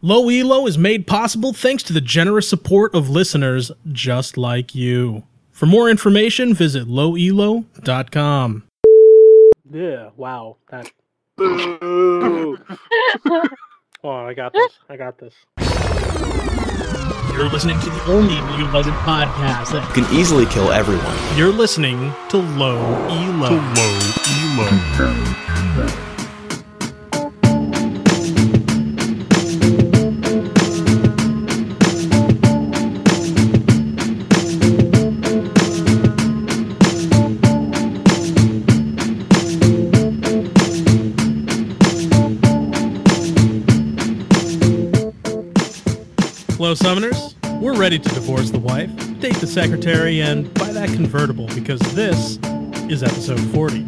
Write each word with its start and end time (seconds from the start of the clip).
Low 0.00 0.28
Elo 0.28 0.66
is 0.68 0.78
made 0.78 1.08
possible 1.08 1.52
thanks 1.52 1.82
to 1.84 1.92
the 1.92 2.00
generous 2.00 2.48
support 2.48 2.94
of 2.94 3.10
listeners 3.10 3.72
just 3.90 4.36
like 4.36 4.72
you. 4.74 5.24
For 5.50 5.66
more 5.66 5.90
information, 5.90 6.54
visit 6.54 6.86
lowelo.com. 6.86 8.62
Yeah, 9.70 10.10
wow. 10.16 10.56
That. 10.70 10.90
Boo! 11.36 12.58
Oh, 14.04 14.10
I 14.10 14.32
got 14.32 14.52
this. 14.52 14.78
I 14.88 14.96
got 14.96 15.18
this. 15.18 15.34
You're 17.32 17.48
listening 17.48 17.80
to 17.80 17.90
the 17.90 18.04
only 18.06 18.34
League 18.52 18.60
of 18.64 18.72
Legends 18.72 18.96
podcast 18.98 19.72
that 19.72 19.90
can 19.92 20.04
easily 20.16 20.46
kill 20.46 20.70
everyone. 20.70 21.16
You're 21.36 21.52
listening 21.52 22.12
to 22.28 22.36
Low 22.38 22.78
Elo. 23.08 23.58
Hello, 46.68 46.76
Summoners. 46.76 47.34
We're 47.62 47.78
ready 47.78 47.98
to 47.98 48.08
divorce 48.10 48.50
the 48.50 48.58
wife, 48.58 48.94
date 49.20 49.36
the 49.36 49.46
secretary, 49.46 50.20
and 50.20 50.52
buy 50.52 50.70
that 50.70 50.90
convertible 50.90 51.46
because 51.54 51.80
this 51.94 52.38
is 52.90 53.02
episode 53.02 53.40
40. 53.54 53.86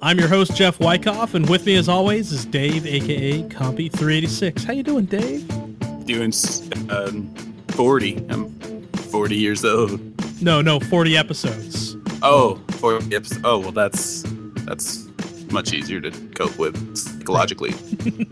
I'm 0.00 0.16
your 0.16 0.28
host, 0.28 0.54
Jeff 0.54 0.78
Wyckoff, 0.78 1.34
and 1.34 1.50
with 1.50 1.66
me 1.66 1.74
as 1.74 1.88
always 1.88 2.30
is 2.30 2.44
Dave, 2.44 2.86
aka 2.86 3.42
Compy386. 3.48 4.62
How 4.62 4.74
you 4.74 4.84
doing, 4.84 5.06
Dave? 5.06 5.44
Doing 6.04 6.32
um, 6.88 7.34
40. 7.70 8.26
I'm 8.28 8.86
40 8.92 9.34
years 9.34 9.64
old. 9.64 10.40
No, 10.40 10.62
no, 10.62 10.78
40 10.78 11.16
episodes. 11.16 11.96
Oh, 12.22 12.62
40 12.74 13.12
episodes. 13.12 13.40
Oh, 13.42 13.58
well, 13.58 13.72
that's 13.72 14.22
that's 14.66 15.05
much 15.52 15.72
easier 15.72 16.00
to 16.00 16.10
cope 16.34 16.58
with 16.58 16.96
psychologically. 16.96 17.74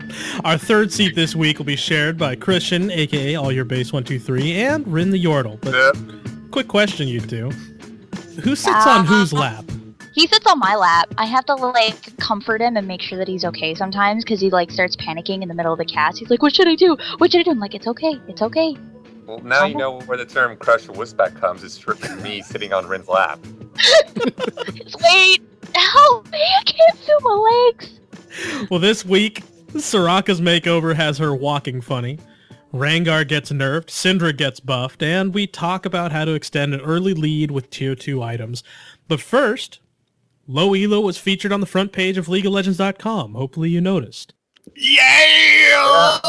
Our 0.43 0.57
third 0.57 0.91
seat 0.91 1.15
this 1.15 1.35
week 1.35 1.57
will 1.57 1.65
be 1.65 1.75
shared 1.75 2.17
by 2.17 2.35
Christian, 2.35 2.91
aka 2.91 3.35
All 3.35 3.51
Your 3.51 3.65
Base 3.65 3.91
123, 3.91 4.55
and 4.55 4.87
Rin 4.87 5.11
the 5.11 5.23
Yordle. 5.23 5.59
But 5.61 5.95
quick 6.51 6.67
question, 6.67 7.07
you 7.07 7.21
two. 7.21 7.49
Who 8.41 8.55
sits 8.55 8.85
on 8.85 9.01
um, 9.01 9.05
whose 9.05 9.31
lap? 9.31 9.65
He 10.13 10.27
sits 10.27 10.45
on 10.45 10.59
my 10.59 10.75
lap. 10.75 11.13
I 11.17 11.25
have 11.25 11.45
to 11.45 11.55
like 11.55 12.17
comfort 12.17 12.61
him 12.61 12.77
and 12.77 12.87
make 12.87 13.01
sure 13.01 13.17
that 13.17 13.27
he's 13.27 13.43
okay 13.45 13.75
sometimes 13.75 14.23
because 14.23 14.39
he 14.39 14.49
like 14.49 14.71
starts 14.71 14.95
panicking 14.95 15.41
in 15.41 15.49
the 15.49 15.53
middle 15.53 15.73
of 15.73 15.77
the 15.77 15.85
cast. 15.85 16.19
He's 16.19 16.29
like, 16.29 16.41
"What 16.41 16.55
should 16.55 16.67
I 16.67 16.75
do? 16.75 16.97
What 17.17 17.31
should 17.31 17.41
I 17.41 17.43
do?" 17.43 17.51
I'm 17.51 17.59
like, 17.59 17.75
"It's 17.75 17.87
okay. 17.87 18.19
It's 18.27 18.41
okay." 18.41 18.77
Well, 19.25 19.39
now 19.39 19.65
you 19.65 19.75
know 19.75 20.01
where 20.01 20.17
the 20.17 20.25
term 20.25 20.55
crush 20.55 20.87
whisback 20.87 21.35
comes. 21.39 21.63
It's 21.63 21.77
from 21.77 21.97
me 22.21 22.41
sitting 22.41 22.73
on 22.73 22.87
Rin's 22.87 23.07
lap. 23.07 23.39
It's 24.67 24.95
late. 25.01 25.34
Oh, 25.95 26.21
Help 26.23 26.31
me! 26.31 26.39
I 26.39 26.63
can't 26.63 26.97
feel 26.99 27.19
my 27.21 27.71
legs. 27.71 27.99
Well, 28.69 28.79
this 28.79 29.05
week, 29.05 29.43
Soraka's 29.69 30.41
makeover 30.41 30.95
has 30.95 31.17
her 31.17 31.33
walking 31.33 31.81
funny. 31.81 32.19
Rengar 32.73 33.25
gets 33.25 33.51
nerfed, 33.51 33.87
Syndra 33.87 34.35
gets 34.35 34.59
buffed, 34.59 35.01
and 35.01 35.33
we 35.33 35.47
talk 35.47 35.85
about 35.85 36.11
how 36.11 36.25
to 36.25 36.33
extend 36.33 36.73
an 36.73 36.81
early 36.81 37.13
lead 37.13 37.49
with 37.51 37.69
tier 37.69 37.95
2 37.95 38.21
items. 38.21 38.63
But 39.07 39.21
first, 39.21 39.79
Low 40.47 40.73
Elo 40.73 40.99
was 40.99 41.17
featured 41.17 41.51
on 41.51 41.61
the 41.61 41.65
front 41.65 41.91
page 41.91 42.17
of 42.17 42.27
LeagueOfLegends.com. 42.27 43.33
Hopefully 43.33 43.69
you 43.69 43.81
noticed. 43.81 44.33
Yeah! 44.75 46.19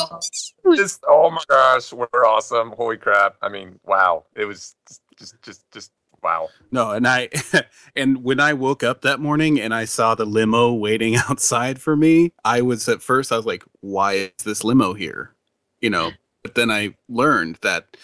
Just, 0.75 1.05
oh 1.09 1.31
my 1.31 1.43
gosh, 1.49 1.93
we're 1.93 2.07
awesome. 2.27 2.73
Holy 2.77 2.97
crap. 2.97 3.37
I 3.43 3.49
mean, 3.49 3.79
wow. 3.85 4.25
It 4.35 4.45
was 4.45 4.75
just, 4.89 5.03
just, 5.19 5.43
just, 5.43 5.73
just 5.73 5.93
wow. 6.27 6.49
No, 6.73 6.91
and 6.91 7.07
I 7.07 7.29
and 7.97 8.25
when 8.25 8.41
I 8.41 8.53
woke 8.53 8.83
up 8.83 9.03
that 9.03 9.21
morning 9.21 9.61
and 9.61 9.73
I 9.73 9.85
saw 9.85 10.15
the 10.15 10.25
limo 10.25 10.73
waiting 10.73 11.17
outside 11.29 11.81
for 11.81 11.97
me, 11.97 12.33
I 12.45 12.63
was 12.63 12.89
at 12.89 13.01
first 13.01 13.31
I 13.31 13.37
was 13.37 13.47
like, 13.47 13.65
why 13.81 14.33
is 14.39 14.45
this 14.45 14.65
limo 14.65 14.93
here? 14.95 15.33
You 15.81 15.91
know, 15.91 16.11
but 16.43 16.57
then 16.57 16.71
I 16.71 16.97
learned 17.09 17.59
that 17.63 17.97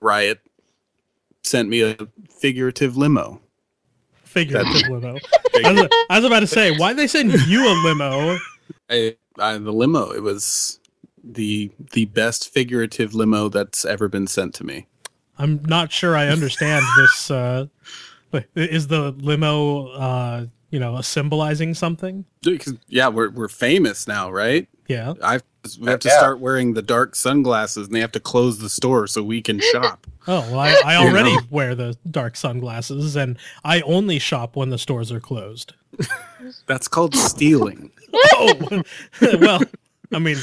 Riot 0.00 0.40
sent 1.42 1.68
me 1.68 1.82
a 1.82 1.96
figurative 2.30 2.96
limo. 2.96 3.40
Figurative 4.24 4.88
limo. 4.88 5.18
I 5.64 5.72
was, 5.72 5.88
I 6.10 6.18
was 6.18 6.24
about 6.24 6.40
to 6.40 6.46
say, 6.46 6.76
why 6.76 6.92
they 6.92 7.06
send 7.06 7.32
you 7.46 7.66
a 7.66 7.74
limo? 7.84 8.38
I, 8.90 9.16
I, 9.38 9.58
the 9.58 9.72
limo, 9.72 10.10
it 10.12 10.22
was 10.22 10.80
the 11.22 11.72
the 11.92 12.04
best 12.06 12.48
figurative 12.48 13.14
limo 13.14 13.48
that's 13.48 13.84
ever 13.84 14.08
been 14.08 14.26
sent 14.26 14.54
to 14.54 14.64
me. 14.64 14.86
I'm 15.38 15.62
not 15.66 15.92
sure 15.92 16.16
I 16.16 16.28
understand 16.28 16.84
this. 16.96 17.30
Uh, 17.30 17.66
wait, 18.32 18.46
is 18.54 18.88
the 18.88 19.10
limo, 19.12 19.88
uh, 19.88 20.46
you 20.70 20.78
know, 20.80 21.00
symbolizing 21.00 21.74
something? 21.74 22.24
Yeah, 22.88 23.08
we're 23.08 23.30
we're 23.30 23.48
famous 23.48 24.06
now, 24.08 24.30
right? 24.30 24.68
Yeah. 24.88 25.14
I 25.22 25.40
we 25.80 25.88
have 25.90 25.98
to 26.00 26.08
Yeah. 26.08 26.18
start 26.18 26.38
wearing 26.38 26.74
the 26.74 26.82
dark 26.82 27.16
sunglasses, 27.16 27.86
and 27.88 27.96
they 27.96 28.00
have 28.00 28.12
to 28.12 28.20
close 28.20 28.58
the 28.58 28.68
store 28.68 29.06
so 29.08 29.22
we 29.22 29.40
can 29.42 29.60
shop. 29.60 30.06
Oh, 30.28 30.40
well, 30.50 30.58
I, 30.58 30.74
I 30.84 31.00
You 31.04 31.08
already 31.08 31.36
know? 31.36 31.42
wear 31.50 31.76
the 31.76 31.96
dark 32.10 32.34
sunglasses, 32.34 33.14
and 33.14 33.38
I 33.64 33.80
only 33.82 34.18
shop 34.18 34.56
when 34.56 34.70
the 34.70 34.76
stores 34.78 35.12
are 35.12 35.20
closed. 35.20 35.72
That's 36.66 36.88
called 36.88 37.14
stealing. 37.14 37.92
oh, 38.32 38.82
well, 39.38 39.60
I 40.12 40.18
mean, 40.18 40.36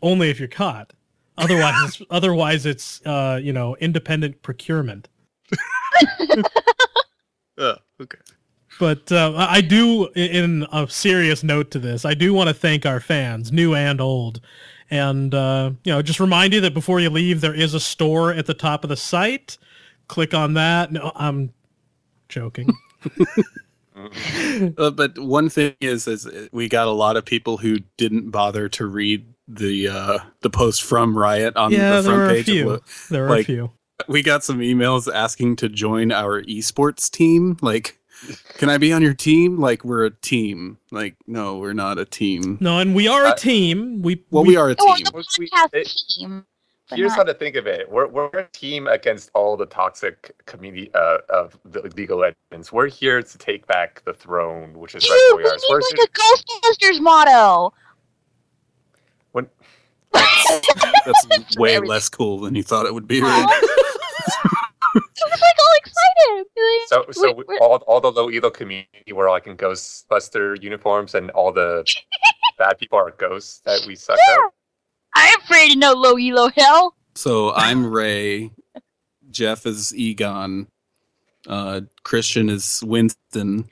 only 0.00 0.30
if 0.30 0.38
you're 0.38 0.48
caught. 0.48 0.94
Otherwise, 1.38 1.74
it's, 1.84 2.02
otherwise 2.10 2.66
it's 2.66 3.04
uh, 3.06 3.38
you 3.42 3.52
know 3.52 3.76
independent 3.76 4.42
procurement. 4.42 5.08
oh, 7.58 7.74
okay. 8.00 8.18
But 8.78 9.10
uh, 9.10 9.32
I 9.36 9.62
do, 9.62 10.08
in 10.14 10.66
a 10.70 10.86
serious 10.88 11.42
note 11.42 11.70
to 11.70 11.78
this, 11.78 12.04
I 12.04 12.12
do 12.12 12.34
want 12.34 12.48
to 12.48 12.54
thank 12.54 12.84
our 12.84 13.00
fans, 13.00 13.50
new 13.50 13.74
and 13.74 14.00
old, 14.00 14.40
and 14.90 15.34
uh, 15.34 15.70
you 15.84 15.92
know, 15.92 16.02
just 16.02 16.20
remind 16.20 16.52
you 16.52 16.60
that 16.60 16.74
before 16.74 17.00
you 17.00 17.08
leave, 17.10 17.40
there 17.40 17.54
is 17.54 17.74
a 17.74 17.80
store 17.80 18.32
at 18.32 18.46
the 18.46 18.54
top 18.54 18.84
of 18.84 18.90
the 18.90 18.96
site. 18.96 19.56
Click 20.08 20.34
on 20.34 20.54
that. 20.54 20.92
No, 20.92 21.12
I'm 21.14 21.52
joking. 22.28 22.72
Uh, 24.76 24.90
but 24.90 25.18
one 25.18 25.48
thing 25.48 25.74
is, 25.80 26.06
is 26.06 26.28
we 26.52 26.68
got 26.68 26.86
a 26.86 26.92
lot 26.92 27.16
of 27.16 27.24
people 27.24 27.56
who 27.56 27.78
didn't 27.96 28.30
bother 28.30 28.68
to 28.68 28.86
read 28.86 29.26
the 29.48 29.88
uh, 29.88 30.18
the 30.40 30.50
post 30.50 30.82
from 30.82 31.16
Riot 31.16 31.56
on 31.56 31.72
yeah, 31.72 31.96
the 31.96 32.02
there 32.02 32.02
front 32.02 32.20
are 32.20 32.24
a 32.26 32.28
page. 32.34 32.40
of 32.48 32.54
few. 32.54 32.66
what- 32.66 32.82
There 33.10 33.28
are 33.28 33.36
a 33.36 33.44
few. 33.44 33.70
we 34.08 34.22
got 34.22 34.44
some 34.44 34.58
emails 34.58 35.12
asking 35.12 35.56
to 35.56 35.68
join 35.68 36.12
our 36.12 36.42
esports 36.42 37.10
team. 37.10 37.56
Like, 37.62 37.98
can 38.58 38.68
I 38.68 38.78
be 38.78 38.92
on 38.92 39.02
your 39.02 39.14
team? 39.14 39.58
Like, 39.58 39.84
we're 39.84 40.04
a 40.04 40.10
team. 40.10 40.78
Like, 40.90 41.16
no, 41.26 41.58
we're 41.58 41.72
not 41.74 41.98
a 41.98 42.04
team. 42.04 42.58
No, 42.60 42.78
and 42.78 42.94
we 42.94 43.08
are 43.08 43.26
a 43.26 43.34
team. 43.36 44.02
We 44.02 44.22
Well, 44.30 44.44
we 44.44 44.56
are 44.56 44.70
a 44.70 44.74
team. 44.74 45.04
Well, 45.12 45.22
we- 45.38 45.48
podcast 45.48 45.68
it- 45.74 45.92
team. 46.18 46.44
but 46.90 46.98
Here's 46.98 47.10
not- 47.10 47.16
how 47.18 47.22
to 47.24 47.34
think 47.34 47.56
of 47.56 47.66
it. 47.66 47.90
We're, 47.90 48.06
we're 48.06 48.28
a 48.28 48.48
team 48.52 48.86
against 48.86 49.30
all 49.34 49.56
the 49.56 49.66
toxic 49.66 50.34
community 50.46 50.90
uh, 50.94 51.18
of 51.28 51.58
the 51.64 51.82
League 51.96 52.10
of 52.10 52.18
Legends. 52.18 52.72
We're 52.72 52.88
here 52.88 53.22
to 53.22 53.38
take 53.38 53.66
back 53.66 54.02
the 54.04 54.12
throne, 54.12 54.78
which 54.78 54.94
is 54.94 55.04
Ew, 55.06 55.10
rightfully 55.12 55.42
we 55.44 55.50
need 55.50 55.60
We're 55.68 55.80
like 55.80 56.08
a 56.08 56.90
Ghostbusters 56.92 57.00
motto. 57.00 57.72
When, 60.10 60.24
That's 61.06 61.56
way 61.58 61.78
less 61.78 62.08
cool 62.08 62.40
than 62.40 62.54
you 62.54 62.62
thought 62.62 62.86
it 62.86 62.94
would 62.94 63.06
be. 63.08 63.20
Right? 63.26 63.46
I 64.98 65.28
was 65.28 65.40
like 65.40 65.56
all 65.58 65.76
excited. 65.78 66.46
Like, 66.56 66.88
so 66.88 67.20
so 67.22 67.28
we- 67.32 67.34
we, 67.34 67.44
we're- 67.48 67.58
all, 67.60 67.76
all 67.86 68.00
the 68.00 68.10
low 68.10 68.28
elo 68.28 68.48
community 68.50 69.12
we're 69.12 69.30
like 69.30 69.46
in 69.46 69.56
Ghostbuster 69.56 70.60
uniforms, 70.62 71.14
and 71.14 71.30
all 71.32 71.52
the 71.52 71.84
bad 72.58 72.78
people 72.78 72.98
are 72.98 73.10
ghosts 73.10 73.60
that 73.66 73.84
we 73.86 73.94
suck 73.96 74.18
Yeah. 74.28 74.44
up. 74.46 74.54
I'm 75.14 75.40
afraid 75.42 75.72
of 75.72 75.78
no 75.78 75.92
low 75.92 76.16
elo 76.16 76.48
hell. 76.56 76.94
So 77.14 77.52
I'm 77.52 77.86
Ray. 77.86 78.50
Jeff 79.30 79.66
is 79.66 79.94
Egon. 79.94 80.66
Uh, 81.46 81.82
Christian 82.04 82.48
is 82.48 82.82
Winston. 82.84 83.68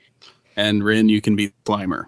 And 0.55 0.83
Rin, 0.83 1.09
you 1.09 1.21
can 1.21 1.35
be 1.35 1.51
Slimer. 1.65 2.05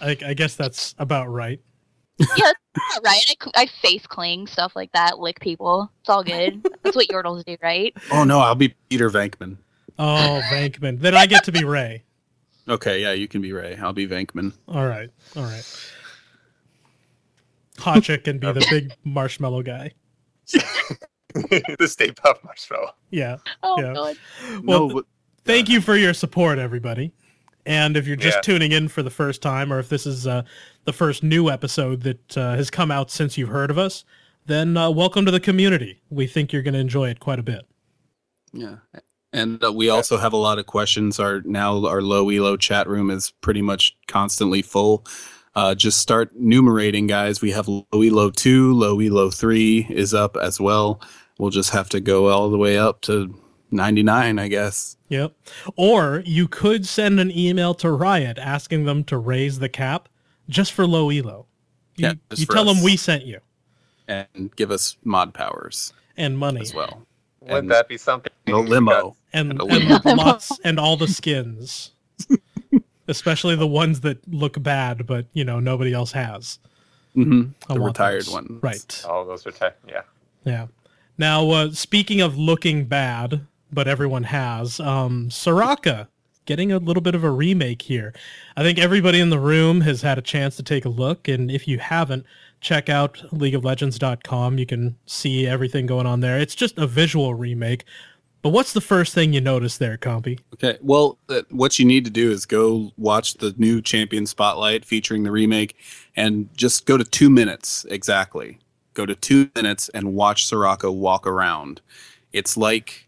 I, 0.00 0.16
I 0.26 0.34
guess 0.34 0.56
that's 0.56 0.94
about 0.98 1.28
right. 1.28 1.60
Yeah, 2.18 2.26
that's 2.74 3.00
right. 3.04 3.22
I, 3.54 3.62
I 3.62 3.66
face 3.66 4.06
cling 4.06 4.46
stuff 4.46 4.74
like 4.74 4.92
that, 4.92 5.18
lick 5.18 5.40
people. 5.40 5.90
It's 6.00 6.08
all 6.08 6.22
good. 6.24 6.66
That's 6.82 6.96
what 6.96 7.08
Yordles 7.08 7.44
do, 7.44 7.56
right? 7.62 7.94
Oh, 8.10 8.24
no, 8.24 8.40
I'll 8.40 8.54
be 8.54 8.74
Peter 8.88 9.10
Venkman. 9.10 9.58
Oh, 9.98 10.40
Vankman. 10.50 11.00
Then 11.00 11.14
I 11.14 11.26
get 11.26 11.44
to 11.44 11.52
be 11.52 11.64
Ray. 11.64 12.04
Okay, 12.68 13.00
yeah, 13.00 13.12
you 13.12 13.28
can 13.28 13.42
be 13.42 13.52
Ray. 13.52 13.76
I'll 13.76 13.92
be 13.92 14.06
Venkman. 14.06 14.52
All 14.68 14.86
right. 14.86 15.10
All 15.36 15.42
right. 15.42 15.64
Hot 17.78 18.02
chick 18.02 18.24
can 18.24 18.38
be 18.38 18.50
the 18.50 18.66
big 18.70 18.92
marshmallow 19.04 19.62
guy. 19.62 19.92
the 21.34 21.86
Stay 21.86 22.10
Puft 22.10 22.42
Marshmallow. 22.44 22.92
Yeah. 23.10 23.36
Oh 23.62 23.80
Yeah. 23.80 23.94
god. 23.94 24.16
Well, 24.64 24.88
no, 24.88 24.94
but 24.94 25.04
Thank 25.44 25.68
uh, 25.68 25.74
you 25.74 25.80
for 25.80 25.96
your 25.96 26.14
support, 26.14 26.58
everybody. 26.58 27.12
And 27.66 27.96
if 27.96 28.06
you're 28.06 28.16
just 28.16 28.38
Yeah. 28.38 28.40
tuning 28.42 28.72
in 28.72 28.88
for 28.88 29.02
the 29.02 29.10
first 29.10 29.42
time, 29.42 29.72
or 29.72 29.78
if 29.78 29.88
this 29.88 30.06
is 30.06 30.26
uh, 30.26 30.42
the 30.84 30.92
first 30.92 31.22
new 31.22 31.50
episode 31.50 32.02
that 32.02 32.38
uh, 32.38 32.54
has 32.54 32.70
come 32.70 32.90
out 32.90 33.10
since 33.10 33.36
you've 33.36 33.48
heard 33.48 33.70
of 33.70 33.78
us, 33.78 34.04
then 34.46 34.76
uh, 34.76 34.88
welcome 34.88 35.24
to 35.26 35.32
the 35.32 35.40
community. 35.40 36.00
We 36.08 36.26
think 36.28 36.52
you're 36.52 36.62
going 36.62 36.74
to 36.74 36.80
enjoy 36.80 37.10
it 37.10 37.18
quite 37.20 37.40
a 37.40 37.42
bit. 37.42 37.66
Yeah. 38.52 38.76
And 39.32 39.62
uh, 39.62 39.72
we 39.72 39.90
also 39.90 40.16
have 40.16 40.32
a 40.32 40.36
lot 40.36 40.58
of 40.58 40.66
questions. 40.66 41.18
Our 41.18 41.42
now 41.44 41.84
our 41.84 42.00
low 42.00 42.30
elo 42.30 42.56
chat 42.56 42.88
room 42.88 43.10
is 43.10 43.32
pretty 43.42 43.60
much 43.60 43.96
constantly 44.06 44.62
full. 44.62 45.04
Uh, 45.56 45.74
just 45.74 45.98
start 45.98 46.30
numerating, 46.36 47.06
guys. 47.06 47.42
We 47.42 47.50
have 47.50 47.66
low 47.66 47.84
elo 47.92 48.30
two, 48.30 48.72
low 48.74 49.00
elo 49.00 49.30
three 49.30 49.86
is 49.90 50.14
up 50.14 50.36
as 50.36 50.60
well. 50.60 51.00
We'll 51.38 51.50
just 51.50 51.70
have 51.70 51.88
to 51.90 52.00
go 52.00 52.28
all 52.28 52.48
the 52.48 52.56
way 52.58 52.78
up 52.78 53.00
to 53.02 53.34
ninety 53.70 54.02
nine, 54.02 54.38
I 54.38 54.48
guess. 54.48 54.96
Yep. 55.08 55.32
Or 55.76 56.22
you 56.26 56.48
could 56.48 56.86
send 56.86 57.20
an 57.20 57.30
email 57.30 57.74
to 57.74 57.90
Riot 57.92 58.38
asking 58.38 58.84
them 58.84 59.04
to 59.04 59.18
raise 59.18 59.58
the 59.58 59.68
cap 59.68 60.08
just 60.48 60.72
for 60.72 60.86
low 60.86 61.10
elo. 61.10 61.46
You, 61.96 62.06
Yeah, 62.08 62.14
just 62.30 62.40
you 62.40 62.46
for 62.46 62.54
tell 62.54 62.64
them 62.64 62.82
we 62.82 62.96
sent 62.96 63.24
you 63.24 63.40
And 64.08 64.54
give 64.56 64.70
us 64.70 64.96
mod 65.04 65.34
powers 65.34 65.92
and 66.16 66.38
money 66.38 66.60
as 66.60 66.74
well. 66.74 67.06
Wouldn't 67.40 67.58
And 67.60 67.70
that 67.70 67.88
be 67.88 67.96
something? 67.96 68.32
The 68.46 68.56
limo. 68.56 69.16
and, 69.32 69.52
And 69.52 69.60
a 69.60 69.64
and 69.64 70.18
lots 70.18 70.58
and 70.64 70.78
all 70.80 70.96
the 70.96 71.08
skins. 71.08 71.92
Especially 73.08 73.54
the 73.54 73.66
ones 73.68 74.00
that 74.00 74.18
look 74.32 74.60
bad, 74.62 75.06
but 75.06 75.26
you 75.32 75.44
know 75.44 75.60
nobody 75.60 75.92
else 75.92 76.12
has. 76.12 76.58
hmm 77.14 77.44
The 77.68 77.78
retired 77.78 78.22
those. 78.26 78.32
ones. 78.32 78.62
right? 78.62 79.02
Oh, 79.08 79.24
those 79.24 79.46
are 79.46 79.52
tech. 79.52 79.76
Yeah. 79.88 80.02
Yeah. 80.44 80.66
Now, 81.18 81.48
uh, 81.50 81.70
speaking 81.72 82.20
of 82.20 82.36
looking 82.36 82.84
bad, 82.86 83.46
but 83.76 83.86
everyone 83.86 84.24
has, 84.24 84.80
um, 84.80 85.28
Soraka 85.28 86.08
getting 86.46 86.72
a 86.72 86.78
little 86.78 87.02
bit 87.02 87.14
of 87.14 87.24
a 87.24 87.30
remake 87.30 87.82
here. 87.82 88.14
I 88.56 88.62
think 88.62 88.78
everybody 88.78 89.20
in 89.20 89.28
the 89.28 89.38
room 89.38 89.82
has 89.82 90.00
had 90.00 90.16
a 90.16 90.22
chance 90.22 90.56
to 90.56 90.62
take 90.62 90.86
a 90.86 90.88
look, 90.88 91.28
and 91.28 91.50
if 91.50 91.68
you 91.68 91.78
haven't, 91.78 92.24
check 92.60 92.88
out 92.88 93.18
leagueoflegends.com. 93.32 94.58
You 94.58 94.64
can 94.64 94.96
see 95.04 95.46
everything 95.46 95.84
going 95.84 96.06
on 96.06 96.20
there. 96.20 96.38
It's 96.38 96.54
just 96.54 96.78
a 96.78 96.86
visual 96.86 97.34
remake. 97.34 97.84
But 98.40 98.50
what's 98.50 98.72
the 98.72 98.80
first 98.80 99.12
thing 99.12 99.32
you 99.32 99.40
notice 99.40 99.76
there, 99.76 99.98
Compy? 99.98 100.38
Okay. 100.54 100.78
Well, 100.80 101.18
uh, 101.28 101.42
what 101.50 101.78
you 101.78 101.84
need 101.84 102.04
to 102.06 102.10
do 102.10 102.30
is 102.30 102.46
go 102.46 102.92
watch 102.96 103.34
the 103.34 103.54
new 103.58 103.82
Champion 103.82 104.24
Spotlight 104.24 104.84
featuring 104.84 105.24
the 105.24 105.32
remake 105.32 105.76
and 106.14 106.48
just 106.56 106.86
go 106.86 106.96
to 106.96 107.04
two 107.04 107.28
minutes 107.28 107.84
exactly. 107.90 108.58
Go 108.94 109.04
to 109.04 109.14
two 109.14 109.50
minutes 109.54 109.90
and 109.90 110.14
watch 110.14 110.48
Soraka 110.48 110.94
walk 110.94 111.26
around. 111.26 111.82
It's 112.32 112.56
like, 112.56 113.05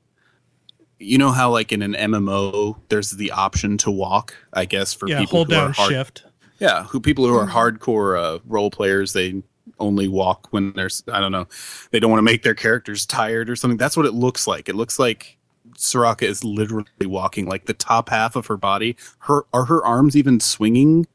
you 0.99 1.19
know 1.19 1.31
how, 1.31 1.51
like 1.51 1.73
in 1.73 1.83
an 1.83 1.95
MMO, 1.95 2.77
there's 2.89 3.13
the 3.13 3.31
option 3.31 3.79
to 3.79 3.91
walk, 3.91 4.35
I 4.53 4.65
guess, 4.65 4.93
for 4.95 5.09
yeah, 5.09 5.21
people 5.21 5.39
hold 5.39 5.49
who 5.49 5.55
down 5.55 5.71
are 5.71 5.73
hard- 5.73 5.91
shift. 5.93 6.25
Yeah, 6.59 6.85
who 6.85 6.99
people 7.01 7.25
who 7.27 7.37
are 7.37 7.47
hardcore 7.47 8.19
uh, 8.21 8.39
role 8.45 8.71
players, 8.71 9.13
they 9.13 9.43
only 9.79 10.09
walk 10.09 10.49
when 10.51 10.73
there's 10.73 11.05
I 11.13 11.21
don't 11.21 11.31
know, 11.31 11.47
they 11.93 12.01
don't 12.01 12.11
want 12.11 12.19
to 12.19 12.25
make 12.25 12.43
their 12.43 12.55
characters 12.55 13.07
tired 13.07 13.49
or 13.49 13.55
something. 13.55 13.77
That's 13.79 13.97
what 13.97 14.07
it 14.07 14.13
looks 14.15 14.49
like. 14.49 14.69
It 14.69 14.75
looks 14.75 14.99
like 14.99 15.39
Soraka 15.77 16.23
is 16.25 16.43
literally 16.43 16.87
walking 17.03 17.47
like 17.47 17.67
the 17.67 17.75
top 17.75 18.09
half 18.09 18.35
of 18.35 18.47
her 18.47 18.57
body. 18.57 18.97
Her 19.21 19.45
are 19.53 19.67
her 19.67 19.85
arms 19.85 20.17
even 20.17 20.41
swinging? 20.41 21.07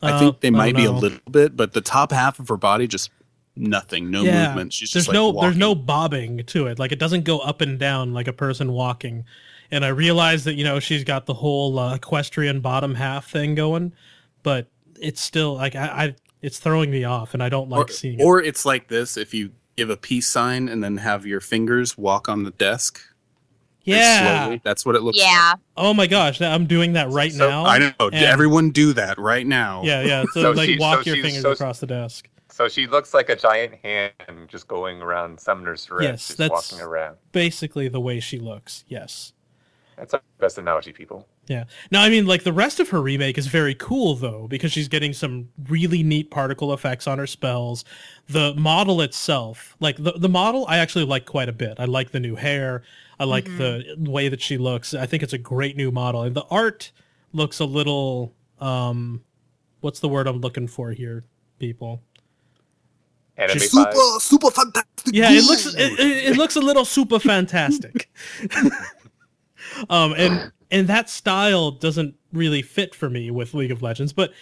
I 0.00 0.12
Uh, 0.12 0.18
think 0.18 0.40
they 0.40 0.50
might 0.50 0.74
be 0.74 0.86
a 0.86 0.90
little 0.92 1.18
bit, 1.30 1.54
but 1.54 1.74
the 1.74 1.82
top 1.82 2.10
half 2.10 2.38
of 2.40 2.48
her 2.48 2.56
body 2.56 2.86
just 2.86 3.10
nothing, 3.56 4.10
no 4.10 4.22
Yeah, 4.22 4.48
movement. 4.48 4.72
She's 4.72 4.92
there's 4.92 5.06
just 5.06 5.12
no 5.14 5.28
walking. 5.30 5.42
there's 5.42 5.56
no 5.58 5.74
bobbing 5.74 6.44
to 6.46 6.66
it 6.68 6.78
like 6.78 6.92
it 6.92 6.98
doesn't 6.98 7.24
go 7.24 7.38
up 7.40 7.60
and 7.60 7.78
down 7.78 8.12
like 8.14 8.26
a 8.28 8.32
person 8.32 8.72
walking 8.72 9.24
and 9.70 9.84
i 9.84 9.88
realize 9.88 10.44
that 10.44 10.54
you 10.54 10.64
know 10.64 10.80
she's 10.80 11.04
got 11.04 11.26
the 11.26 11.34
whole 11.34 11.78
uh, 11.78 11.94
equestrian 11.94 12.60
bottom 12.60 12.94
half 12.94 13.30
thing 13.30 13.54
going 13.54 13.92
but 14.42 14.68
it's 15.00 15.20
still 15.20 15.54
like 15.54 15.76
i, 15.76 15.86
I 15.86 16.14
it's 16.40 16.58
throwing 16.58 16.90
me 16.90 17.04
off 17.04 17.34
and 17.34 17.42
i 17.42 17.48
don't 17.50 17.68
like 17.68 17.88
or, 17.90 17.92
seeing 17.92 18.20
it 18.20 18.22
or 18.24 18.40
it's 18.42 18.64
like 18.64 18.88
this 18.88 19.16
if 19.18 19.34
you 19.34 19.50
give 19.76 19.90
a 19.90 19.96
peace 19.98 20.28
sign 20.28 20.68
and 20.68 20.82
then 20.82 20.96
have 20.98 21.26
your 21.26 21.40
fingers 21.40 21.96
walk 21.98 22.28
on 22.30 22.44
the 22.44 22.50
desk. 22.52 23.00
yeah 23.84 24.44
slowly. 24.44 24.60
That's 24.64 24.86
what 24.86 24.94
it 24.96 25.02
looks 25.02 25.18
like. 25.18 25.26
Yeah. 25.26 25.54
oh 25.76 25.92
my 25.94 26.06
gosh 26.06 26.40
i'm 26.40 26.66
doing 26.66 26.92
that 26.94 27.10
right 27.10 27.32
So, 27.32 27.48
now 27.48 27.64
I 27.66 27.78
know. 27.78 27.92
and- 28.00 28.14
Everyone 28.14 28.70
do 28.70 28.92
that 28.94 29.18
right 29.18 29.46
now. 29.46 29.82
yeah 29.84 30.02
yeah 30.02 30.24
so, 30.32 30.42
So 30.42 30.50
like 30.52 30.78
walk 30.78 31.04
so 31.04 31.12
your 31.12 31.22
fingers 31.22 31.42
so- 31.42 31.50
across 31.52 31.80
the 31.80 31.86
desk 31.86 32.28
So 32.52 32.68
she 32.68 32.86
looks 32.86 33.14
like 33.14 33.28
a 33.30 33.36
giant 33.36 33.74
hand 33.82 34.12
just 34.48 34.68
going 34.68 35.00
around 35.00 35.40
Summoner's 35.40 35.90
Rift, 35.90 36.02
Yes, 36.04 36.26
just 36.28 36.38
that's- 36.38 36.72
walking 36.72 36.84
around. 36.86 37.16
basically 37.32 37.88
the 37.88 38.00
way 38.00 38.20
she 38.20 38.38
looks 38.38 38.84
yes 38.88 39.32
That's 39.96 40.14
our 40.14 40.22
best 40.38 40.58
analogy, 40.58 40.92
people. 40.92 41.26
Yeah. 41.48 41.64
Now, 41.90 42.02
I 42.02 42.08
mean, 42.08 42.24
like 42.26 42.44
the 42.44 42.52
rest 42.52 42.78
of 42.80 42.88
her 42.90 43.00
remake 43.02 43.36
is 43.36 43.46
very 43.46 43.74
cool 43.74 44.14
though, 44.14 44.46
because 44.48 44.70
she's 44.72 44.88
getting 44.88 45.12
some 45.12 45.48
really 45.68 46.02
neat 46.02 46.30
particle 46.30 46.72
effects 46.72 47.06
on 47.06 47.18
her 47.18 47.26
spells. 47.26 47.84
The 48.28 48.54
model 48.54 49.00
itself, 49.02 49.76
like 49.80 49.96
the 49.96 50.12
the 50.12 50.28
model, 50.28 50.64
I 50.68 50.78
actually 50.78 51.04
like 51.04 51.26
quite 51.26 51.48
a 51.48 51.52
bit. 51.52 51.74
I 51.80 51.84
like 51.86 52.10
the 52.12 52.20
new 52.20 52.36
hair. 52.36 52.82
I 53.18 53.24
like 53.24 53.44
the 53.44 53.96
way 53.98 54.28
that 54.28 54.40
she 54.40 54.56
looks. 54.56 54.94
I 54.94 55.06
think 55.06 55.22
it's 55.22 55.32
a 55.32 55.38
great 55.38 55.76
new 55.76 55.90
model, 55.90 56.22
and 56.22 56.34
the 56.34 56.44
art 56.50 56.92
looks 57.32 57.58
a 57.60 57.64
little. 57.64 58.34
um 58.60 59.22
What's 59.80 59.98
the 60.00 60.08
word 60.08 60.26
I'm 60.28 60.40
looking 60.40 60.68
for 60.68 60.92
here, 60.92 61.24
people? 61.58 62.02
Anime 63.36 63.58
She's 63.58 63.72
five. 63.72 63.94
Super, 63.94 64.20
super 64.20 64.50
fantastic. 64.50 65.14
Yeah, 65.14 65.30
it 65.30 65.44
looks 65.44 65.66
it, 65.66 65.98
it, 65.98 66.30
it 66.32 66.36
looks 66.36 66.56
a 66.56 66.60
little 66.60 66.84
super 66.84 67.18
fantastic. 67.18 68.10
um, 69.90 70.14
and 70.16 70.52
and 70.70 70.88
that 70.88 71.08
style 71.08 71.70
doesn't 71.70 72.14
really 72.32 72.62
fit 72.62 72.94
for 72.94 73.08
me 73.08 73.30
with 73.30 73.54
League 73.54 73.70
of 73.70 73.82
Legends, 73.82 74.12
but 74.12 74.32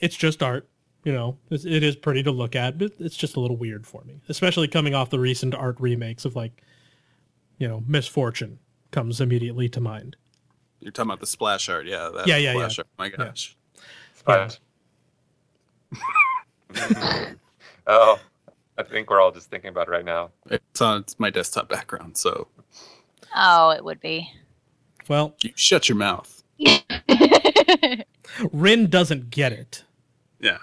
it's 0.00 0.16
just 0.16 0.42
art. 0.42 0.68
You 1.04 1.12
know, 1.12 1.38
it's, 1.50 1.64
it 1.64 1.84
is 1.84 1.94
pretty 1.94 2.24
to 2.24 2.32
look 2.32 2.56
at, 2.56 2.78
but 2.78 2.92
it's 2.98 3.16
just 3.16 3.36
a 3.36 3.40
little 3.40 3.56
weird 3.56 3.86
for 3.86 4.02
me, 4.04 4.20
especially 4.28 4.66
coming 4.66 4.92
off 4.94 5.10
the 5.10 5.20
recent 5.20 5.54
art 5.54 5.76
remakes 5.78 6.24
of 6.24 6.34
like, 6.34 6.64
you 7.58 7.68
know, 7.68 7.84
Miss 7.86 8.08
Fortune 8.08 8.58
comes 8.90 9.20
immediately 9.20 9.68
to 9.68 9.80
mind. 9.80 10.16
You're 10.80 10.90
talking 10.90 11.10
about 11.10 11.20
the 11.20 11.26
splash 11.26 11.68
art, 11.68 11.86
yeah. 11.86 12.10
That 12.12 12.26
Yeah, 12.26 12.38
yeah, 12.38 12.52
splash 12.54 12.78
yeah. 12.78 12.82
Art. 12.82 12.88
My 12.98 13.24
gosh. 13.24 13.56
Sponge. 14.14 14.60
oh, 17.86 18.18
I 18.78 18.82
think 18.82 19.10
we're 19.10 19.20
all 19.20 19.32
just 19.32 19.50
thinking 19.50 19.68
about 19.70 19.88
it 19.88 19.90
right 19.90 20.04
now. 20.04 20.30
It's 20.50 20.80
on 20.80 21.00
it's 21.00 21.18
my 21.18 21.30
desktop 21.30 21.68
background, 21.68 22.16
so 22.16 22.48
Oh, 23.34 23.70
it 23.70 23.84
would 23.84 24.00
be. 24.00 24.30
Well, 25.08 25.34
you 25.42 25.52
shut 25.54 25.88
your 25.88 25.96
mouth. 25.96 26.42
Rin 28.52 28.88
doesn't 28.88 29.30
get 29.30 29.52
it. 29.52 29.84
Yeah. 30.40 30.58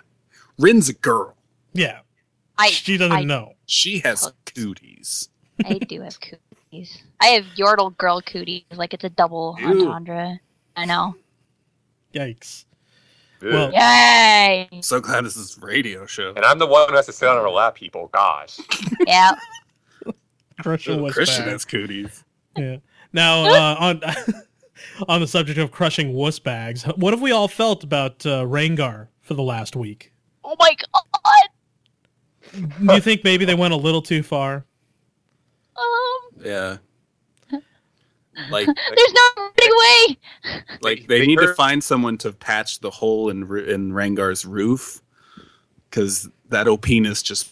Rin's 0.57 0.89
a 0.89 0.93
girl. 0.93 1.35
Yeah, 1.73 1.99
I 2.57 2.67
she 2.69 2.97
doesn't 2.97 3.17
I, 3.17 3.23
know. 3.23 3.53
She 3.65 3.99
has 3.99 4.31
cooties. 4.45 5.29
I 5.65 5.79
do 5.79 6.01
have 6.01 6.17
cooties. 6.19 7.01
I 7.19 7.27
have 7.27 7.45
Yordle 7.57 7.97
girl 7.97 8.21
cooties. 8.21 8.63
Like 8.71 8.93
it's 8.93 9.03
a 9.03 9.09
double 9.09 9.57
Ew. 9.59 9.67
entendre. 9.67 10.39
I 10.75 10.85
know. 10.85 11.15
Yikes. 12.13 12.65
Ugh. 13.45 13.51
Well- 13.53 13.71
Yay! 13.73 14.69
So 14.81 14.99
glad 14.99 15.25
this 15.25 15.35
is 15.35 15.57
radio 15.61 16.05
show. 16.05 16.33
and 16.35 16.45
I'm 16.45 16.59
the 16.59 16.67
one 16.67 16.89
who 16.89 16.95
has 16.95 17.05
to 17.07 17.13
sit 17.13 17.27
on 17.27 17.37
her 17.37 17.49
lap, 17.49 17.75
people. 17.75 18.07
Gosh. 18.13 18.59
Yeah. 19.05 19.31
Crusher 20.61 21.01
was 21.01 21.13
Christian 21.13 21.45
bad. 21.45 21.51
has 21.53 21.65
cooties. 21.65 22.23
Yeah. 22.55 22.77
Now, 23.11 23.43
uh, 23.45 23.75
on 23.79 24.01
on 25.07 25.21
the 25.21 25.27
subject 25.27 25.57
of 25.59 25.71
crushing 25.71 26.13
wuss 26.13 26.39
bags, 26.39 26.83
what 26.95 27.11
have 27.13 27.21
we 27.21 27.31
all 27.31 27.47
felt 27.47 27.83
about 27.83 28.25
uh, 28.25 28.43
Rengar 28.43 29.07
for 29.21 29.33
the 29.33 29.43
last 29.43 29.75
week? 29.75 30.13
Oh 30.43 30.55
my 30.59 30.75
god. 30.75 32.69
Do 32.85 32.93
you 32.93 33.01
think 33.01 33.23
maybe 33.23 33.45
they 33.45 33.55
went 33.55 33.73
a 33.73 33.77
little 33.77 34.01
too 34.01 34.21
far? 34.23 34.65
Um. 35.75 36.41
Yeah. 36.45 36.77
Like 38.49 38.65
There's 38.67 39.13
no 39.13 39.43
running 39.43 39.77
way. 39.79 40.17
like 40.81 41.05
they 41.07 41.25
need 41.25 41.39
to 41.39 41.53
find 41.53 41.83
someone 41.83 42.17
to 42.19 42.31
patch 42.33 42.79
the 42.79 42.89
hole 42.89 43.29
in 43.29 43.43
in 43.69 43.91
Rengar's 43.93 44.45
roof 44.45 45.01
cuz 45.91 46.29
that 46.49 46.67
penis 46.81 47.21
just 47.23 47.49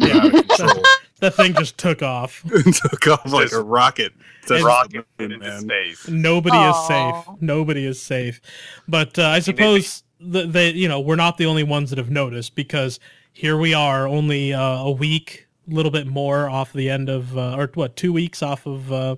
Yeah, 0.00 0.16
out 0.18 0.26
of 0.26 0.32
control. 0.32 0.82
that 1.20 1.34
thing 1.34 1.54
just 1.54 1.78
took 1.78 2.02
off. 2.02 2.42
took 2.48 3.06
off 3.08 3.26
like 3.32 3.44
Just 3.44 3.54
a 3.54 3.62
rocket. 3.62 4.12
to 4.46 4.54
the 4.58 4.64
Rocket 4.64 5.06
moon, 5.18 5.32
into 5.32 5.38
man. 5.46 5.60
space. 5.60 6.08
Nobody 6.08 6.56
is 6.58 6.76
safe. 6.86 7.14
Nobody 7.40 7.86
is 7.86 8.00
safe. 8.02 8.40
But 8.88 9.18
uh, 9.18 9.28
I 9.28 9.40
suppose 9.40 10.02
that 10.20 10.52
they, 10.52 10.70
you 10.70 10.88
know, 10.88 11.00
we're 11.00 11.16
not 11.16 11.36
the 11.36 11.46
only 11.46 11.62
ones 11.62 11.90
that 11.90 11.98
have 11.98 12.10
noticed 12.10 12.54
because 12.54 12.98
here 13.32 13.56
we 13.56 13.74
are, 13.74 14.06
only 14.08 14.52
uh, 14.52 14.60
a 14.78 14.90
week, 14.90 15.46
a 15.70 15.74
little 15.74 15.90
bit 15.92 16.06
more 16.06 16.48
off 16.48 16.72
the 16.72 16.90
end 16.90 17.08
of, 17.08 17.36
uh, 17.36 17.56
or 17.56 17.70
what, 17.74 17.96
two 17.96 18.12
weeks 18.12 18.42
off 18.42 18.66
of 18.66 18.92
uh, 18.92 19.16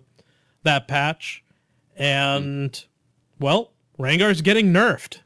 that 0.64 0.88
patch, 0.88 1.42
and 1.96 2.84
well, 3.38 3.72
Rengar's 3.98 4.42
getting 4.42 4.72
nerfed. 4.72 5.18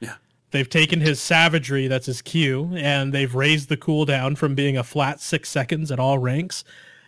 Yeah. 0.00 0.14
They've 0.50 0.68
taken 0.68 1.00
his 1.00 1.20
savagery, 1.20 1.86
that's 1.88 2.06
his 2.06 2.22
Q, 2.22 2.70
and 2.74 3.12
they've 3.12 3.34
raised 3.34 3.68
the 3.68 3.76
cooldown 3.76 4.36
from 4.38 4.54
being 4.54 4.76
a 4.76 4.82
flat 4.84 5.20
six 5.20 5.48
seconds 5.48 5.90
at 5.92 5.98
all 6.00 6.18
ranks. 6.18 6.64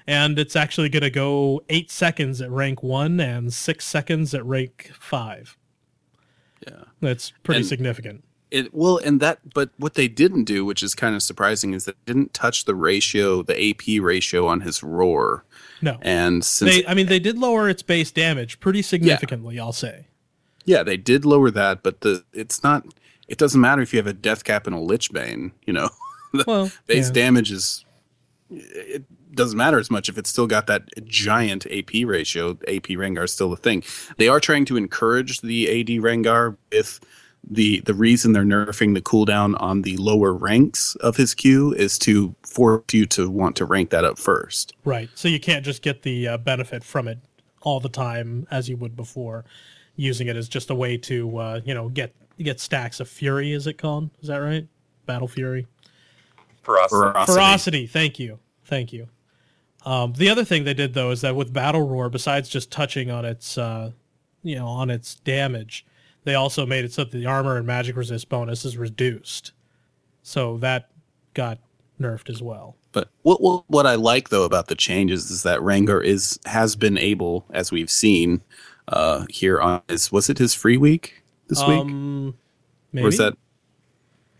And 0.07 0.39
it's 0.39 0.57
actually 0.57 0.89
going 0.89 1.03
to 1.03 1.11
go 1.11 1.63
eight 1.69 1.91
seconds 1.91 2.41
at 2.41 2.51
rank 2.51 2.83
one 2.83 3.21
and 3.21 3.53
six 3.53 3.85
seconds 3.87 4.35
at 4.35 4.45
rank 4.45 4.91
five. 4.99 5.57
Yeah. 6.67 6.85
That's 7.01 7.33
pretty 7.43 7.61
And- 7.61 7.69
significant. 7.69 8.25
It 8.51 8.75
well, 8.75 8.97
and 8.99 9.21
that, 9.21 9.55
but 9.55 9.71
what 9.77 9.95
they 9.95 10.09
didn't 10.09 10.43
do, 10.43 10.65
which 10.65 10.83
is 10.83 10.97
kind 10.97 11.15
of 11.15 11.23
surprising, 11.23 11.73
is 11.73 11.85
they 11.85 11.93
didn't 12.05 12.35
touch 12.35 12.65
the 12.65 12.75
ratio, 12.75 13.45
the 13.45 13.55
AP 13.71 14.03
ratio 14.03 14.49
on 14.49 14.63
his 14.63 14.83
roar. 14.83 15.45
No. 15.83 15.99
And 16.03 16.45
since 16.45 16.71
They, 16.77 16.87
I 16.87 16.95
mean, 16.95 17.07
they 17.07 17.19
did 17.19 17.39
lower 17.39 17.69
its 17.69 17.83
base 17.83 18.11
damage 18.11 18.61
pretty 18.61 18.83
significantly. 18.83 19.59
I'll 19.59 19.73
say. 19.73 20.07
yeah, 20.65 20.83
they 20.83 20.97
did 20.97 21.25
lower 21.25 21.51
that, 21.51 21.83
but 21.83 22.01
the 22.03 22.25
it's 22.33 22.63
not. 22.63 22.85
It 23.29 23.39
doesn't 23.39 23.61
matter 23.61 23.81
if 23.83 23.93
you 23.93 23.99
have 23.99 24.07
a 24.07 24.13
Death 24.13 24.45
Cap 24.45 24.67
and 24.67 24.75
a 24.75 24.81
Lich 24.81 25.13
Bane. 25.13 25.53
You 25.67 25.73
know, 25.73 25.89
Well, 26.47 26.71
base 26.87 27.07
yeah. 27.09 27.13
damage 27.13 27.51
is. 27.53 27.85
It 28.51 29.05
doesn't 29.33 29.57
matter 29.57 29.79
as 29.79 29.91
much 29.93 30.09
if 30.09 30.19
it's 30.19 30.29
still 30.29 30.49
got 30.49 30.67
that 30.67 30.83
giant 31.07 31.65
AP 31.67 32.05
ratio. 32.05 32.51
AP 32.67 32.91
Rengar 32.99 33.25
is 33.25 33.33
still 33.33 33.53
a 33.53 33.57
thing. 33.57 33.85
They 34.17 34.27
are 34.29 34.41
trying 34.41 34.65
to 34.67 34.77
encourage 34.77 35.41
the 35.41 35.69
AD 35.81 35.87
Rengar 36.03 36.57
with 36.73 36.99
the 37.49 37.81
the 37.81 37.95
reason 37.95 38.33
they're 38.33 38.43
nerfing 38.43 38.95
the 38.95 39.01
cooldown 39.01 39.61
on 39.61 39.83
the 39.83 39.97
lower 39.97 40.33
ranks 40.33 40.95
of 40.97 41.17
his 41.17 41.35
Q 41.35 41.73
is 41.73 41.99
to 42.01 42.35
force 42.43 42.85
you 42.93 43.07
to 43.07 43.31
want 43.31 43.57
to 43.57 43.65
rank 43.65 43.91
that 43.91 44.05
up 44.05 44.19
first. 44.19 44.75
Right. 44.85 45.09
So 45.15 45.29
you 45.29 45.41
can't 45.41 45.65
just 45.65 45.83
get 45.83 46.03
the 46.03 46.29
uh, 46.29 46.39
benefit 46.39 46.85
from 46.85 47.09
it 47.09 47.19
all 47.63 47.81
the 47.81 47.89
time 47.89 48.47
as 48.51 48.69
you 48.69 48.77
would 48.77 48.97
before, 48.97 49.45
using 49.97 50.29
it 50.29 50.37
as 50.37 50.49
just 50.49 50.71
a 50.71 50.75
way 50.75 50.97
to 50.99 51.37
uh, 51.39 51.61
you 51.65 51.75
know 51.75 51.89
get 51.89 52.15
get 52.39 52.61
stacks 52.61 53.01
of 53.01 53.09
fury. 53.09 53.53
Is 53.53 53.67
it 53.67 53.79
called? 53.79 54.11
Is 54.21 54.29
that 54.29 54.39
right? 54.39 54.67
Battle 55.07 55.29
fury. 55.29 55.67
For 56.63 56.79
us, 56.79 56.91
Ferocity. 56.91 57.33
Ferocity. 57.33 57.87
Thank 57.87 58.19
you. 58.19 58.39
Thank 58.65 58.93
you. 58.93 59.09
Um, 59.85 60.13
the 60.13 60.29
other 60.29 60.45
thing 60.45 60.65
they 60.65 60.75
did 60.75 60.95
though 60.95 61.11
is 61.11 61.23
that 61.23 61.35
with 61.35 61.53
battle 61.53 61.89
roar, 61.89 62.11
besides 62.11 62.49
just 62.49 62.71
touching 62.71 63.11
on 63.11 63.25
its 63.25 63.57
uh, 63.57 63.93
you 64.43 64.57
know 64.57 64.67
on 64.67 64.91
its 64.91 65.15
damage, 65.17 65.87
they 66.25 66.35
also 66.35 66.67
made 66.67 66.85
it 66.85 66.93
so 66.93 67.05
that 67.05 67.13
the 67.13 67.27
armor 67.27 67.57
and 67.57 67.67
magic 67.67 67.97
resist 67.97 68.29
bonus 68.29 68.65
is 68.65 68.77
reduced. 68.77 69.53
So 70.23 70.59
that 70.59 70.91
got 71.35 71.59
nerfed 72.01 72.31
as 72.31 72.43
well. 72.43 72.77
But 72.93 73.09
what, 73.23 73.41
what 73.41 73.65
what 73.69 73.87
I 73.87 73.95
like 73.95 74.31
though 74.31 74.45
about 74.45 74.67
the 74.67 74.75
changes 74.75 75.31
is 75.31 75.43
that 75.45 75.61
Rengar 75.61 76.05
is 76.05 76.39
has 76.45 76.77
been 76.77 76.99
able, 76.99 77.45
as 77.51 77.71
we've 77.71 77.91
seen 77.91 78.43
uh, 78.89 79.27
here 79.31 79.61
on 79.61 79.83
his 79.89 80.11
was 80.11 80.29
it 80.29 80.39
his 80.39 80.55
free 80.55 80.77
week 80.77 81.23
this 81.49 81.61
week 81.61 81.81
Um, 81.81 82.35
maybe. 82.93 83.07
or 83.07 83.09
is 83.09 83.19
that 83.19 83.35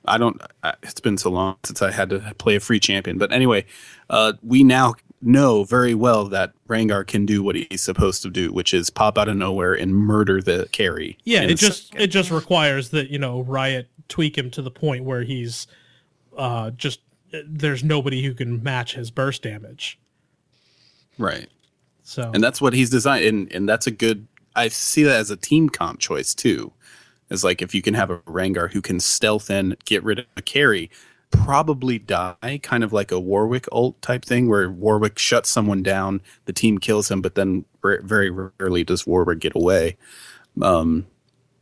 I 0.07 0.19
don't. 0.19 0.41
It's 0.83 1.01
been 1.01 1.19
so 1.19 1.31
long 1.31 1.57
since 1.63 1.83
I 1.83 1.93
had 1.93 2.11
to 2.11 2.35
play 2.39 2.57
a 2.57 2.61
free 2.61 2.81
champion. 2.81 3.19
But 3.19 3.33
anyway, 3.33 3.67
uh, 4.09 4.33
we 4.43 4.65
now 4.65 4.95
know 5.23 5.65
very 5.65 5.95
well 5.95 6.27
that 6.27 6.53
Rengar 6.69 7.07
can 7.07 7.27
do 7.27 7.43
what 7.43 7.55
he's 7.55 7.83
supposed 7.83 8.23
to 8.23 8.31
do, 8.31 8.53
which 8.53 8.73
is 8.73 8.91
pop 8.91 9.19
out 9.19 9.29
of 9.29 9.37
nowhere 9.37 9.75
and 9.75 9.95
murder 9.95 10.41
the 10.41 10.69
carry. 10.73 11.19
Yeah, 11.25 11.43
it 11.43 11.55
just 11.55 11.89
second. 11.89 12.03
it 12.03 12.07
just 12.09 12.31
requires 12.31 12.91
that 12.91 13.11
you 13.11 13.19
know 13.19 13.43
Riot 13.43 13.89
tweak 14.09 14.37
him 14.37 14.51
to 14.53 14.63
the 14.63 14.71
point 14.71 15.05
where 15.05 15.23
he's 15.23 15.67
uh, 16.37 16.71
just 16.71 17.01
there's 17.47 17.85
nobody 17.85 18.23
who 18.23 18.35
can 18.35 18.63
match 18.63 18.95
his 18.95 19.11
burst 19.11 19.43
damage. 19.43 19.99
right. 21.19 21.49
So 22.03 22.31
and 22.35 22.43
that's 22.43 22.61
what 22.61 22.73
he's 22.73 22.91
designed 22.91 23.25
and 23.25 23.53
and 23.53 23.69
that's 23.69 23.87
a 23.87 23.93
good 23.93 24.27
i 24.57 24.67
see 24.67 25.05
that 25.05 25.17
as 25.17 25.31
a 25.31 25.37
team 25.37 25.69
comp 25.69 26.01
choice 26.01 26.35
too 26.35 26.73
is 27.31 27.45
like 27.45 27.63
if 27.63 27.73
you 27.73 27.83
can 27.83 27.95
have 27.95 28.11
a 28.11 28.19
Rengar 28.21 28.73
who 28.73 28.83
can 28.83 28.99
stealth 28.99 29.49
in 29.49 29.77
get 29.85 30.03
rid 30.03 30.19
of 30.19 30.27
a 30.37 30.43
carry 30.43 30.91
probably 31.31 31.99
die 31.99 32.61
kind 32.63 32.83
of 32.85 32.93
like 32.93 33.11
a 33.13 33.21
warwick 33.21 33.67
ult 33.73 34.01
type 34.03 34.25
thing 34.25 34.49
where 34.49 34.71
warwick 34.71 35.19
shuts 35.19 35.49
someone 35.49 35.83
down 35.83 36.21
the 36.47 36.53
team 36.53 36.79
kills 36.79 37.11
him 37.11 37.23
but 37.23 37.35
then 37.37 37.65
ver- 37.83 38.01
very 38.03 38.31
rarely 38.31 38.83
does 38.85 39.07
warwick 39.07 39.39
get 39.39 39.55
away 39.55 39.97
um 40.63 41.07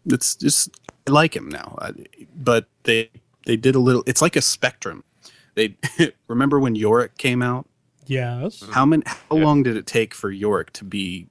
it's 0.07 0.35
just 0.37 0.71
i 1.07 1.11
like 1.11 1.37
him 1.37 1.49
now 1.49 1.77
I, 1.81 1.93
but 2.35 2.67
they 2.85 3.11
they 3.47 3.57
did 3.57 3.75
a 3.75 3.79
little 3.81 4.03
it's 4.07 4.23
like 4.23 4.37
a 4.37 4.43
spectrum 4.43 5.05
they 5.55 5.77
remember 6.29 6.59
when 6.59 6.75
yorick 6.75 7.17
came 7.19 7.43
out 7.43 7.67
yes, 8.07 8.65
how 8.73 8.87
many? 8.87 9.03
How 9.07 9.37
Yeah. 9.37 9.45
long 9.45 9.63
did 9.63 9.77
it 9.77 9.87
take 9.87 10.15
for 10.15 10.31
Yorick 10.31 10.73
to 10.73 10.85
be 10.85 11.27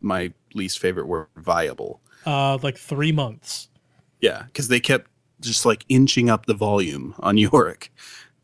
my 0.00 0.32
least 0.54 0.78
favorite 0.78 1.06
word? 1.06 1.26
Viable. 1.36 2.00
uh, 2.24 2.56
like 2.62 2.78
three 2.78 3.12
months. 3.12 3.68
Yeah, 4.22 4.44
because 4.44 4.68
they 4.68 4.80
kept 4.80 5.09
just 5.40 5.64
like 5.66 5.84
inching 5.88 6.30
up 6.30 6.46
the 6.46 6.54
volume 6.54 7.14
on 7.20 7.36
Yorick. 7.38 7.92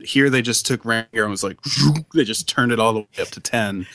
Here 0.00 0.28
they 0.28 0.42
just 0.42 0.66
took 0.66 0.82
Rengar 0.82 1.06
and 1.22 1.30
was 1.30 1.42
like, 1.42 1.58
they 2.14 2.24
just 2.24 2.48
turned 2.48 2.72
it 2.72 2.78
all 2.80 2.92
the 2.92 3.00
way 3.00 3.22
up 3.22 3.28
to 3.28 3.40
ten, 3.40 3.86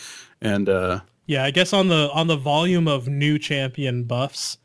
and 0.41 0.67
uh 0.70 1.01
Yeah, 1.27 1.43
I 1.43 1.51
guess 1.51 1.74
on 1.74 1.88
the 1.89 2.10
on 2.13 2.27
the 2.27 2.38
volume 2.38 2.88
of 2.88 3.08
new 3.08 3.38
champion 3.38 4.03
buffs, 4.05 4.58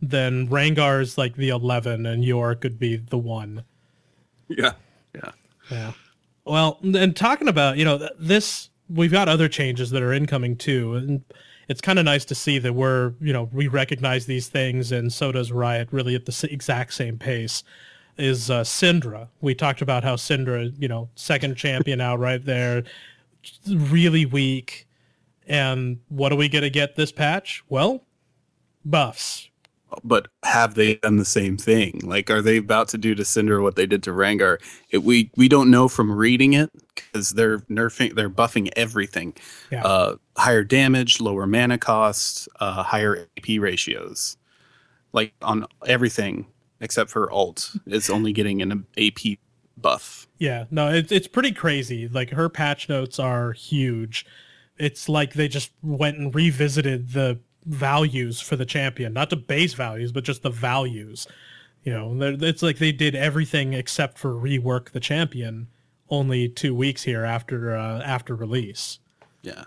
then 0.00 0.48
Rengar's 0.48 1.18
like 1.18 1.34
the 1.36 1.48
eleven, 1.48 2.06
and 2.06 2.24
Yorick 2.24 2.60
could 2.60 2.78
be 2.78 2.96
the 2.96 3.18
one. 3.18 3.64
yeah, 4.48 4.72
Yeah. 5.14 5.32
Yeah. 5.70 5.92
Well, 6.44 6.78
and 6.82 7.16
talking 7.16 7.48
about, 7.48 7.76
you 7.76 7.84
know, 7.84 8.08
this, 8.20 8.70
we've 8.88 9.10
got 9.10 9.28
other 9.28 9.48
changes 9.48 9.90
that 9.90 10.00
are 10.02 10.12
incoming 10.12 10.56
too. 10.56 10.94
And 10.94 11.24
it's 11.68 11.80
kind 11.80 11.98
of 11.98 12.04
nice 12.04 12.24
to 12.26 12.34
see 12.34 12.58
that 12.58 12.74
we're, 12.74 13.14
you 13.20 13.32
know, 13.32 13.48
we 13.52 13.68
recognize 13.68 14.26
these 14.26 14.48
things 14.48 14.92
and 14.92 15.12
so 15.12 15.32
does 15.32 15.50
Riot 15.52 15.88
really 15.90 16.14
at 16.14 16.26
the 16.26 16.48
exact 16.50 16.94
same 16.94 17.18
pace 17.18 17.62
is 18.18 18.50
uh, 18.50 18.62
Syndra. 18.62 19.28
We 19.40 19.54
talked 19.54 19.82
about 19.82 20.04
how 20.04 20.16
Syndra, 20.16 20.72
you 20.78 20.88
know, 20.88 21.08
second 21.14 21.56
champion 21.56 22.00
out 22.00 22.18
right 22.18 22.44
there, 22.44 22.84
really 23.68 24.26
weak. 24.26 24.86
And 25.46 26.00
what 26.08 26.32
are 26.32 26.36
we 26.36 26.48
going 26.48 26.62
to 26.62 26.70
get 26.70 26.96
this 26.96 27.12
patch? 27.12 27.62
Well, 27.68 28.04
buffs. 28.84 29.48
But 30.04 30.28
have 30.44 30.74
they 30.74 30.96
done 30.96 31.16
the 31.16 31.24
same 31.24 31.56
thing? 31.56 32.00
Like, 32.04 32.30
are 32.30 32.42
they 32.42 32.58
about 32.58 32.88
to 32.88 32.98
do 32.98 33.14
to 33.14 33.22
Syndra 33.22 33.62
what 33.62 33.76
they 33.76 33.86
did 33.86 34.02
to 34.04 34.10
Rengar? 34.10 34.58
It, 34.90 35.02
we 35.02 35.30
we 35.36 35.48
don't 35.48 35.70
know 35.70 35.88
from 35.88 36.12
reading 36.12 36.52
it 36.52 36.70
because 36.94 37.30
they're 37.30 37.58
nerfing, 37.60 38.14
they're 38.14 38.30
buffing 38.30 38.70
everything. 38.76 39.34
Yeah. 39.70 39.84
Uh, 39.84 40.16
higher 40.36 40.64
damage, 40.64 41.20
lower 41.20 41.46
mana 41.46 41.78
cost, 41.78 42.48
uh, 42.60 42.82
higher 42.82 43.28
AP 43.36 43.60
ratios, 43.60 44.36
like 45.12 45.32
on 45.42 45.66
everything 45.86 46.46
except 46.80 47.10
for 47.10 47.30
alt. 47.30 47.74
It's 47.86 48.10
only 48.10 48.32
getting 48.32 48.62
an 48.62 48.86
AP 48.98 49.38
buff. 49.76 50.26
Yeah, 50.38 50.64
no, 50.70 50.92
it's 50.92 51.12
it's 51.12 51.28
pretty 51.28 51.52
crazy. 51.52 52.08
Like 52.08 52.30
her 52.30 52.48
patch 52.48 52.88
notes 52.88 53.18
are 53.18 53.52
huge. 53.52 54.26
It's 54.78 55.08
like 55.08 55.34
they 55.34 55.48
just 55.48 55.70
went 55.82 56.18
and 56.18 56.34
revisited 56.34 57.12
the 57.12 57.40
values 57.66 58.40
for 58.40 58.56
the 58.56 58.64
champion, 58.64 59.12
not 59.12 59.30
the 59.30 59.36
base 59.36 59.74
values, 59.74 60.12
but 60.12 60.24
just 60.24 60.42
the 60.42 60.50
values. 60.50 61.26
You 61.82 61.92
know, 61.92 62.36
it's 62.40 62.62
like 62.62 62.78
they 62.78 62.92
did 62.92 63.14
everything 63.14 63.72
except 63.72 64.18
for 64.18 64.32
rework 64.32 64.90
the 64.90 65.00
champion. 65.00 65.68
Only 66.08 66.48
two 66.48 66.74
weeks 66.74 67.02
here 67.02 67.24
after 67.24 67.76
uh, 67.76 68.00
after 68.00 68.34
release. 68.34 69.00
Yeah. 69.42 69.64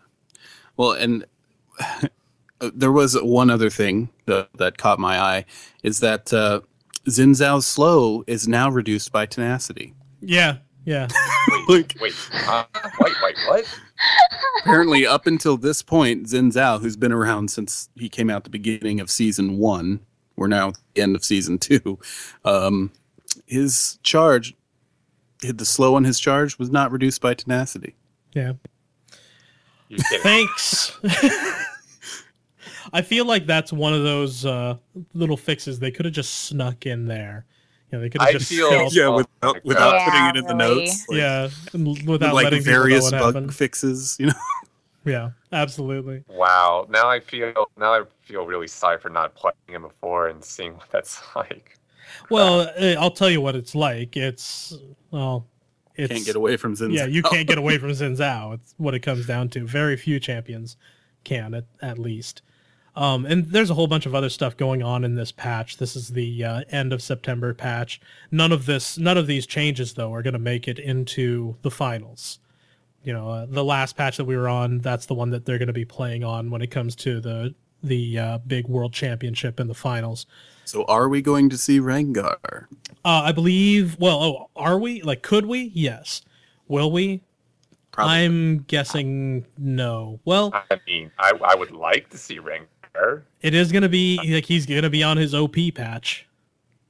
Well, 0.77 0.93
and 0.93 1.25
there 2.59 2.91
was 2.91 3.15
one 3.21 3.49
other 3.49 3.69
thing 3.69 4.09
that, 4.25 4.49
that 4.55 4.77
caught 4.77 4.99
my 4.99 5.19
eye 5.19 5.45
is 5.83 5.99
that 5.99 6.33
uh, 6.33 6.61
Xin 7.07 7.31
Zhao's 7.31 7.67
slow 7.67 8.23
is 8.27 8.47
now 8.47 8.69
reduced 8.69 9.11
by 9.11 9.25
tenacity. 9.25 9.93
Yeah, 10.21 10.57
yeah, 10.85 11.07
Like, 11.67 11.95
Wait, 11.99 12.15
uh, 12.33 12.63
wait, 13.01 13.13
wait, 13.21 13.35
what? 13.47 13.79
Apparently, 14.61 15.05
up 15.05 15.27
until 15.27 15.57
this 15.57 15.81
point, 15.81 16.27
Xin 16.27 16.51
Zhao, 16.51 16.81
who's 16.81 16.97
been 16.97 17.11
around 17.11 17.51
since 17.51 17.89
he 17.95 18.09
came 18.09 18.29
out 18.29 18.43
the 18.43 18.49
beginning 18.49 18.99
of 18.99 19.09
season 19.09 19.57
one, 19.57 20.01
we're 20.35 20.47
now 20.47 20.69
at 20.69 20.77
the 20.93 21.01
end 21.01 21.15
of 21.15 21.23
season 21.23 21.57
two, 21.57 21.99
um, 22.45 22.91
his 23.45 23.99
charge, 24.03 24.55
hit 25.41 25.57
the 25.57 25.65
slow 25.65 25.95
on 25.95 26.03
his 26.03 26.19
charge 26.19 26.57
was 26.57 26.69
not 26.69 26.91
reduced 26.91 27.21
by 27.21 27.33
tenacity. 27.33 27.95
yeah. 29.89 29.99
Thanks. 30.21 30.97
I 32.93 33.01
feel 33.01 33.25
like 33.25 33.45
that's 33.45 33.71
one 33.73 33.93
of 33.93 34.03
those 34.03 34.45
uh, 34.45 34.77
little 35.13 35.37
fixes 35.37 35.79
they 35.79 35.91
could 35.91 36.05
have 36.05 36.13
just 36.13 36.45
snuck 36.45 36.85
in 36.85 37.05
there. 37.05 37.45
You 37.91 37.97
know, 37.97 38.01
they 38.03 38.09
could 38.09 38.21
have 38.21 38.29
I 38.29 38.33
just 38.33 38.49
feel- 38.49 38.67
stealth- 38.69 38.93
Yeah, 38.95 39.07
without, 39.09 39.65
without 39.65 39.91
God. 39.91 40.05
putting 40.11 40.25
it 40.27 40.35
in 40.37 40.45
the 40.45 40.53
notes. 40.53 41.05
like- 41.09 41.17
yeah, 41.17 41.49
and 41.73 42.07
without 42.07 42.33
like 42.35 42.43
letting 42.45 42.61
various 42.63 43.11
know 43.11 43.17
what 43.17 43.23
bug 43.23 43.35
happened. 43.35 43.55
fixes, 43.55 44.15
you 44.19 44.27
know. 44.27 44.33
Yeah, 45.05 45.29
absolutely. 45.53 46.23
Wow. 46.27 46.85
Now 46.89 47.09
I 47.09 47.21
feel 47.21 47.53
now 47.77 47.93
I 47.93 48.01
feel 48.21 48.45
really 48.45 48.67
sorry 48.67 48.99
for 48.99 49.09
not 49.09 49.33
playing 49.33 49.55
him 49.67 49.83
before 49.83 50.27
and 50.27 50.43
seeing 50.43 50.75
what 50.75 50.91
that's 50.91 51.21
like. 51.35 51.79
Well, 52.29 52.69
eh, 52.75 52.95
I'll 52.99 53.09
tell 53.09 53.29
you 53.29 53.39
what 53.39 53.55
it's 53.55 53.73
like. 53.73 54.17
It's 54.17 54.77
well, 55.09 55.47
it's 55.95 56.11
Can't 56.13 56.25
get 56.25 56.35
away 56.35 56.57
from 56.57 56.75
Xin 56.75 56.89
Zhao. 56.89 56.93
yeah, 56.95 57.05
you 57.05 57.23
can't 57.23 57.47
get 57.47 57.57
away 57.57 57.77
from 57.79 57.89
Xin 57.91 58.17
Zhao. 58.17 58.55
It's 58.55 58.75
what 58.77 58.93
it 58.93 58.99
comes 58.99 59.25
down 59.25 59.47
to. 59.49 59.65
Very 59.65 59.95
few 59.95 60.19
champions 60.19 60.75
can, 61.23 61.53
at, 61.53 61.65
at 61.81 61.97
least. 61.97 62.41
Um, 62.95 63.25
and 63.25 63.45
there's 63.45 63.69
a 63.69 63.73
whole 63.73 63.87
bunch 63.87 64.05
of 64.05 64.15
other 64.15 64.29
stuff 64.29 64.57
going 64.57 64.83
on 64.83 65.03
in 65.03 65.15
this 65.15 65.31
patch. 65.31 65.77
This 65.77 65.95
is 65.95 66.09
the 66.09 66.43
uh, 66.43 66.61
end 66.69 66.91
of 66.91 67.01
September 67.01 67.53
patch. 67.53 68.01
None 68.31 68.51
of 68.51 68.65
this, 68.65 68.97
none 68.97 69.17
of 69.17 69.27
these 69.27 69.45
changes 69.45 69.93
though, 69.93 70.13
are 70.13 70.21
going 70.21 70.33
to 70.33 70.39
make 70.39 70.67
it 70.67 70.79
into 70.79 71.55
the 71.61 71.71
finals. 71.71 72.39
You 73.03 73.13
know, 73.13 73.29
uh, 73.29 73.45
the 73.47 73.63
last 73.63 73.95
patch 73.95 74.17
that 74.17 74.25
we 74.25 74.35
were 74.35 74.49
on, 74.49 74.79
that's 74.79 75.05
the 75.05 75.13
one 75.13 75.29
that 75.29 75.45
they're 75.45 75.57
going 75.57 75.67
to 75.67 75.73
be 75.73 75.85
playing 75.85 76.23
on 76.23 76.49
when 76.51 76.61
it 76.61 76.71
comes 76.71 76.95
to 76.97 77.21
the 77.21 77.55
the 77.81 78.19
uh, 78.19 78.37
big 78.39 78.67
world 78.67 78.93
championship 78.93 79.59
and 79.59 79.69
the 79.69 79.73
finals. 79.73 80.25
So 80.65 80.83
are 80.85 81.07
we 81.07 81.21
going 81.21 81.49
to 81.49 81.57
see 81.57 81.79
Rengar? 81.79 82.65
Uh, 83.05 83.23
I 83.25 83.31
believe. 83.31 83.97
Well, 83.99 84.21
oh, 84.21 84.49
are 84.55 84.77
we? 84.77 85.01
Like, 85.01 85.21
could 85.21 85.45
we? 85.45 85.71
Yes. 85.73 86.21
Will 86.67 86.91
we? 86.91 87.21
Probably. 87.91 88.13
I'm 88.13 88.59
guessing 88.59 89.45
no. 89.57 90.19
Well, 90.25 90.51
I 90.53 90.79
mean, 90.85 91.11
I, 91.17 91.31
I 91.43 91.55
would 91.55 91.71
like 91.71 92.09
to 92.09 92.17
see 92.17 92.39
Rengar. 92.39 92.67
It 93.41 93.53
is 93.53 93.71
going 93.71 93.83
to 93.83 93.89
be 93.89 94.19
like 94.33 94.45
he's 94.45 94.65
going 94.65 94.83
to 94.83 94.89
be 94.89 95.03
on 95.03 95.17
his 95.17 95.33
OP 95.33 95.55
patch. 95.75 96.27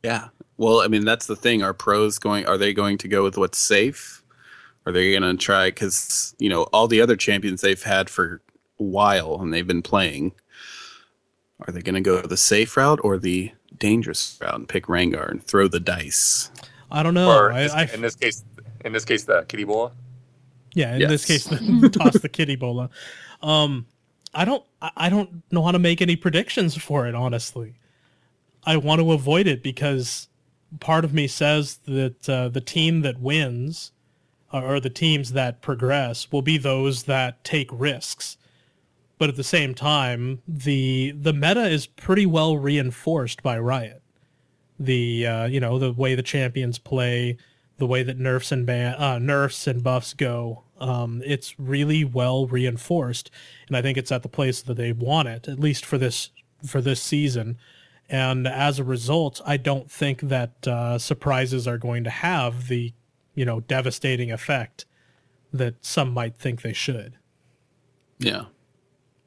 Yeah. 0.03 0.29
Well, 0.57 0.81
I 0.81 0.87
mean, 0.87 1.05
that's 1.05 1.25
the 1.27 1.35
thing. 1.35 1.63
Are 1.63 1.73
pros 1.73 2.19
going? 2.19 2.45
Are 2.45 2.57
they 2.57 2.73
going 2.73 2.97
to 2.99 3.07
go 3.07 3.23
with 3.23 3.37
what's 3.37 3.57
safe? 3.57 4.23
Are 4.85 4.91
they 4.91 5.11
going 5.17 5.23
to 5.23 5.37
try? 5.41 5.67
Because 5.69 6.35
you 6.39 6.49
know 6.49 6.63
all 6.73 6.87
the 6.87 7.01
other 7.01 7.15
champions 7.15 7.61
they've 7.61 7.81
had 7.83 8.09
for 8.09 8.41
a 8.79 8.83
while 8.83 9.39
and 9.41 9.53
they've 9.53 9.67
been 9.67 9.81
playing. 9.81 10.33
Are 11.67 11.71
they 11.73 11.81
going 11.81 11.95
to 11.95 12.01
go 12.01 12.21
the 12.21 12.37
safe 12.37 12.77
route 12.77 12.99
or 13.03 13.17
the 13.17 13.51
dangerous 13.77 14.37
route 14.41 14.55
and 14.55 14.67
pick 14.69 14.85
Rengar 14.87 15.29
and 15.29 15.43
throw 15.43 15.67
the 15.67 15.79
dice? 15.79 16.49
I 16.89 17.03
don't 17.03 17.13
know. 17.13 17.29
or 17.29 17.51
I, 17.51 17.63
this- 17.63 17.73
I, 17.73 17.83
in 17.93 18.01
this 18.01 18.15
case, 18.15 18.43
in 18.85 18.93
this 18.93 19.05
case, 19.05 19.25
the 19.25 19.43
kitty 19.47 19.65
bola. 19.65 19.91
yeah, 20.73 20.95
in 20.95 21.07
this 21.09 21.29
Yes. 21.29 21.47
case, 21.47 21.91
toss 21.91 22.17
the 22.19 22.29
kitty 22.29 22.55
bola. 22.55 22.89
Um, 23.41 23.85
I 24.33 24.45
don't. 24.45 24.63
I 24.81 25.09
don't 25.09 25.43
know 25.51 25.63
how 25.63 25.71
to 25.71 25.79
make 25.79 26.01
any 26.01 26.15
predictions 26.15 26.77
for 26.77 27.07
it. 27.07 27.15
Honestly, 27.15 27.75
I 28.63 28.77
want 28.77 29.01
to 29.01 29.11
avoid 29.11 29.47
it 29.47 29.61
because 29.61 30.29
part 30.79 31.03
of 31.03 31.13
me 31.13 31.27
says 31.27 31.79
that 31.85 32.29
uh, 32.29 32.49
the 32.49 32.61
team 32.61 33.01
that 33.01 33.19
wins, 33.19 33.91
or 34.53 34.75
or 34.75 34.79
the 34.79 34.89
teams 34.89 35.33
that 35.33 35.61
progress, 35.61 36.31
will 36.31 36.41
be 36.41 36.57
those 36.57 37.03
that 37.03 37.43
take 37.43 37.69
risks. 37.71 38.37
But 39.17 39.29
at 39.29 39.35
the 39.35 39.43
same 39.43 39.75
time, 39.75 40.41
the 40.47 41.11
the 41.11 41.33
meta 41.33 41.67
is 41.67 41.87
pretty 41.87 42.25
well 42.25 42.57
reinforced 42.57 43.43
by 43.43 43.59
Riot. 43.59 44.01
The 44.79 45.27
uh, 45.27 45.45
you 45.47 45.59
know 45.59 45.77
the 45.77 45.91
way 45.91 46.15
the 46.15 46.23
champions 46.23 46.77
play, 46.79 47.37
the 47.77 47.87
way 47.87 48.03
that 48.03 48.17
nerfs 48.17 48.51
and 48.51 48.65
ban- 48.65 48.95
uh, 48.95 49.19
nerfs 49.19 49.67
and 49.67 49.83
buffs 49.83 50.13
go. 50.13 50.63
Um, 50.79 51.21
it's 51.25 51.59
really 51.59 52.05
well 52.05 52.47
reinforced, 52.47 53.29
and 53.69 53.77
I 53.77 53.81
think 53.81 53.97
it's 53.97 54.11
at 54.11 54.23
the 54.23 54.29
place 54.29 54.61
that 54.63 54.73
they 54.73 54.91
want 54.91 55.29
it, 55.29 55.47
at 55.47 55.59
least 55.59 55.85
for 55.85 55.97
this 55.97 56.31
for 56.65 56.81
this 56.81 57.01
season. 57.01 57.57
And 58.09 58.47
as 58.47 58.79
a 58.79 58.83
result, 58.83 59.39
I 59.45 59.55
don't 59.57 59.89
think 59.89 60.21
that 60.21 60.67
uh, 60.67 60.97
surprises 60.97 61.67
are 61.67 61.77
going 61.77 62.03
to 62.03 62.09
have 62.09 62.67
the 62.67 62.93
you 63.35 63.45
know 63.45 63.61
devastating 63.61 64.31
effect 64.31 64.85
that 65.53 65.75
some 65.85 66.13
might 66.13 66.35
think 66.35 66.61
they 66.61 66.73
should. 66.73 67.17
Yeah. 68.17 68.45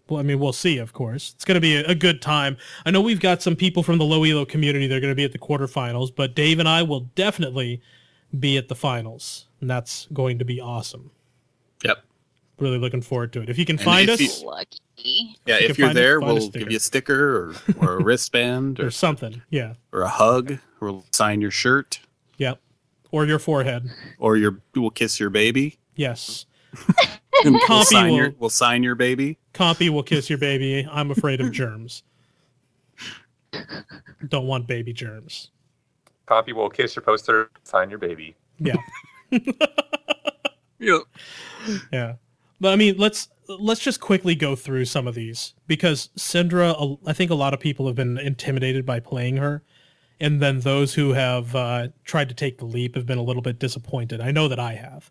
Well, 0.08 0.20
I 0.20 0.24
mean, 0.24 0.40
we'll 0.40 0.52
see, 0.52 0.78
of 0.78 0.92
course. 0.92 1.32
It's 1.34 1.44
going 1.44 1.54
to 1.54 1.60
be 1.60 1.76
a, 1.76 1.86
a 1.86 1.94
good 1.94 2.20
time. 2.20 2.56
I 2.84 2.90
know 2.90 3.00
we've 3.00 3.20
got 3.20 3.40
some 3.40 3.56
people 3.56 3.82
from 3.82 3.98
the 3.98 4.04
low 4.04 4.24
elo 4.24 4.44
community. 4.44 4.86
They're 4.86 5.00
going 5.00 5.12
to 5.12 5.16
be 5.16 5.24
at 5.24 5.32
the 5.32 5.38
quarterfinals, 5.38 6.14
but 6.14 6.34
Dave 6.34 6.58
and 6.58 6.68
I 6.68 6.82
will 6.82 7.00
definitely 7.14 7.80
be 8.38 8.56
at 8.56 8.68
the 8.68 8.74
finals, 8.74 9.46
and 9.60 9.70
that's 9.70 10.08
going 10.12 10.38
to 10.38 10.44
be 10.44 10.60
awesome. 10.60 11.12
Yep. 12.62 12.70
Really 12.70 12.78
looking 12.78 13.02
forward 13.02 13.32
to 13.34 13.42
it. 13.42 13.48
If 13.50 13.58
you 13.58 13.64
can 13.64 13.76
And 13.76 13.84
find 13.84 14.08
us 14.10 14.20
you- 14.20 14.46
Lucky. 14.46 15.36
Yeah. 15.46 15.58
You 15.58 15.68
if 15.68 15.78
you're 15.78 15.92
there, 15.94 16.20
find 16.20 16.30
a 16.30 16.34
we'll 16.34 16.48
give 16.50 16.70
you 16.70 16.76
a 16.76 16.80
sticker 16.80 17.36
or, 17.36 17.54
or 17.78 17.96
a 17.98 18.04
wristband 18.04 18.78
or 18.80 18.86
or, 18.86 18.90
something, 18.90 19.42
yeah, 19.50 19.74
or 19.92 20.02
a 20.02 20.08
hug. 20.08 20.52
or 20.52 20.58
We'll 20.92 21.04
sign 21.12 21.40
your 21.40 21.50
shirt 21.50 22.00
yep, 22.36 22.60
or 23.10 23.26
your 23.26 23.38
forehead, 23.38 23.90
or 24.18 24.36
your 24.36 24.60
we'll 24.76 24.90
kiss 24.90 25.18
your 25.20 25.30
baby. 25.30 25.78
yes. 25.96 26.46
And 27.44 27.54
we'll 27.54 27.66
Copy 27.66 27.86
sign 27.86 28.10
will- 28.10 28.16
your 28.16 28.34
we'll 28.38 28.50
sign 28.50 28.82
your 28.84 28.94
baby. 28.94 29.36
Compy 29.52 29.88
will 29.90 30.04
kiss 30.04 30.30
your 30.30 30.38
baby. 30.38 30.86
I'm 30.88 31.10
afraid 31.10 31.40
of 31.40 31.50
germs. 31.50 32.04
Don't 34.28 34.46
want 34.46 34.68
baby 34.68 34.92
germs. 34.92 35.50
Copy 36.26 36.52
will 36.52 36.70
kiss 36.70 36.94
your 36.94 37.02
poster, 37.02 37.50
sign 37.64 37.90
your 37.90 37.98
baby. 37.98 38.36
Yeah. 38.58 38.76
Yeah. 40.78 40.98
Yeah. 41.92 42.14
But 42.62 42.72
I 42.72 42.76
mean, 42.76 42.94
let's 42.96 43.28
let's 43.48 43.80
just 43.80 43.98
quickly 43.98 44.36
go 44.36 44.54
through 44.54 44.84
some 44.84 45.08
of 45.08 45.16
these 45.16 45.54
because 45.66 46.10
Syndra, 46.16 46.96
I 47.04 47.12
think 47.12 47.32
a 47.32 47.34
lot 47.34 47.52
of 47.54 47.58
people 47.58 47.88
have 47.88 47.96
been 47.96 48.18
intimidated 48.18 48.86
by 48.86 49.00
playing 49.00 49.38
her, 49.38 49.64
and 50.20 50.40
then 50.40 50.60
those 50.60 50.94
who 50.94 51.12
have 51.12 51.56
uh, 51.56 51.88
tried 52.04 52.28
to 52.28 52.36
take 52.36 52.58
the 52.58 52.64
leap 52.64 52.94
have 52.94 53.04
been 53.04 53.18
a 53.18 53.22
little 53.22 53.42
bit 53.42 53.58
disappointed. 53.58 54.20
I 54.20 54.30
know 54.30 54.46
that 54.46 54.60
I 54.60 54.74
have, 54.74 55.10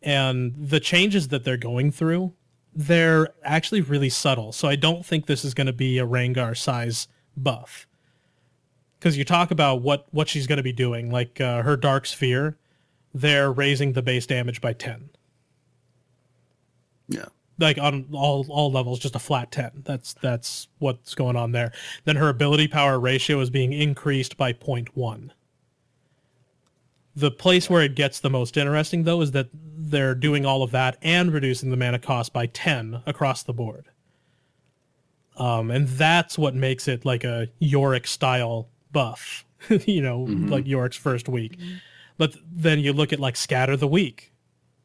and 0.00 0.54
the 0.56 0.80
changes 0.80 1.28
that 1.28 1.44
they're 1.44 1.58
going 1.58 1.92
through, 1.92 2.32
they're 2.74 3.28
actually 3.44 3.82
really 3.82 4.08
subtle. 4.08 4.52
So 4.52 4.66
I 4.66 4.74
don't 4.74 5.04
think 5.04 5.26
this 5.26 5.44
is 5.44 5.52
going 5.52 5.66
to 5.66 5.74
be 5.74 5.98
a 5.98 6.06
Rengar 6.06 6.56
size 6.56 7.06
buff. 7.36 7.86
Because 8.98 9.18
you 9.18 9.26
talk 9.26 9.50
about 9.50 9.82
what 9.82 10.06
what 10.10 10.30
she's 10.30 10.46
going 10.46 10.56
to 10.56 10.62
be 10.62 10.72
doing, 10.72 11.10
like 11.10 11.38
uh, 11.38 11.60
her 11.60 11.76
Dark 11.76 12.06
Sphere, 12.06 12.56
they're 13.12 13.52
raising 13.52 13.92
the 13.92 14.00
base 14.00 14.24
damage 14.24 14.62
by 14.62 14.72
ten 14.72 15.10
Yeah. 17.08 17.26
like 17.58 17.78
on 17.78 18.06
all 18.12 18.46
all 18.48 18.70
levels 18.70 18.98
just 18.98 19.16
a 19.16 19.18
flat 19.18 19.50
10 19.50 19.82
that's 19.84 20.14
that's 20.14 20.68
what's 20.78 21.14
going 21.14 21.36
on 21.36 21.52
there. 21.52 21.72
Then 22.04 22.16
her 22.16 22.28
ability 22.28 22.68
power 22.68 22.98
ratio 23.00 23.40
is 23.40 23.50
being 23.50 23.72
increased 23.72 24.36
by 24.36 24.52
0.1 24.52 25.30
the 27.18 27.30
place 27.32 27.68
where 27.68 27.82
it 27.82 27.96
gets 27.96 28.20
the 28.20 28.30
most 28.30 28.56
interesting 28.56 29.02
though 29.02 29.20
is 29.20 29.32
that 29.32 29.48
they're 29.52 30.14
doing 30.14 30.46
all 30.46 30.62
of 30.62 30.70
that 30.70 30.96
and 31.02 31.32
reducing 31.32 31.70
the 31.70 31.76
mana 31.76 31.98
cost 31.98 32.32
by 32.32 32.46
10 32.46 33.02
across 33.06 33.42
the 33.42 33.52
board. 33.52 33.86
Um, 35.36 35.70
and 35.70 35.88
that's 35.88 36.38
what 36.38 36.54
makes 36.54 36.86
it 36.86 37.04
like 37.04 37.24
a 37.24 37.48
yorick 37.58 38.06
style 38.06 38.68
buff 38.92 39.44
you 39.68 40.00
know 40.00 40.20
like 40.20 40.66
yorick's 40.66 40.96
first 40.96 41.28
week. 41.28 41.58
But 42.18 42.36
then 42.52 42.78
you 42.78 42.92
look 42.92 43.12
at 43.12 43.18
like 43.20 43.34
scatter 43.34 43.76
the 43.76 43.88
weak 43.88 44.32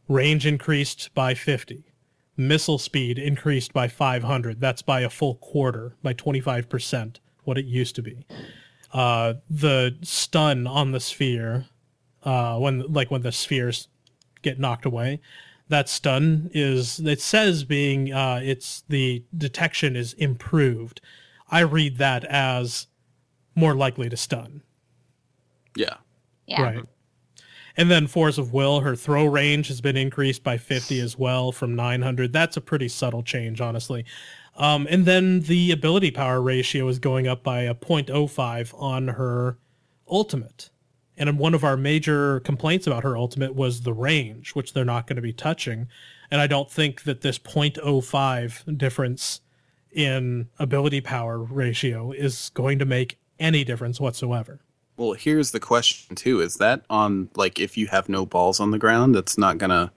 range 0.08 0.48
increased 0.48 1.14
by 1.14 1.36
50 1.36 1.84
missile 2.36 2.78
speed 2.80 3.20
increased 3.20 3.74
by 3.74 3.88
500 3.88 4.60
that's 4.60 4.82
by 4.82 5.02
a 5.02 5.10
full 5.10 5.36
quarter 5.36 5.96
by 6.02 6.14
25% 6.14 7.18
what 7.44 7.58
it 7.58 7.66
used 7.66 7.96
to 7.96 8.02
be 8.02 8.26
uh, 8.94 9.34
the 9.50 9.96
stun 10.02 10.66
on 10.68 10.92
the 10.92 11.00
sphere 11.00 11.66
uh, 12.24 12.58
when 12.58 12.82
like 12.92 13.12
when 13.12 13.22
the 13.22 13.32
spheres 13.32 13.88
get 14.42 14.60
knocked 14.60 14.86
away 14.86 15.20
that 15.70 15.88
stun 15.88 16.50
is 16.54 17.00
it 17.00 17.22
says 17.22 17.64
being 17.64 18.12
uh, 18.12 18.40
it's 18.44 18.84
the 18.90 19.24
detection 19.38 19.96
is 19.96 20.14
improved 20.14 21.02
i 21.50 21.60
read 21.60 21.98
that 21.98 22.24
as 22.26 22.88
more 23.56 23.76
likely 23.76 24.10
to 24.10 24.18
stun 24.18 24.64
Yeah. 25.76 25.96
Yeah. 26.48 26.62
Right. 26.62 26.84
And 27.76 27.90
then 27.90 28.08
Force 28.08 28.38
of 28.38 28.54
Will, 28.54 28.82
her 28.82 28.96
throw 28.96 29.26
range 29.26 29.68
has 29.68 29.82
been 29.82 29.98
increased 29.98 30.44
by 30.44 30.58
50 30.58 31.00
as 31.00 31.18
well 31.18 31.52
from 31.52 31.76
900. 31.76 32.32
That's 32.32 32.58
a 32.58 32.62
pretty 32.62 32.88
subtle 32.88 33.24
change, 33.24 33.62
honestly. 33.62 34.06
Um, 34.56 34.88
and 34.90 35.06
then 35.06 35.42
the 35.42 35.72
ability 35.72 36.12
power 36.12 36.42
ratio 36.42 36.88
is 36.88 37.00
going 37.00 37.28
up 37.28 37.44
by 37.44 37.62
a 37.62 37.74
0.05 37.74 38.80
on 38.80 39.08
her 39.10 39.58
ultimate. 40.08 40.70
And 41.18 41.40
one 41.40 41.54
of 41.54 41.64
our 41.64 41.78
major 41.78 42.40
complaints 42.42 42.86
about 42.88 43.04
her 43.04 43.18
ultimate 43.18 43.56
was 43.56 43.82
the 43.82 43.94
range, 43.94 44.54
which 44.56 44.74
they're 44.74 44.86
not 44.86 45.08
going 45.08 45.16
to 45.16 45.22
be 45.22 45.34
touching. 45.34 45.88
And 46.30 46.42
I 46.42 46.48
don't 46.48 46.70
think 46.70 47.04
that 47.04 47.22
this 47.22 47.40
0.05 47.40 48.78
difference 48.78 49.42
in 49.92 50.50
ability 50.60 51.02
power 51.02 51.40
ratio 51.40 52.12
is 52.12 52.52
going 52.54 52.80
to 52.80 52.86
make 52.86 53.20
any 53.40 53.64
difference 53.64 54.00
whatsoever. 54.00 54.60
Well, 54.98 55.14
here's 55.14 55.52
the 55.52 55.60
question 55.60 56.16
too: 56.16 56.40
Is 56.40 56.56
that 56.56 56.84
on 56.90 57.30
like 57.36 57.60
if 57.60 57.78
you 57.78 57.88
have 57.88 58.10
no 58.10 58.26
balls 58.26 58.60
on 58.60 58.72
the 58.72 58.80
ground, 58.80 59.16
that's 59.16 59.38
not 59.38 59.58
gonna 59.58 59.92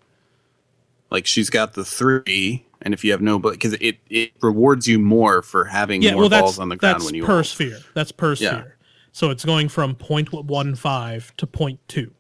like 1.11 1.27
she's 1.27 1.51
got 1.51 1.75
the 1.75 1.85
three, 1.85 2.65
and 2.83 2.95
if 2.95 3.05
you 3.05 3.13
have 3.13 3.21
no, 3.21 3.39
but 3.39 3.53
because 3.53 3.75
it 3.75 3.99
it 4.09 4.33
rewards 4.41 4.89
you 4.89 4.99
more 4.99 5.43
for 5.43 5.67
having 5.67 6.03
yeah, 6.03 6.13
more 6.13 6.23
well, 6.23 6.31
balls 6.31 6.59
on 6.59 6.69
the 6.69 6.77
ground 6.77 7.05
when 7.05 7.15
you 7.15 7.25
per 7.25 7.43
sphere. 7.43 7.79
That's 7.95 8.13
per 8.13 8.31
Yeah. 8.31 8.35
sphere. 8.35 8.77
So 9.13 9.31
it's 9.31 9.47
going 9.47 9.71
from 9.71 9.95
0.15 9.95 11.37
to 11.39 11.47
0.2. 11.47 12.11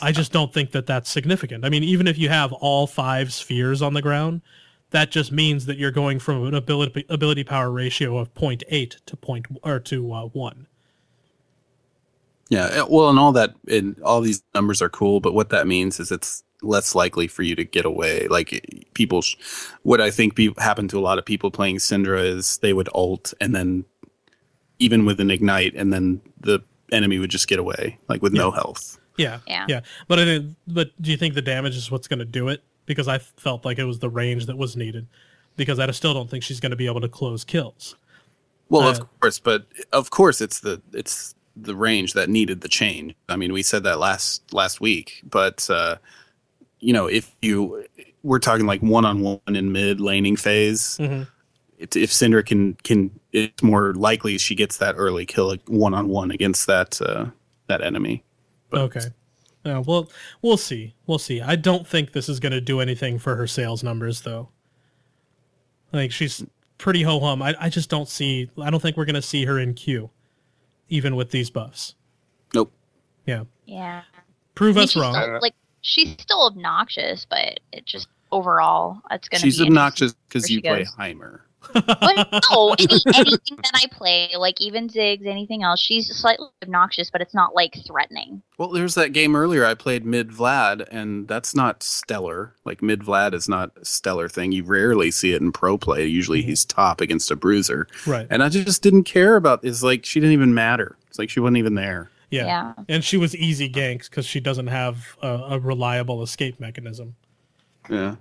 I 0.00 0.12
just 0.12 0.30
don't 0.32 0.54
think 0.54 0.70
that 0.70 0.86
that's 0.86 1.10
significant. 1.10 1.64
I 1.64 1.68
mean, 1.70 1.82
even 1.82 2.06
if 2.06 2.16
you 2.16 2.28
have 2.28 2.52
all 2.52 2.86
five 2.86 3.32
spheres 3.32 3.82
on 3.82 3.94
the 3.94 4.02
ground, 4.02 4.42
that 4.90 5.10
just 5.10 5.30
means 5.32 5.66
that 5.66 5.76
you're 5.78 5.90
going 5.90 6.18
from 6.18 6.46
an 6.46 6.54
ability 6.54 7.04
ability 7.08 7.44
power 7.44 7.70
ratio 7.70 8.18
of 8.18 8.32
0.8 8.34 8.96
to 9.06 9.16
point 9.16 9.46
or 9.62 9.78
to 9.80 10.12
uh, 10.12 10.24
one. 10.26 10.66
Yeah, 12.48 12.64
uh, 12.64 12.86
well, 12.90 13.08
and 13.10 13.18
all 13.18 13.30
that, 13.32 13.54
and 13.68 14.00
all 14.02 14.20
these 14.20 14.42
numbers 14.54 14.82
are 14.82 14.88
cool, 14.88 15.20
but 15.20 15.34
what 15.34 15.50
that 15.50 15.68
means 15.68 16.00
is 16.00 16.10
it's 16.10 16.42
less 16.62 16.96
likely 16.96 17.28
for 17.28 17.42
you 17.44 17.54
to 17.54 17.64
get 17.64 17.84
away. 17.84 18.26
Like 18.28 18.52
it- 18.52 18.92
people, 18.94 19.22
sh- 19.22 19.36
what 19.82 20.00
I 20.00 20.10
think 20.10 20.34
be, 20.34 20.52
happened 20.58 20.90
to 20.90 20.98
a 20.98 21.00
lot 21.00 21.18
of 21.18 21.24
people 21.24 21.50
playing 21.52 21.76
Syndra 21.76 22.24
is 22.24 22.58
they 22.58 22.72
would 22.72 22.88
ult, 22.92 23.32
and 23.40 23.54
then 23.54 23.84
even 24.80 25.04
with 25.04 25.20
an 25.20 25.30
ignite, 25.30 25.74
and 25.76 25.92
then 25.92 26.20
the 26.40 26.58
enemy 26.90 27.20
would 27.20 27.30
just 27.30 27.46
get 27.46 27.60
away, 27.60 27.98
like 28.08 28.20
with 28.20 28.32
no 28.32 28.50
health. 28.50 28.98
Yeah, 29.16 29.38
Yeah. 29.46 29.66
yeah. 29.68 29.80
But 30.08 30.18
I 30.18 30.24
think, 30.24 30.56
but 30.66 30.90
do 31.00 31.10
you 31.12 31.16
think 31.16 31.34
the 31.34 31.42
damage 31.42 31.76
is 31.76 31.88
what's 31.90 32.08
going 32.08 32.18
to 32.18 32.24
do 32.24 32.48
it? 32.48 32.64
Because 32.86 33.08
I 33.08 33.18
felt 33.18 33.64
like 33.64 33.78
it 33.78 33.84
was 33.84 33.98
the 33.98 34.08
range 34.10 34.46
that 34.46 34.56
was 34.56 34.76
needed. 34.76 35.06
Because 35.56 35.78
I 35.78 35.90
still 35.90 36.14
don't 36.14 36.28
think 36.30 36.42
she's 36.42 36.60
going 36.60 36.70
to 36.70 36.76
be 36.76 36.86
able 36.86 37.00
to 37.00 37.08
close 37.08 37.44
kills. 37.44 37.96
Well, 38.68 38.86
Uh, 38.88 38.90
of 38.92 39.20
course, 39.20 39.38
but 39.38 39.66
of 39.92 40.10
course 40.10 40.40
it's 40.40 40.60
the 40.60 40.80
it's 40.92 41.34
the 41.56 41.74
range 41.74 42.12
that 42.14 42.28
needed 42.28 42.60
the 42.60 42.68
change. 42.68 43.14
I 43.28 43.36
mean, 43.36 43.52
we 43.52 43.62
said 43.62 43.82
that 43.82 43.98
last 43.98 44.42
last 44.54 44.80
week, 44.80 45.22
but 45.28 45.68
uh, 45.68 45.96
you 46.78 46.92
know, 46.92 47.06
if 47.06 47.34
you 47.42 47.84
we're 48.22 48.38
talking 48.38 48.66
like 48.66 48.80
one 48.80 49.04
on 49.04 49.20
one 49.20 49.40
in 49.56 49.72
mid 49.72 50.00
laning 50.00 50.36
phase, 50.36 50.96
Mhm. 50.98 51.26
it, 51.78 51.96
if 51.96 52.10
Syndra 52.10 52.46
can 52.46 52.74
can 52.84 53.10
it's 53.32 53.62
more 53.62 53.92
likely 53.94 54.38
she 54.38 54.54
gets 54.54 54.76
that 54.78 54.94
early 54.96 55.26
kill 55.26 55.54
one 55.66 55.92
on 55.94 56.08
one 56.08 56.30
against 56.30 56.66
that 56.68 57.00
uh, 57.02 57.26
that 57.66 57.82
enemy. 57.82 58.22
But- 58.70 58.80
Okay. 58.82 59.06
Yeah, 59.64 59.82
well, 59.86 60.08
we'll 60.42 60.56
see. 60.56 60.94
We'll 61.06 61.18
see. 61.18 61.40
I 61.40 61.56
don't 61.56 61.86
think 61.86 62.12
this 62.12 62.28
is 62.28 62.40
going 62.40 62.52
to 62.52 62.60
do 62.60 62.80
anything 62.80 63.18
for 63.18 63.36
her 63.36 63.46
sales 63.46 63.82
numbers, 63.82 64.22
though. 64.22 64.48
Like 65.92 66.12
she's 66.12 66.44
pretty 66.78 67.02
ho 67.02 67.20
hum. 67.20 67.42
I, 67.42 67.54
I 67.60 67.68
just 67.68 67.90
don't 67.90 68.08
see. 68.08 68.48
I 68.60 68.70
don't 68.70 68.80
think 68.80 68.96
we're 68.96 69.04
going 69.04 69.14
to 69.16 69.22
see 69.22 69.44
her 69.44 69.58
in 69.58 69.74
queue, 69.74 70.10
even 70.88 71.14
with 71.16 71.30
these 71.30 71.50
buffs. 71.50 71.94
Nope. 72.54 72.72
Yeah. 73.26 73.44
Yeah. 73.66 74.02
Prove 74.54 74.76
I 74.76 74.80
mean, 74.80 74.84
us 74.84 74.96
wrong. 74.96 75.14
still- 75.14 75.38
like 75.42 75.54
she's 75.82 76.12
still 76.12 76.46
obnoxious, 76.46 77.26
but 77.28 77.60
it 77.72 77.84
just 77.84 78.08
overall 78.32 79.00
it's 79.10 79.28
gonna 79.28 79.40
She's 79.40 79.58
be 79.58 79.66
obnoxious 79.66 80.14
because 80.28 80.48
you 80.50 80.60
play. 80.62 80.84
Heimer. 80.98 81.40
But 81.72 82.42
no, 82.50 82.74
any, 82.78 83.00
anything 83.14 83.56
that 83.56 83.72
I 83.74 83.86
play, 83.90 84.30
like 84.36 84.60
even 84.60 84.88
Ziggs, 84.88 85.26
anything 85.26 85.62
else, 85.62 85.80
she's 85.80 86.08
slightly 86.14 86.48
obnoxious, 86.62 87.10
but 87.10 87.20
it's 87.20 87.34
not 87.34 87.54
like 87.54 87.76
threatening. 87.86 88.42
Well, 88.58 88.70
there's 88.70 88.94
that 88.94 89.12
game 89.12 89.36
earlier 89.36 89.64
I 89.64 89.74
played 89.74 90.04
mid 90.04 90.30
Vlad, 90.30 90.86
and 90.90 91.28
that's 91.28 91.54
not 91.54 91.82
stellar. 91.82 92.54
Like 92.64 92.82
mid 92.82 93.00
Vlad 93.00 93.34
is 93.34 93.48
not 93.48 93.72
a 93.76 93.84
stellar 93.84 94.28
thing. 94.28 94.52
You 94.52 94.64
rarely 94.64 95.10
see 95.10 95.32
it 95.32 95.40
in 95.40 95.52
pro 95.52 95.78
play. 95.78 96.06
Usually 96.06 96.42
he's 96.42 96.64
top 96.64 97.00
against 97.00 97.30
a 97.30 97.36
bruiser, 97.36 97.86
right. 98.06 98.26
and 98.30 98.42
I 98.42 98.48
just 98.48 98.82
didn't 98.82 99.04
care 99.04 99.36
about. 99.36 99.64
Is 99.64 99.82
like 99.82 100.04
she 100.04 100.20
didn't 100.20 100.34
even 100.34 100.54
matter. 100.54 100.96
It's 101.08 101.18
like 101.18 101.30
she 101.30 101.40
wasn't 101.40 101.58
even 101.58 101.74
there. 101.74 102.10
Yeah. 102.30 102.46
Yeah. 102.46 102.72
And 102.88 103.04
she 103.04 103.16
was 103.16 103.34
easy 103.36 103.68
ganks 103.68 104.08
because 104.08 104.24
she 104.24 104.40
doesn't 104.40 104.68
have 104.68 105.16
a, 105.20 105.28
a 105.28 105.58
reliable 105.58 106.22
escape 106.22 106.60
mechanism. 106.60 107.16
Yeah. 107.88 108.16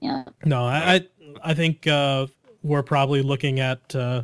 Yeah. 0.00 0.24
No, 0.44 0.64
I 0.64 0.94
I, 0.94 1.06
I 1.44 1.54
think 1.54 1.86
uh, 1.86 2.26
we're 2.62 2.82
probably 2.82 3.22
looking 3.22 3.60
at 3.60 3.94
uh, 3.94 4.22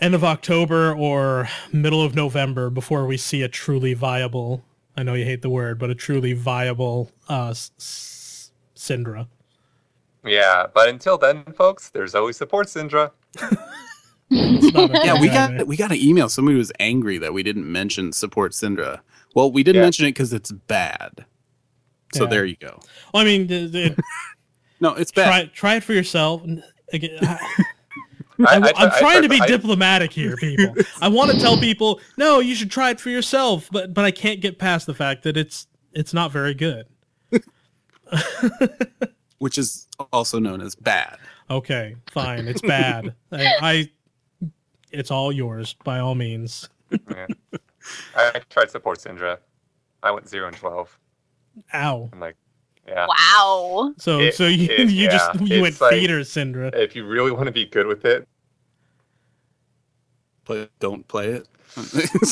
end 0.00 0.14
of 0.14 0.24
October 0.24 0.92
or 0.94 1.48
middle 1.72 2.02
of 2.04 2.14
November 2.14 2.70
before 2.70 3.06
we 3.06 3.16
see 3.16 3.42
a 3.42 3.48
truly 3.48 3.94
viable. 3.94 4.64
I 4.96 5.02
know 5.02 5.14
you 5.14 5.24
hate 5.24 5.42
the 5.42 5.50
word, 5.50 5.78
but 5.78 5.90
a 5.90 5.94
truly 5.94 6.32
viable 6.32 7.10
uh, 7.28 7.50
s- 7.50 7.70
s- 7.78 8.50
Syndra. 8.76 9.28
Yeah, 10.24 10.66
but 10.74 10.88
until 10.88 11.16
then, 11.16 11.44
folks, 11.54 11.88
there's 11.90 12.14
always 12.14 12.36
support 12.36 12.66
Syndra. 12.66 13.12
It's 14.30 14.74
not 14.74 14.90
a 14.90 15.00
Yeah, 15.04 15.14
we 15.20 15.30
idea. 15.30 15.58
got 15.58 15.66
we 15.66 15.76
got 15.76 15.90
an 15.92 15.96
email. 15.98 16.28
Somebody 16.28 16.58
was 16.58 16.72
angry 16.78 17.16
that 17.18 17.32
we 17.32 17.42
didn't 17.42 17.70
mention 17.70 18.12
support 18.12 18.52
Syndra. 18.52 19.00
Well, 19.34 19.50
we 19.50 19.62
didn't 19.62 19.76
Yeah. 19.80 19.86
mention 19.86 20.06
it 20.06 20.10
because 20.10 20.32
it's 20.32 20.52
bad. 20.52 21.24
So 22.14 22.24
Yeah. 22.24 22.30
there 22.30 22.44
you 22.44 22.56
go. 22.56 22.80
Well, 23.14 23.22
I 23.22 23.24
mean, 23.24 23.48
th- 23.48 23.72
th- 23.72 23.96
No, 24.82 24.94
it's 24.94 25.12
bad. 25.12 25.26
try 25.28 25.44
try 25.54 25.74
it 25.76 25.84
for 25.84 25.92
yourself. 25.94 26.42
And 26.92 27.04
Again, 27.04 27.18
I, 27.24 27.38
I, 28.46 28.54
am 28.56 28.64
I- 28.64 28.72
I- 28.76 28.98
trying 28.98 29.22
to 29.22 29.28
be 29.28 29.40
I- 29.40 29.46
diplomatic 29.46 30.12
here, 30.12 30.36
people. 30.36 30.74
I 31.02 31.08
want 31.08 31.30
to 31.30 31.38
tell 31.38 31.56
people, 31.58 32.00
no, 32.16 32.40
you 32.40 32.54
should 32.54 32.70
try 32.70 32.90
it 32.90 33.00
for 33.00 33.10
yourself, 33.10 33.68
but 33.70 33.92
but 33.94 34.04
I 34.04 34.10
can't 34.10 34.40
get 34.40 34.58
past 34.58 34.86
the 34.86 34.94
fact 34.94 35.22
that 35.24 35.36
it's 35.36 35.66
it's 35.92 36.12
not 36.14 36.30
very 36.32 36.54
good. 36.54 36.86
which 39.38 39.56
is 39.58 39.86
also 40.12 40.38
known 40.38 40.60
as 40.60 40.74
bad. 40.74 41.18
Okay, 41.48 41.96
fine, 42.10 42.46
it's 42.46 42.60
bad. 42.62 43.14
I, 43.32 43.46
I 43.60 43.90
it's 44.90 45.10
all 45.10 45.32
yours 45.32 45.74
by 45.84 45.98
all 46.00 46.14
means. 46.14 46.68
yeah. 47.10 47.26
I 48.14 48.40
tried 48.50 48.70
support 48.70 48.98
Syndra. 48.98 49.38
I 50.02 50.10
went 50.10 50.28
zero 50.28 50.48
and 50.48 50.56
twelve. 50.56 50.98
Ow. 51.74 52.08
I'm 52.12 52.20
like, 52.20 52.36
yeah. 52.90 53.06
Wow. 53.08 53.94
So 53.98 54.20
It- 54.20 54.34
so 54.34 54.46
you 54.46 54.68
it- 54.70 54.90
you 55.00 55.08
just 55.08 55.34
yeah, 55.40 55.56
you 55.56 55.62
went 55.62 55.72
it's 55.74 55.80
like- 55.80 55.92
feeder 55.94 56.20
Syndra. 56.20 56.74
If 56.74 56.94
you 56.96 57.06
really 57.06 57.30
want 57.32 57.46
to 57.46 57.52
be 57.52 57.64
good 57.66 57.86
with 57.86 58.04
it, 58.04 58.26
Play, 60.44 60.68
don't 60.80 61.06
play 61.06 61.28
it. 61.28 61.46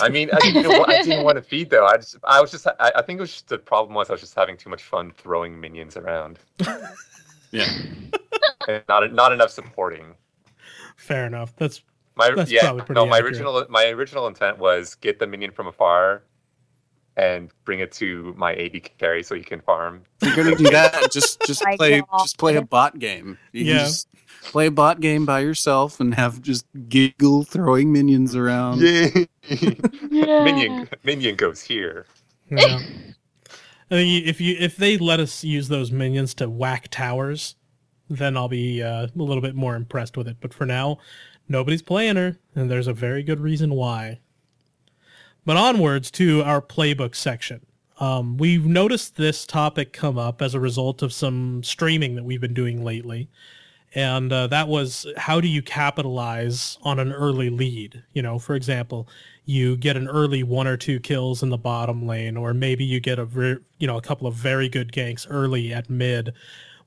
I 0.02 0.08
mean, 0.08 0.28
I 0.32 0.38
didn't, 0.40 0.66
wa- 0.66 0.84
I 0.88 1.02
didn't 1.02 1.22
want 1.24 1.36
to 1.36 1.42
feed 1.42 1.70
though. 1.70 1.86
I 1.86 1.96
just, 1.98 2.16
I 2.24 2.40
was 2.40 2.50
just, 2.50 2.66
I, 2.66 2.90
I 2.96 3.02
think 3.02 3.18
it 3.18 3.20
was 3.20 3.30
just 3.32 3.48
the 3.48 3.58
problem 3.58 3.94
was 3.94 4.10
I 4.10 4.14
was 4.14 4.20
just 4.20 4.34
having 4.34 4.56
too 4.56 4.68
much 4.70 4.82
fun 4.82 5.12
throwing 5.12 5.60
minions 5.60 5.96
around 5.96 6.40
yeah. 7.52 7.68
and 8.66 8.82
not 8.88 9.12
not 9.12 9.32
enough 9.32 9.50
supporting. 9.50 10.14
Fair 10.96 11.26
enough. 11.26 11.54
That's 11.56 11.82
My 12.16 12.30
That's 12.34 12.50
yeah, 12.50 12.62
probably 12.62 12.82
pretty 12.82 12.94
no, 12.94 13.06
my 13.06 13.18
accurate. 13.18 13.34
original 13.34 13.66
my 13.68 13.84
original 13.90 14.26
intent 14.26 14.58
was 14.58 14.96
get 14.96 15.20
the 15.20 15.26
minion 15.28 15.52
from 15.52 15.68
afar 15.68 16.22
and 17.18 17.50
bring 17.64 17.80
it 17.80 17.92
to 17.92 18.32
my 18.38 18.54
AD 18.54 18.90
carry 18.98 19.22
so 19.22 19.34
he 19.34 19.42
can 19.42 19.60
farm. 19.60 20.02
If 20.22 20.34
you're 20.36 20.44
gonna 20.44 20.56
do 20.56 20.70
that, 20.70 21.10
just 21.12 21.40
just 21.46 21.62
My 21.64 21.76
play 21.76 22.02
just 22.20 22.38
play 22.38 22.56
a 22.56 22.62
bot 22.62 22.98
game. 22.98 23.36
You 23.52 23.64
Yeah. 23.64 23.78
just 23.80 24.08
play 24.44 24.66
a 24.66 24.70
bot 24.70 25.00
game 25.00 25.26
by 25.26 25.40
yourself 25.40 26.00
and 26.00 26.14
have 26.14 26.40
just 26.40 26.64
giggle 26.88 27.42
throwing 27.44 27.92
minions 27.92 28.34
around. 28.36 28.80
Yeah. 28.80 29.08
minion 30.44 30.88
minion 31.04 31.34
goes 31.36 31.60
here. 31.62 32.06
yeah. 32.50 32.78
I 33.90 33.94
think 33.94 34.26
if 34.26 34.40
you 34.40 34.56
if 34.58 34.76
they 34.76 34.98
let 34.98 35.18
us 35.20 35.42
use 35.42 35.68
those 35.68 35.90
minions 35.90 36.34
to 36.34 36.48
whack 36.48 36.88
towers, 36.90 37.56
then 38.10 38.36
I'll 38.36 38.48
be 38.48 38.82
uh, 38.82 39.06
a 39.06 39.10
little 39.16 39.40
bit 39.42 39.54
more 39.54 39.74
impressed 39.76 40.16
with 40.16 40.28
it. 40.28 40.36
But 40.40 40.52
for 40.54 40.66
now, 40.66 40.98
nobody's 41.48 41.82
playing 41.82 42.16
her, 42.16 42.38
and 42.54 42.70
there's 42.70 42.86
a 42.86 42.92
very 42.92 43.22
good 43.22 43.40
reason 43.40 43.74
why. 43.74 44.20
But 45.48 45.56
onwards 45.56 46.10
to 46.10 46.42
our 46.42 46.60
playbook 46.60 47.14
section. 47.14 47.64
Um, 47.98 48.36
we've 48.36 48.66
noticed 48.66 49.16
this 49.16 49.46
topic 49.46 49.94
come 49.94 50.18
up 50.18 50.42
as 50.42 50.52
a 50.52 50.60
result 50.60 51.00
of 51.00 51.10
some 51.10 51.62
streaming 51.62 52.16
that 52.16 52.24
we've 52.24 52.42
been 52.42 52.52
doing 52.52 52.84
lately. 52.84 53.30
And 53.94 54.30
uh, 54.30 54.48
that 54.48 54.68
was 54.68 55.06
how 55.16 55.40
do 55.40 55.48
you 55.48 55.62
capitalize 55.62 56.76
on 56.82 56.98
an 56.98 57.14
early 57.14 57.48
lead? 57.48 58.02
You 58.12 58.20
know, 58.20 58.38
for 58.38 58.56
example, 58.56 59.08
you 59.46 59.78
get 59.78 59.96
an 59.96 60.06
early 60.06 60.42
one 60.42 60.66
or 60.66 60.76
two 60.76 61.00
kills 61.00 61.42
in 61.42 61.48
the 61.48 61.56
bottom 61.56 62.06
lane, 62.06 62.36
or 62.36 62.52
maybe 62.52 62.84
you 62.84 63.00
get 63.00 63.18
a 63.18 63.24
ver- 63.24 63.62
you 63.78 63.86
know 63.86 63.96
a 63.96 64.02
couple 64.02 64.26
of 64.26 64.34
very 64.34 64.68
good 64.68 64.92
ganks 64.92 65.26
early 65.30 65.72
at 65.72 65.88
mid. 65.88 66.34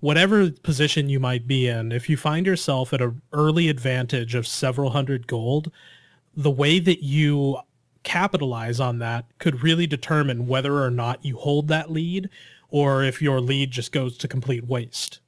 Whatever 0.01 0.51
position 0.51 1.09
you 1.09 1.19
might 1.19 1.47
be 1.47 1.67
in, 1.67 1.91
if 1.91 2.11
you 2.11 2.15
find 2.15 2.45
yourself 2.45 2.93
at 2.93 3.01
an 3.01 3.23
early 3.33 3.69
advantage 3.69 4.35
of 4.35 4.45
several 4.45 4.91
hundred 4.91 5.25
gold, 5.25 5.71
the 6.37 6.51
way 6.51 6.77
that 6.77 7.03
you 7.03 7.57
capitalize 8.03 8.79
on 8.79 8.99
that 8.99 9.25
could 9.37 9.63
really 9.63 9.87
determine 9.87 10.47
whether 10.47 10.83
or 10.83 10.91
not 10.91 11.23
you 11.23 11.37
hold 11.37 11.67
that 11.67 11.91
lead 11.91 12.29
or 12.69 13.03
if 13.03 13.21
your 13.21 13.39
lead 13.39 13.71
just 13.71 13.91
goes 13.91 14.17
to 14.17 14.27
complete 14.27 14.65
waste. 14.65 15.19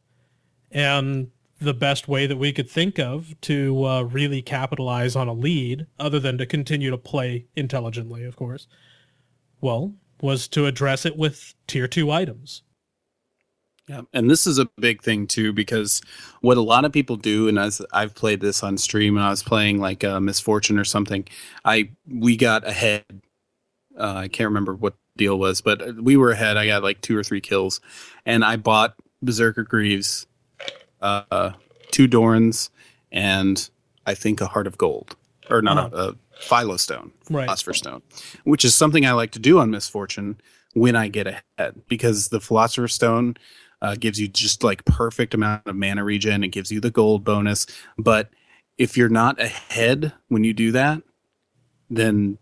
And 0.71 1.29
the 1.59 1.73
best 1.73 2.07
way 2.07 2.25
that 2.25 2.37
we 2.37 2.51
could 2.51 2.69
think 2.69 2.99
of 2.99 3.39
to 3.41 3.85
uh, 3.85 4.01
really 4.03 4.41
capitalize 4.41 5.15
on 5.15 5.27
a 5.27 5.33
lead, 5.33 5.87
other 5.99 6.19
than 6.19 6.37
to 6.37 6.45
continue 6.45 6.89
to 6.89 6.97
play 6.97 7.45
intelligently, 7.55 8.23
of 8.23 8.35
course, 8.35 8.67
well, 9.61 9.93
was 10.21 10.47
to 10.49 10.65
address 10.65 11.05
it 11.05 11.15
with 11.15 11.53
tier 11.67 11.87
two 11.87 12.11
items. 12.11 12.62
Yeah, 13.87 14.01
and 14.13 14.29
this 14.29 14.47
is 14.47 14.59
a 14.59 14.65
big 14.77 15.01
thing 15.03 15.27
too 15.27 15.51
because 15.53 16.01
what 16.41 16.57
a 16.57 16.61
lot 16.61 16.85
of 16.85 16.93
people 16.93 17.17
do, 17.17 17.47
and 17.49 17.59
as 17.59 17.81
I've 17.91 18.15
played 18.15 18.39
this 18.39 18.63
on 18.63 18.77
stream, 18.77 19.17
and 19.17 19.25
I 19.25 19.29
was 19.29 19.43
playing 19.43 19.79
like 19.79 20.03
uh, 20.03 20.19
Miss 20.21 20.39
Fortune 20.39 20.79
or 20.79 20.85
something, 20.85 21.27
I 21.65 21.89
we 22.07 22.37
got 22.37 22.65
ahead. 22.67 23.03
Uh, 23.97 24.13
I 24.15 24.27
can't 24.29 24.47
remember 24.47 24.73
what 24.73 24.93
the 25.15 25.25
deal 25.25 25.37
was, 25.37 25.61
but 25.61 25.97
we 26.01 26.17
were 26.17 26.31
ahead. 26.31 26.57
I 26.57 26.65
got 26.65 26.81
like 26.83 27.01
two 27.01 27.17
or 27.17 27.23
three 27.23 27.41
kills, 27.41 27.81
and 28.25 28.43
I 28.45 28.55
bought 28.55 28.95
Berserker 29.21 29.63
Greaves, 29.63 30.27
uh, 31.01 31.51
two 31.91 32.07
Dorans, 32.07 32.69
and 33.11 33.69
I 34.05 34.13
think 34.15 34.41
a 34.41 34.47
Heart 34.47 34.67
of 34.67 34.77
Gold, 34.77 35.15
or 35.49 35.61
not 35.61 35.93
a, 35.93 35.97
a 36.09 36.15
Philo 36.39 36.77
Stone 36.77 37.11
Right. 37.29 37.45
philosopher's 37.45 37.77
stone 37.77 38.01
which 38.43 38.65
is 38.65 38.75
something 38.75 39.05
i 39.05 39.13
like 39.13 39.31
to 39.31 39.39
do 39.39 39.59
on 39.59 39.69
Miss 39.71 39.87
Fortune 39.87 40.41
when 40.73 40.95
i 40.95 41.07
get 41.07 41.27
ahead 41.27 41.81
because 41.87 42.29
the 42.29 42.41
philosopher's 42.41 42.93
stone 42.93 43.37
uh, 43.83 43.95
gives 43.95 44.19
you 44.19 44.27
just 44.27 44.63
like 44.63 44.83
perfect 44.85 45.35
amount 45.35 45.67
of 45.67 45.75
mana 45.75 46.03
regen. 46.03 46.43
It 46.43 46.49
gives 46.49 46.71
you 46.71 46.79
the 46.79 46.89
gold 46.89 47.23
bonus. 47.23 47.67
But 47.99 48.31
if 48.79 48.97
you're 48.97 49.09
not 49.09 49.39
ahead 49.39 50.11
when 50.29 50.43
you 50.43 50.53
do 50.53 50.71
that 50.71 51.03
then 51.89 52.37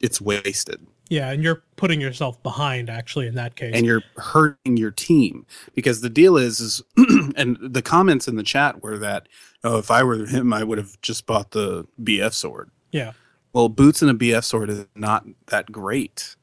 it's 0.00 0.20
wasted. 0.20 0.86
Yeah, 1.10 1.30
and 1.30 1.42
you're 1.42 1.62
putting 1.76 2.00
yourself 2.00 2.42
behind 2.42 2.90
actually 2.90 3.26
in 3.26 3.34
that 3.36 3.56
case. 3.56 3.72
and 3.74 3.86
you're 3.86 4.02
hurting 4.16 4.76
your 4.76 4.90
team. 4.90 5.46
Because 5.74 6.02
the 6.02 6.10
deal 6.10 6.36
is 6.36 6.60
is 6.60 6.82
and 7.36 7.56
the 7.60 7.82
comments 7.82 8.28
in 8.28 8.36
the 8.36 8.42
chat 8.42 8.82
were 8.82 8.98
that 8.98 9.28
oh 9.64 9.78
if 9.78 9.90
i 9.90 10.02
were 10.02 10.26
him 10.26 10.52
i 10.52 10.62
would 10.62 10.78
have 10.78 11.00
just 11.00 11.26
bought 11.26 11.52
the 11.52 11.86
bf 12.02 12.34
sword. 12.34 12.70
Yeah. 12.92 13.12
well 13.52 13.68
boots 13.68 14.02
and 14.02 14.10
a 14.10 14.14
bf 14.14 14.44
sword 14.44 14.70
is 14.70 14.86
not 14.94 15.24
that 15.46 15.70
great 15.72 16.36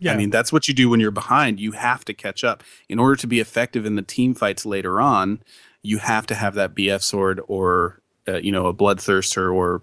Yeah. 0.00 0.14
I 0.14 0.16
mean, 0.16 0.30
that's 0.30 0.52
what 0.52 0.66
you 0.66 0.74
do 0.74 0.88
when 0.88 0.98
you're 0.98 1.10
behind. 1.10 1.60
You 1.60 1.72
have 1.72 2.04
to 2.06 2.14
catch 2.14 2.42
up. 2.42 2.64
In 2.88 2.98
order 2.98 3.16
to 3.16 3.26
be 3.26 3.38
effective 3.38 3.84
in 3.86 3.96
the 3.96 4.02
team 4.02 4.34
fights 4.34 4.64
later 4.66 5.00
on, 5.00 5.42
you 5.82 5.98
have 5.98 6.26
to 6.26 6.34
have 6.34 6.54
that 6.54 6.74
BF 6.74 7.02
sword 7.02 7.40
or 7.46 8.00
uh, 8.26 8.38
you 8.38 8.50
know 8.50 8.66
a 8.66 8.74
bloodthirster 8.74 9.54
or 9.54 9.82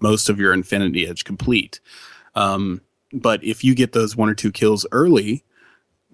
most 0.00 0.28
of 0.28 0.38
your 0.38 0.52
infinity 0.52 1.06
edge 1.06 1.24
complete. 1.24 1.80
Um, 2.34 2.80
but 3.12 3.42
if 3.44 3.62
you 3.62 3.74
get 3.74 3.92
those 3.92 4.16
one 4.16 4.28
or 4.28 4.34
two 4.34 4.50
kills 4.50 4.84
early, 4.90 5.44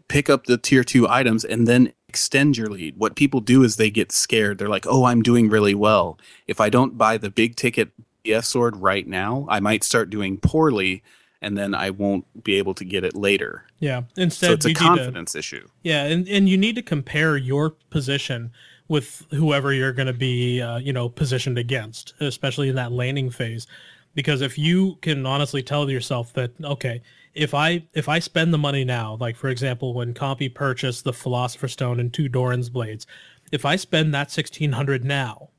pick 0.09 0.29
up 0.29 0.45
the 0.45 0.59
tier 0.59 0.85
two 0.85 1.09
items 1.09 1.45
and 1.45 1.67
then 1.67 1.93
extend 2.09 2.57
your 2.57 2.69
lead. 2.69 2.97
What 2.97 3.17
people 3.17 3.41
do 3.41 3.63
is 3.63 3.77
they 3.77 3.91
get 3.91 4.13
scared. 4.13 4.59
They're 4.59 4.69
like, 4.69 4.87
"Oh, 4.87 5.05
I'm 5.05 5.23
doing 5.23 5.49
really 5.49 5.75
well. 5.75 6.19
If 6.47 6.61
I 6.61 6.69
don't 6.69 6.99
buy 6.99 7.17
the 7.19 7.31
big 7.31 7.57
ticket 7.57 7.91
BF 8.25 8.45
sword 8.45 8.77
right 8.77 9.07
now, 9.07 9.47
I 9.49 9.61
might 9.61 9.85
start 9.85 10.11
doing 10.11 10.39
poorly." 10.39 11.03
And 11.41 11.57
then 11.57 11.73
I 11.75 11.91
won't 11.91 12.25
be 12.43 12.57
able 12.57 12.75
to 12.75 12.85
get 12.85 13.05
it 13.05 13.15
later. 13.15 13.65
Yeah. 13.79 14.03
Instead, 14.17 14.47
So 14.49 14.53
it's 14.55 14.65
a 14.65 14.69
need 14.69 14.77
to- 14.79 14.81
confidence 14.83 15.35
issue. 15.37 15.69
Yeah, 15.83 16.05
and, 16.05 16.29
and 16.29 16.49
you 16.49 16.57
need 16.57 16.75
to 16.77 16.83
compare 16.83 17.37
your 17.37 17.71
position 17.91 18.51
with 18.89 19.25
whoever 19.31 19.73
you're 19.73 19.93
going 19.93 20.07
to 20.09 20.13
be, 20.13 20.61
uh, 20.61 20.79
you 20.79 20.93
know, 20.93 21.09
positioned 21.09 21.57
against, 21.59 22.15
especially 22.21 22.69
in 22.69 22.75
that 22.77 22.91
laning 22.91 23.31
phase. 23.31 23.67
Because 24.15 24.41
if 24.41 24.59
you 24.59 24.97
can 25.03 25.27
honestly 25.27 25.63
tell 25.63 25.89
yourself 25.89 26.33
that, 26.33 26.51
okay, 26.65 27.03
if 27.35 27.55
I 27.55 27.85
if 27.95 28.09
I 28.09 28.19
spend 28.19 28.53
the 28.53 28.59
money 28.59 28.83
now, 28.85 29.17
like 29.21 29.37
for 29.37 29.49
example, 29.49 29.95
when 29.95 30.15
Compy 30.15 30.53
purchased 30.53 31.05
the 31.05 31.13
Philosopher's 31.13 31.73
Stone 31.75 32.01
and 32.01 32.13
two 32.13 32.29
Doran's 32.29 32.69
blades, 32.71 33.07
if 33.53 33.65
I 33.65 33.77
spend 33.77 34.13
that 34.15 34.33
sixteen 34.33 34.73
hundred 34.73 35.05
now, 35.05 35.51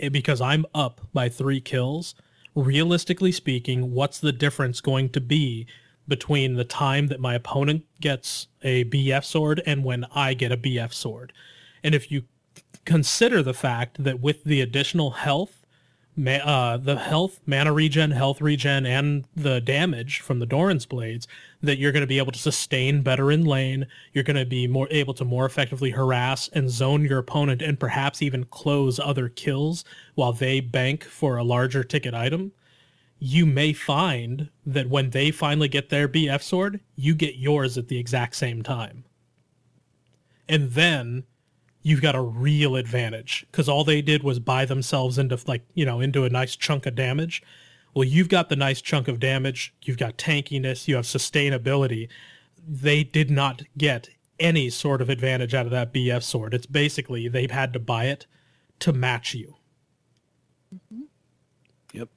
eh, 0.00 0.08
because 0.08 0.40
I'm 0.40 0.64
up 0.74 1.02
by 1.12 1.28
three 1.28 1.60
kills, 1.60 2.14
realistically 2.56 3.30
speaking, 3.30 3.92
what's 3.92 4.18
the 4.18 4.32
difference 4.32 4.80
going 4.80 5.10
to 5.10 5.20
be 5.20 5.66
between 6.08 6.54
the 6.54 6.64
time 6.64 7.08
that 7.08 7.20
my 7.20 7.34
opponent 7.34 7.84
gets 8.00 8.48
a 8.62 8.84
BF 8.84 9.24
sword 9.24 9.62
and 9.66 9.84
when 9.84 10.06
I 10.14 10.34
get 10.34 10.50
a 10.50 10.56
BF 10.56 10.92
sword? 10.92 11.32
And 11.84 11.94
if 11.94 12.10
you 12.10 12.22
consider 12.84 13.42
the 13.42 13.54
fact 13.54 14.02
that 14.02 14.20
with 14.20 14.44
the 14.44 14.60
additional 14.60 15.10
health, 15.10 15.65
ma- 16.16 16.32
uh, 16.32 16.76
the 16.78 16.96
health, 16.96 17.40
mana 17.46 17.72
regen, 17.72 18.10
health 18.10 18.40
regen, 18.40 18.86
and 18.86 19.24
the 19.36 19.60
damage 19.60 20.20
from 20.20 20.38
the 20.38 20.46
Doran's 20.46 20.86
blades, 20.86 21.28
that 21.62 21.78
you're 21.78 21.92
going 21.92 22.02
to 22.02 22.06
be 22.06 22.18
able 22.18 22.32
to 22.32 22.38
sustain 22.38 23.02
better 23.02 23.30
in 23.30 23.44
lane. 23.44 23.86
You're 24.12 24.24
going 24.24 24.36
to 24.36 24.46
be 24.46 24.66
more 24.66 24.88
able 24.90 25.14
to 25.14 25.24
more 25.24 25.44
effectively 25.44 25.90
harass 25.90 26.48
and 26.52 26.70
zone 26.70 27.04
your 27.04 27.18
opponent, 27.18 27.62
and 27.62 27.78
perhaps 27.78 28.22
even 28.22 28.44
close 28.44 28.98
other 28.98 29.28
kills 29.28 29.84
while 30.14 30.32
they 30.32 30.60
bank 30.60 31.04
for 31.04 31.36
a 31.36 31.44
larger 31.44 31.84
ticket 31.84 32.14
item. 32.14 32.52
You 33.18 33.46
may 33.46 33.72
find 33.72 34.50
that 34.64 34.90
when 34.90 35.10
they 35.10 35.30
finally 35.30 35.68
get 35.68 35.88
their 35.88 36.08
BF 36.08 36.42
sword, 36.42 36.80
you 36.96 37.14
get 37.14 37.36
yours 37.36 37.78
at 37.78 37.88
the 37.88 37.98
exact 37.98 38.36
same 38.36 38.62
time. 38.62 39.04
And 40.48 40.72
then 40.72 41.24
you've 41.86 42.02
got 42.02 42.16
a 42.16 42.20
real 42.20 42.74
advantage 42.74 43.46
because 43.52 43.68
all 43.68 43.84
they 43.84 44.02
did 44.02 44.24
was 44.24 44.40
buy 44.40 44.64
themselves 44.64 45.18
into 45.18 45.38
like 45.46 45.62
you 45.74 45.86
know 45.86 46.00
into 46.00 46.24
a 46.24 46.28
nice 46.28 46.56
chunk 46.56 46.84
of 46.84 46.96
damage 46.96 47.40
well 47.94 48.02
you've 48.02 48.28
got 48.28 48.48
the 48.48 48.56
nice 48.56 48.80
chunk 48.80 49.06
of 49.06 49.20
damage 49.20 49.72
you've 49.84 49.96
got 49.96 50.18
tankiness 50.18 50.88
you 50.88 50.96
have 50.96 51.04
sustainability 51.04 52.08
they 52.66 53.04
did 53.04 53.30
not 53.30 53.62
get 53.78 54.08
any 54.40 54.68
sort 54.68 55.00
of 55.00 55.08
advantage 55.08 55.54
out 55.54 55.64
of 55.64 55.70
that 55.70 55.94
bf 55.94 56.24
sword 56.24 56.54
it's 56.54 56.66
basically 56.66 57.28
they've 57.28 57.52
had 57.52 57.72
to 57.72 57.78
buy 57.78 58.06
it 58.06 58.26
to 58.80 58.92
match 58.92 59.32
you 59.32 59.54
mm-hmm. 60.74 61.02
Yep. 61.92 62.08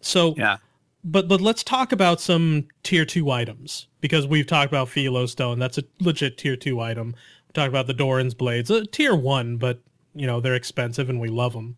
so 0.00 0.34
Yeah. 0.36 0.56
but 1.04 1.28
but 1.28 1.40
let's 1.40 1.62
talk 1.62 1.92
about 1.92 2.20
some 2.20 2.66
tier 2.82 3.04
two 3.04 3.30
items 3.30 3.86
because 4.02 4.26
we've 4.26 4.46
talked 4.46 4.70
about 4.70 4.88
Philo 4.88 5.24
Stone. 5.26 5.60
That's 5.60 5.78
a 5.78 5.84
legit 6.00 6.36
tier 6.36 6.56
two 6.56 6.80
item. 6.80 7.14
We 7.52 7.60
talked 7.60 7.68
about 7.68 7.86
the 7.86 7.92
Doran's 7.92 8.32
blades, 8.32 8.70
a 8.70 8.86
tier 8.86 9.14
one, 9.14 9.58
but 9.58 9.80
you 10.14 10.26
know 10.26 10.40
they're 10.40 10.54
expensive 10.54 11.10
and 11.10 11.20
we 11.20 11.28
love 11.28 11.52
them. 11.52 11.76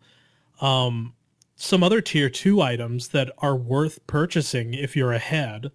Um, 0.61 1.15
some 1.57 1.83
other 1.83 1.99
tier 1.99 2.29
two 2.29 2.61
items 2.61 3.09
that 3.09 3.29
are 3.39 3.57
worth 3.57 4.05
purchasing 4.07 4.73
if 4.73 4.95
you're 4.95 5.11
ahead, 5.11 5.71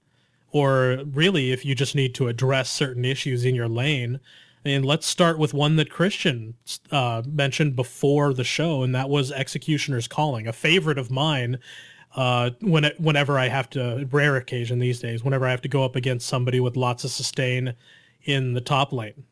or 0.53 1.03
really 1.05 1.53
if 1.53 1.67
you 1.67 1.75
just 1.75 1.95
need 1.95 2.15
to 2.15 2.29
address 2.29 2.71
certain 2.71 3.05
issues 3.05 3.45
in 3.45 3.55
your 3.55 3.69
lane. 3.69 4.21
And 4.65 4.87
let's 4.87 5.07
start 5.07 5.39
with 5.39 5.53
one 5.53 5.77
that 5.77 5.91
Christian 5.91 6.55
uh, 6.91 7.23
mentioned 7.27 7.77
before 7.77 8.33
the 8.33 8.45
show, 8.45 8.83
and 8.83 8.95
that 8.95 9.11
was 9.11 9.31
Executioner's 9.31 10.09
Calling, 10.09 10.47
a 10.47 10.53
favorite 10.55 10.99
of 10.99 11.11
mine 11.11 11.59
uh, 12.17 12.51
when 12.61 12.85
it, 12.85 12.99
whenever 12.99 13.39
I 13.39 13.49
have 13.49 13.69
to, 13.71 14.09
rare 14.11 14.37
occasion 14.37 14.79
these 14.79 15.01
days, 15.01 15.23
whenever 15.23 15.47
I 15.47 15.51
have 15.51 15.63
to 15.63 15.69
go 15.69 15.85
up 15.85 15.95
against 15.95 16.27
somebody 16.27 16.59
with 16.59 16.77
lots 16.77 17.05
of 17.05 17.11
sustain 17.11 17.75
in 18.25 18.55
the 18.55 18.63
top 18.63 18.95
lane. 18.95 19.25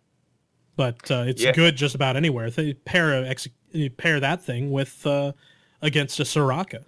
But 0.79 1.11
uh, 1.11 1.25
it's 1.27 1.45
Yeah. 1.45 1.53
good 1.53 1.77
just 1.77 1.95
about 1.97 2.17
anywhere. 2.17 2.51
They 2.51 2.75
pair 2.75 3.27
ex- 3.27 3.49
pair 3.99 4.21
that 4.21 4.43
thing 4.43 4.71
with 4.73 5.07
uh, 5.07 5.33
against 5.83 6.21
a 6.21 6.25
Soraka. 6.25 6.87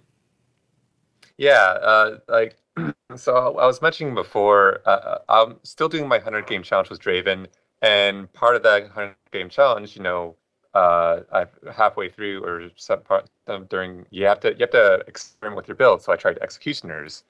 Yeah, 1.37 1.77
uh, 1.81 2.19
like 2.27 2.57
so 3.15 3.35
I 3.57 3.65
was 3.65 3.81
mentioning 3.81 4.15
before, 4.15 4.81
uh, 4.85 5.19
I'm 5.29 5.59
still 5.63 5.89
doing 5.89 6.07
my 6.07 6.17
100 6.17 6.47
game 6.47 6.63
challenge 6.63 6.89
with 6.89 7.01
Draven, 7.01 7.47
and 7.81 8.31
part 8.33 8.55
of 8.55 8.63
that 8.63 8.83
100 8.83 9.15
game 9.31 9.49
challenge, 9.49 9.95
you 9.95 10.03
know, 10.03 10.35
uh, 10.73 11.21
I 11.33 11.47
halfway 11.71 12.09
through 12.09 12.43
or 12.45 12.69
some 12.75 13.01
part 13.01 13.29
um, 13.47 13.65
during 13.65 14.05
you 14.11 14.25
have 14.25 14.39
to 14.41 14.51
you 14.53 14.59
have 14.61 14.71
to 14.71 15.03
experiment 15.07 15.57
with 15.57 15.67
your 15.67 15.75
build. 15.75 16.01
So 16.01 16.13
I 16.13 16.15
tried 16.15 16.37
Executioners, 16.41 17.23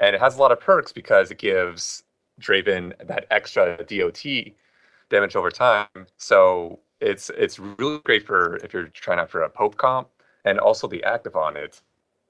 and 0.00 0.16
it 0.16 0.20
has 0.20 0.36
a 0.36 0.40
lot 0.40 0.52
of 0.52 0.60
perks 0.60 0.92
because 0.92 1.30
it 1.32 1.38
gives 1.38 2.04
Draven 2.40 2.94
that 3.06 3.26
extra 3.30 3.84
DOT 3.84 4.24
damage 5.10 5.36
over 5.36 5.50
time. 5.50 5.88
So 6.16 6.80
it's 7.00 7.30
it's 7.30 7.58
really 7.58 8.00
great 8.04 8.26
for 8.26 8.56
if 8.56 8.72
you're 8.72 8.86
trying 8.86 9.18
out 9.18 9.30
for 9.30 9.42
a 9.42 9.50
poke 9.50 9.76
comp, 9.76 10.08
and 10.44 10.58
also 10.58 10.88
the 10.88 11.04
active 11.04 11.36
on 11.36 11.56
it 11.56 11.82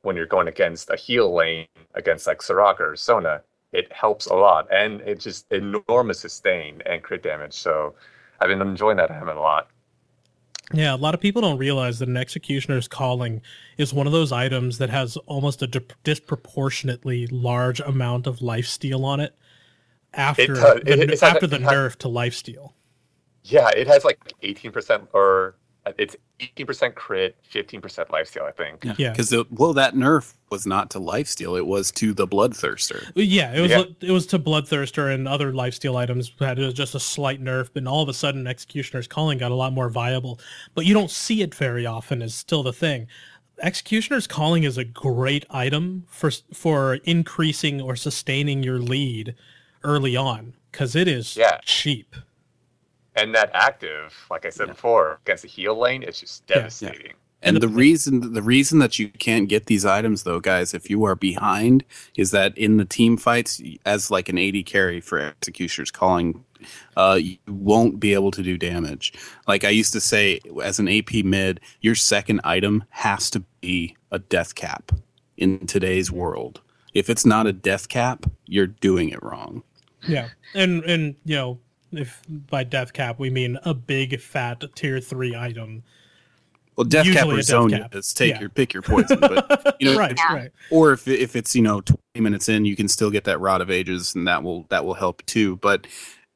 when 0.03 0.16
you're 0.16 0.27
going 0.27 0.49
against 0.49 0.90
a 0.90 0.97
heal 0.97 1.33
lane 1.35 1.66
against 1.95 2.27
like 2.27 2.38
Soraka 2.38 2.81
or 2.81 2.97
Sona, 2.97 3.43
it 3.73 3.93
helps 3.93 4.27
a 4.27 4.35
lot, 4.35 4.66
and 4.73 5.01
it's 5.03 5.25
just 5.25 5.47
enormous 5.53 6.21
sustain 6.21 6.83
and 6.87 7.03
crit 7.03 7.23
damage. 7.23 7.53
So 7.53 7.95
I've 8.40 8.49
been 8.49 8.62
enjoying 8.62 8.97
that 8.97 9.11
item 9.11 9.29
a 9.29 9.35
lot. 9.35 9.69
Yeah, 10.73 10.95
a 10.95 10.97
lot 10.97 11.14
of 11.14 11.21
people 11.21 11.43
don't 11.43 11.59
realize 11.59 11.99
that 11.99 12.09
an 12.09 12.16
executioner's 12.16 12.87
calling 12.87 13.43
is 13.77 13.93
one 13.93 14.07
of 14.07 14.12
those 14.12 14.31
items 14.31 14.79
that 14.79 14.88
has 14.88 15.16
almost 15.27 15.62
a 15.62 15.66
di- 15.66 15.81
disproportionately 16.05 17.27
large 17.27 17.81
amount 17.81 18.29
of 18.29 18.40
life 18.40 18.66
steal 18.66 19.05
on 19.05 19.19
it 19.19 19.35
after 20.14 20.55
does. 20.55 20.81
the, 20.85 20.92
It- 21.03 21.11
it's 21.11 21.23
after 21.23 21.46
like- 21.46 21.51
the 21.51 21.57
it 21.57 21.62
has- 21.62 21.73
nerf 21.73 21.96
to 21.96 22.09
lifesteal. 22.09 22.73
Yeah, 23.44 23.68
it 23.70 23.87
has 23.87 24.05
like 24.05 24.18
18% 24.42 25.09
or 25.14 25.57
uh, 25.87 25.92
it's 25.96 26.14
18% 26.40 26.94
crit, 26.94 27.37
15% 27.51 27.81
lifesteal, 28.09 28.42
I 28.42 28.51
think. 28.51 28.85
Yeah. 28.99 29.11
Because 29.12 29.35
well, 29.51 29.73
that 29.73 29.94
nerf 29.94 30.35
was 30.51 30.66
not 30.66 30.90
to 30.90 30.99
lifesteal; 31.01 31.57
it 31.57 31.66
was 31.66 31.90
to 31.92 32.12
the 32.12 32.29
bloodthirster. 32.29 33.11
Yeah, 33.14 33.55
it 33.55 33.61
was 33.62 33.70
Yeah. 33.70 33.85
it 34.03 34.11
was 34.12 34.27
to 34.27 34.38
Bloodthirster 34.38 35.12
and 35.14 35.27
other 35.27 35.53
lifesteal 35.55 35.96
items 35.96 36.31
had 36.38 36.59
just 36.75 36.94
a 36.94 37.01
slight 37.01 37.42
nerf, 37.42 37.70
but 37.73 37.87
all 37.87 38.03
of 38.03 38.11
a 38.11 38.14
sudden 38.14 38.46
Executioner's 38.46 39.07
Calling 39.09 39.38
got 39.38 39.53
a 39.53 39.55
lot 39.55 39.73
more 39.73 39.88
viable. 39.88 40.38
But 40.75 40.85
you 40.85 40.92
don't 40.92 41.11
see 41.11 41.40
it 41.40 41.55
very 41.55 41.87
often 41.87 42.20
is 42.20 42.35
still 42.35 42.62
the 42.62 42.75
thing. 42.75 43.07
Executioner's 43.62 44.27
Calling 44.27 44.64
is 44.64 44.77
a 44.77 44.85
great 44.85 45.46
item 45.49 46.05
for 46.09 46.31
for 46.53 46.96
increasing 47.05 47.81
or 47.81 47.96
sustaining 47.96 48.62
your 48.62 48.79
lead 48.79 49.35
early 49.83 50.16
on 50.16 50.55
because 50.71 50.95
it 50.97 51.09
is 51.09 51.37
Yeah. 51.37 51.59
cheap. 51.64 52.14
And 53.16 53.35
that 53.35 53.51
active, 53.55 54.14
like 54.31 54.47
I 54.47 54.51
said 54.51 54.69
Yeah. 54.69 54.75
before, 54.75 55.19
against 55.27 55.43
the 55.43 55.49
heal 55.49 55.77
lane, 55.79 56.03
it's 56.03 56.21
just 56.21 56.45
Yeah. 56.49 56.57
devastating. 56.57 57.14
And 57.43 57.57
And 57.57 57.62
the 57.62 57.69
the- 57.69 57.69
reason 57.75 58.33
the 58.35 58.43
reason 58.43 58.81
that 58.81 58.99
you 58.99 59.09
can't 59.09 59.49
get 59.49 59.64
these 59.66 59.85
items 59.87 60.25
though, 60.25 60.40
guys, 60.40 60.75
if 60.75 60.90
you 60.90 61.05
are 61.05 61.16
behind, 61.16 61.85
is 62.16 62.31
that 62.33 62.57
in 62.57 62.77
the 62.77 62.85
team 62.85 63.16
fights, 63.16 63.61
as 63.87 64.11
like 64.11 64.29
an 64.29 64.37
AD 64.38 64.62
carry 64.62 65.01
for 65.01 65.19
executioners 65.19 65.90
calling, 65.90 66.45
uh, 66.99 67.19
you 67.21 67.38
won't 67.49 67.99
be 67.99 68.12
able 68.12 68.31
to 68.31 68.43
do 68.43 68.59
damage. 68.59 69.14
Like 69.49 69.64
I 69.64 69.71
used 69.71 69.95
to 69.95 70.01
say, 70.01 70.40
as 70.62 70.79
an 70.79 70.87
AP 70.87 71.23
mid, 71.23 71.61
your 71.81 71.95
second 71.95 72.43
item 72.45 72.85
has 72.90 73.31
to 73.31 73.43
be 73.62 73.97
a 74.12 74.19
death 74.19 74.55
cap 74.55 74.93
in 75.38 75.66
today's 75.66 76.12
world. 76.12 76.61
If 76.93 77.09
it's 77.09 77.25
not 77.25 77.47
a 77.47 77.53
death 77.55 77.88
cap, 77.88 78.27
you're 78.47 78.66
doing 78.66 79.09
it 79.09 79.23
wrong. 79.23 79.62
Yeah, 80.09 80.29
and 80.55 80.83
and 80.85 81.15
you 81.25 81.37
know 81.37 81.59
if 81.93 82.23
by 82.29 82.65
death 82.65 82.93
cap 82.93 83.19
we 83.19 83.31
mean 83.31 83.59
a 83.65 83.75
big 83.75 84.21
fat 84.21 84.63
tier 84.75 85.01
three 85.01 85.35
item. 85.37 85.83
Well, 86.77 86.85
death 86.87 87.05
cap 87.05 87.15
Usually 87.27 87.35
or 87.35 87.35
a 87.35 87.39
death 87.39 87.47
zone 87.47 87.71
cap. 87.71 87.95
is 87.95 88.15
take 88.15 88.35
Yeah. 88.35 88.41
your 88.41 88.49
pick 88.49 88.73
your 88.73 88.83
poison, 88.83 89.19
but 89.21 89.77
you 89.81 89.93
know, 89.93 89.99
right, 89.99 90.17
Yeah. 90.17 90.35
right. 90.35 90.51
or 90.71 90.93
if 90.93 91.07
if 91.09 91.37
it's 91.37 91.55
you 91.55 91.63
know 91.63 91.81
20 91.83 91.99
minutes 92.21 92.49
in 92.49 92.65
you 92.65 92.77
can 92.77 92.89
still 92.89 93.11
get 93.11 93.25
that 93.25 93.39
rod 93.41 93.61
of 93.61 93.71
ages 93.71 94.15
and 94.15 94.27
that 94.27 94.43
will 94.43 94.65
that 94.71 94.85
will 94.85 94.95
help 94.95 95.25
too 95.27 95.57
but 95.57 95.87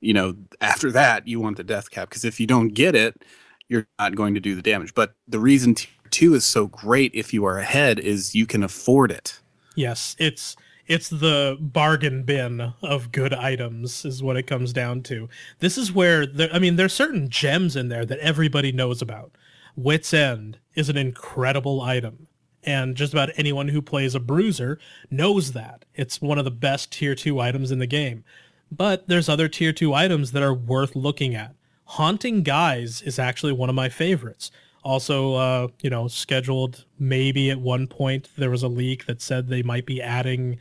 you 0.00 0.12
know 0.12 0.35
after 0.61 0.90
that 0.92 1.27
you 1.27 1.40
want 1.40 1.57
the 1.57 1.64
death 1.64 1.90
cap 1.90 2.11
because 2.11 2.24
if 2.27 2.38
you 2.40 2.46
don't 2.46 2.68
get 2.74 2.94
it 2.94 3.22
you're 3.68 3.87
not 3.98 4.14
going 4.16 4.35
to 4.35 4.40
do 4.40 4.55
the 4.55 4.61
damage 4.61 4.92
but 4.92 5.14
the 5.29 5.38
reason 5.38 5.74
tier 5.74 5.88
2 6.11 6.35
is 6.35 6.44
so 6.44 6.66
great 6.66 7.11
if 7.14 7.33
you 7.33 7.44
are 7.46 7.59
ahead 7.59 7.98
is 7.98 8.35
you 8.35 8.44
can 8.44 8.62
afford 8.62 9.11
it 9.11 9.40
Yes, 9.77 10.14
it's 10.18 10.57
it's 10.86 11.08
the 11.08 11.56
bargain 11.60 12.24
bin 12.24 12.74
of 12.82 13.12
good 13.12 13.32
items 13.34 14.04
is 14.04 14.22
what 14.22 14.36
it 14.36 14.46
comes 14.46 14.72
down 14.72 15.02
to. 15.04 15.28
This 15.60 15.78
is 15.78 15.92
where 15.92 16.26
there, 16.26 16.50
I 16.52 16.58
mean 16.58 16.76
there's 16.76 16.92
certain 16.92 17.28
gems 17.30 17.76
in 17.76 17.88
there 17.88 18.04
that 18.06 18.18
everybody 18.18 18.72
knows 18.72 19.00
about. 19.02 19.32
Wits 19.76 20.14
End 20.14 20.58
is 20.74 20.88
an 20.88 20.96
incredible 20.96 21.80
item 21.80 22.28
And 22.66 22.96
just 22.96 23.12
about 23.12 23.30
anyone 23.36 23.68
who 23.68 23.82
plays 23.82 24.14
a 24.14 24.20
bruiser 24.20 24.78
knows 25.10 25.52
that. 25.52 25.84
It's 25.94 26.20
one 26.20 26.38
of 26.38 26.44
the 26.44 26.50
best 26.50 26.92
tier 26.92 27.14
2 27.14 27.38
items 27.40 27.70
in 27.70 27.78
the 27.78 27.86
game. 27.86 28.24
But 28.70 29.06
there's 29.08 29.28
other 29.28 29.48
tier 29.48 29.72
2 29.72 29.92
items 29.94 30.32
that 30.32 30.42
are 30.42 30.54
worth 30.54 30.96
looking 30.96 31.34
at. 31.34 31.54
Haunting 31.84 32.42
Guise 32.42 33.02
is 33.02 33.18
actually 33.18 33.52
one 33.52 33.68
of 33.68 33.74
my 33.74 33.88
favorites. 33.88 34.50
Also, 34.84 35.34
uh, 35.34 35.68
you 35.80 35.90
know, 35.90 36.08
scheduled 36.08 36.84
maybe 36.98 37.50
at 37.50 37.58
one 37.58 37.86
point 37.86 38.28
there 38.36 38.50
was 38.50 38.62
a 38.62 38.68
leak 38.68 39.06
that 39.06 39.22
said 39.22 39.48
they 39.48 39.62
might 39.62 39.86
be 39.86 40.00
adding 40.00 40.58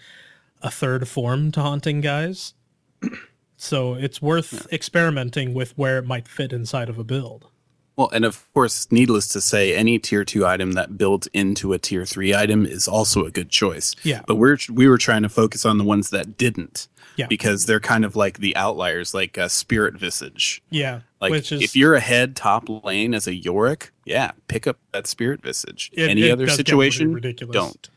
a 0.61 0.71
third 0.71 1.07
form 1.07 1.51
to 1.51 1.61
Haunting 1.61 2.01
Guise. 2.01 2.53
so 3.57 3.93
it's 3.95 4.21
worth 4.21 4.71
experimenting 4.71 5.53
with 5.53 5.77
where 5.77 5.97
it 5.97 6.07
might 6.07 6.27
fit 6.27 6.53
inside 6.53 6.89
of 6.89 6.97
a 6.97 7.03
build. 7.03 7.47
Well, 7.95 8.09
and 8.11 8.25
of 8.25 8.51
course, 8.53 8.91
needless 8.91 9.27
to 9.29 9.41
say, 9.41 9.75
any 9.75 9.99
tier 9.99 10.25
two 10.25 10.45
item 10.45 10.71
that 10.71 10.97
builds 10.97 11.27
into 11.27 11.73
a 11.73 11.77
tier 11.77 12.05
three 12.05 12.33
item 12.33 12.65
is 12.65 12.87
also 12.87 13.25
a 13.25 13.31
good 13.31 13.49
choice. 13.49 13.95
Yeah. 14.03 14.23
But 14.25 14.35
we're 14.35 14.57
we 14.71 14.87
were 14.87 14.97
trying 14.97 15.21
to 15.23 15.29
focus 15.29 15.65
on 15.65 15.77
the 15.77 15.83
ones 15.83 16.09
that 16.09 16.37
didn't. 16.37 16.87
Yeah. 17.15 17.27
Because 17.27 17.65
they're 17.65 17.79
kind 17.79 18.05
of 18.05 18.15
like 18.15 18.39
the 18.39 18.55
outliers, 18.55 19.13
like 19.13 19.37
uh, 19.37 19.47
Spirit 19.47 19.95
Visage. 19.95 20.63
Yeah. 20.71 21.01
Like 21.21 21.31
which 21.31 21.51
is 21.51 21.61
if 21.61 21.75
you're 21.75 21.93
ahead 21.93 22.35
top 22.35 22.67
lane 22.83 23.13
as 23.13 23.27
a 23.27 23.33
Yorick, 23.35 23.91
yeah, 24.05 24.31
pick 24.47 24.65
up 24.67 24.77
that 24.93 25.05
Spirit 25.07 25.41
Visage. 25.43 25.91
It- 25.93 26.09
Any 26.09 26.23
it 26.23 26.31
other 26.31 26.47
situation, 26.47 27.13
ridiculous. 27.13 27.53
don't. 27.55 27.89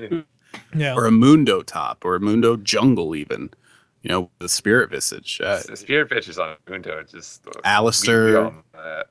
yeah. 0.76 0.94
Or 0.94 1.06
a 1.06 1.10
Mundo 1.10 1.62
top, 1.62 2.04
or 2.04 2.14
a 2.14 2.20
Mundo 2.20 2.56
jungle, 2.56 3.14
even. 3.14 3.50
You 4.02 4.10
know, 4.10 4.30
the 4.38 4.48
Spirit 4.48 4.90
Visage. 4.90 5.40
Uh, 5.42 5.60
The 5.66 5.76
spirit 5.76 6.08
pitches 6.10 6.38
on 6.38 6.56
Mundo 6.68 7.02
just 7.02 7.44
uh, 7.48 7.50
Alistar. 7.64 8.52
you 8.52 8.62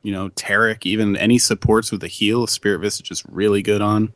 you 0.04 0.12
know, 0.14 0.30
Taric, 0.30 0.86
even 0.86 1.18
any 1.18 1.38
supports 1.38 1.92
with 1.92 2.02
a 2.04 2.08
heal, 2.08 2.48
Spirit 2.48 2.80
Visage 2.80 3.12
is 3.12 3.22
really 3.28 3.62
good 3.62 3.82
on. 3.82 4.14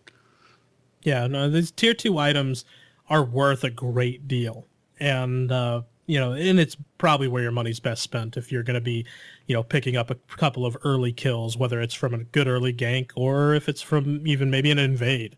Yeah, 1.03 1.27
no, 1.27 1.49
these 1.49 1.71
tier 1.71 1.93
two 1.93 2.17
items 2.17 2.63
are 3.09 3.23
worth 3.25 3.63
a 3.65 3.69
great 3.69 4.25
deal, 4.27 4.67
and 4.99 5.51
uh, 5.51 5.81
you 6.09 6.19
know, 6.19 6.33
and 6.33 6.59
it's 6.59 6.75
probably 6.97 7.27
where 7.27 7.43
your 7.43 7.51
money's 7.51 7.79
best 7.79 8.01
spent 8.01 8.35
if 8.35 8.51
you're 8.51 8.63
going 8.63 8.73
to 8.73 8.81
be, 8.81 9.05
you 9.45 9.53
know, 9.53 9.61
picking 9.61 9.95
up 9.95 10.09
a 10.09 10.15
couple 10.37 10.65
of 10.65 10.75
early 10.83 11.13
kills, 11.13 11.55
whether 11.55 11.79
it's 11.79 11.93
from 11.93 12.15
a 12.15 12.23
good 12.23 12.47
early 12.47 12.73
gank 12.73 13.11
or 13.15 13.53
if 13.53 13.69
it's 13.69 13.83
from 13.83 14.25
even 14.25 14.49
maybe 14.49 14.71
an 14.71 14.79
invade. 14.79 15.37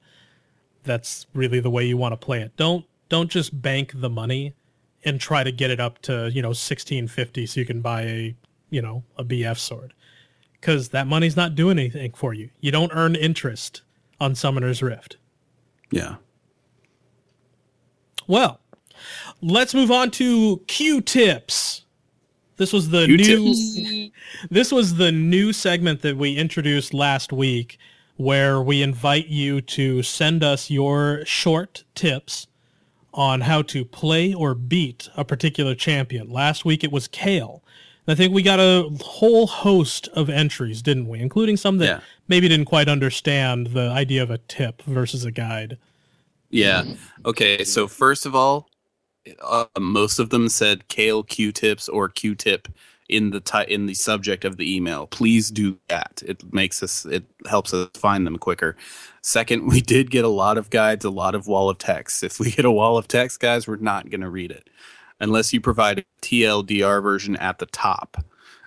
That's 0.84 1.28
really 1.34 1.60
the 1.60 1.69
way 1.69 1.86
you 1.86 1.97
want 1.97 2.13
to 2.13 2.17
play 2.17 2.39
it. 2.39 2.56
Don't 2.56 2.86
don't 3.10 3.30
just 3.30 3.62
bank 3.62 3.91
the 3.95 4.10
money 4.10 4.54
and 5.04 5.19
try 5.19 5.43
to 5.43 5.52
get 5.52 5.71
it 5.71 5.82
up 5.82 6.02
to 6.04 6.32
you 6.32 6.41
know 6.41 6.50
1650 6.50 7.45
so 7.47 7.60
you 7.60 7.65
can 7.65 7.82
buy 7.82 8.04
a 8.04 8.36
you 8.69 8.82
know 8.82 9.04
a 9.17 9.26
BF 9.26 9.58
sword 9.58 9.93
because 10.54 10.88
that 10.89 11.06
money's 11.06 11.36
not 11.36 11.54
doing 11.54 11.80
anything 11.80 12.13
for 12.13 12.34
you. 12.34 12.50
You 12.62 12.71
don't 12.71 12.93
earn 12.93 13.15
interest 13.15 13.82
on 14.21 14.36
Summoner's 14.36 14.82
Rift. 14.82 15.17
Yeah. 15.91 16.15
Well, 18.26 18.61
let's 19.41 19.73
move 19.73 19.91
on 19.91 20.12
to 20.12 20.62
Q-tips. 20.67 21.86
This 22.58 22.71
was 22.73 22.89
the 22.89 23.06
Q-tips. 23.06 23.75
new 23.77 24.12
this 24.51 24.71
was 24.71 24.95
the 24.95 25.12
new 25.12 25.51
segment 25.54 26.01
that 26.01 26.17
we 26.17 26.36
introduced 26.38 26.93
last 26.93 27.34
week 27.34 27.77
where 28.17 28.62
we 28.62 28.82
invite 28.84 29.27
you 29.27 29.62
to 29.62 30.04
send 30.04 30.43
us 30.43 30.69
your 30.69 31.23
short 31.25 31.84
tips 31.95 32.47
on 33.13 33.41
how 33.41 33.62
to 33.63 33.84
play 33.84 34.34
or 34.34 34.54
beat 34.54 35.10
a 35.17 35.25
particular 35.25 35.73
champion. 35.75 36.30
Last 36.30 36.63
week 36.63 36.84
it 36.84 36.91
was 36.91 37.08
Kayle. 37.08 37.63
I 38.08 38.15
think 38.15 38.34
we 38.34 38.41
got 38.41 38.60
a 38.60 38.89
whole 39.01 39.47
host 39.47 40.08
of 40.13 40.30
entries, 40.30 40.82
didn't 40.82 41.08
we? 41.08 41.19
Including 41.19 41.56
some 41.58 41.77
that 41.80 41.86
Yeah. 41.86 41.99
maybe 42.27 42.47
didn't 42.47 42.65
quite 42.65 42.89
understand 42.89 43.67
the 43.67 43.89
idea 43.89 44.21
of 44.21 44.30
a 44.30 44.38
tip 44.38 44.82
versus 44.84 45.23
a 45.25 45.32
guide. 45.32 45.77
Yeah. 46.49 46.84
Okay. 47.25 47.63
So 47.63 47.88
first 47.88 48.25
of 48.25 48.36
all, 48.36 48.69
uh, 49.41 49.65
most 49.79 50.19
of 50.19 50.29
them 50.29 50.49
said 50.49 50.88
Kayle 50.88 51.23
Q-tips 51.23 51.89
or 51.89 52.10
Q-tip 52.10 52.67
in 53.10 53.31
the 53.31 53.41
ti- 53.41 53.71
in 53.71 53.86
the 53.86 53.93
subject 53.93 54.45
of 54.45 54.57
the 54.57 54.75
email. 54.75 55.05
Please 55.05 55.51
do 55.51 55.77
that. 55.89 56.23
It 56.25 56.53
makes 56.53 56.81
us 56.81 57.05
it 57.05 57.25
helps 57.47 57.73
us 57.73 57.89
find 57.93 58.25
them 58.25 58.38
quicker. 58.38 58.75
Second, 59.21 59.67
we 59.71 59.81
did 59.81 60.10
get 60.10 60.25
a 60.25 60.29
lot 60.29 60.57
of 60.57 60.69
guides, 60.69 61.05
a 61.05 61.10
lot 61.10 61.36
of 61.36 61.47
wall 61.47 61.69
of 61.69 61.77
text. 61.77 62.23
If 62.23 62.39
we 62.39 62.51
get 62.51 62.65
a 62.65 62.71
wall 62.71 62.97
of 62.97 63.07
text, 63.07 63.39
guys, 63.39 63.67
we're 63.67 63.75
not 63.75 64.10
going 64.10 64.21
to 64.21 64.29
read 64.29 64.51
it 64.51 64.69
unless 65.19 65.53
you 65.53 65.62
provide 65.62 65.99
a 65.99 66.05
TLDR 66.21 67.03
version 67.03 67.36
at 67.36 67.60
the 67.60 67.67
top. 67.67 68.23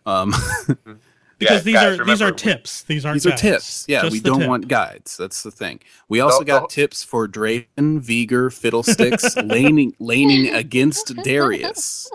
Um, 0.06 0.32
Because 1.38 1.58
Yeah, 1.58 1.62
these 1.62 1.74
guys, 1.74 1.84
are 1.84 1.90
these 1.90 1.98
remember, 2.00 2.24
are 2.26 2.30
we- 2.32 2.36
tips. 2.38 2.82
These 2.82 3.04
aren't 3.04 3.16
These 3.16 3.26
are 3.26 3.30
guides. 3.30 3.42
tips. 3.42 3.84
Yeah, 3.88 4.02
Just 4.02 4.12
we 4.12 4.20
don't 4.20 4.40
tip. 4.40 4.48
want 4.48 4.68
guides. 4.68 5.16
That's 5.16 5.42
the 5.42 5.50
thing. 5.50 5.80
We 6.08 6.20
also 6.20 6.44
got 6.44 6.70
tips 6.70 7.02
for 7.02 7.26
Draven, 7.28 7.66
Veigar, 8.00 8.52
Fiddlesticks, 8.58 9.36
laning 9.36 9.94
laning 9.98 10.54
against 10.54 11.14
Darius. 11.24 12.10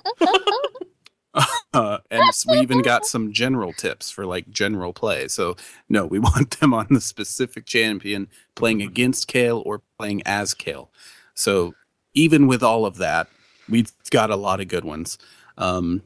Uh, 1.74 2.00
and 2.10 2.24
we 2.50 2.60
even 2.60 2.82
got 2.82 3.06
some 3.06 3.32
general 3.32 3.72
tips 3.72 4.10
for 4.10 4.26
like 4.26 4.50
general 4.50 4.92
play. 4.94 5.28
So 5.28 5.56
no, 5.88 6.06
we 6.08 6.18
want 6.20 6.60
them 6.60 6.74
on 6.74 6.88
the 6.90 7.00
specific 7.00 7.66
champion 7.66 8.28
playing 8.56 8.82
against 8.82 9.28
Kayle 9.28 9.62
or 9.66 9.82
playing 10.00 10.24
as 10.26 10.54
Kayle. 10.56 10.90
So 11.36 11.76
even 12.16 12.48
with 12.48 12.64
all 12.64 12.86
of 12.86 12.98
that, 12.98 13.28
we've 13.70 13.92
got 14.10 14.32
a 14.32 14.36
lot 14.36 14.60
of 14.60 14.68
good 14.68 14.84
ones. 14.84 15.20
Um, 15.60 16.02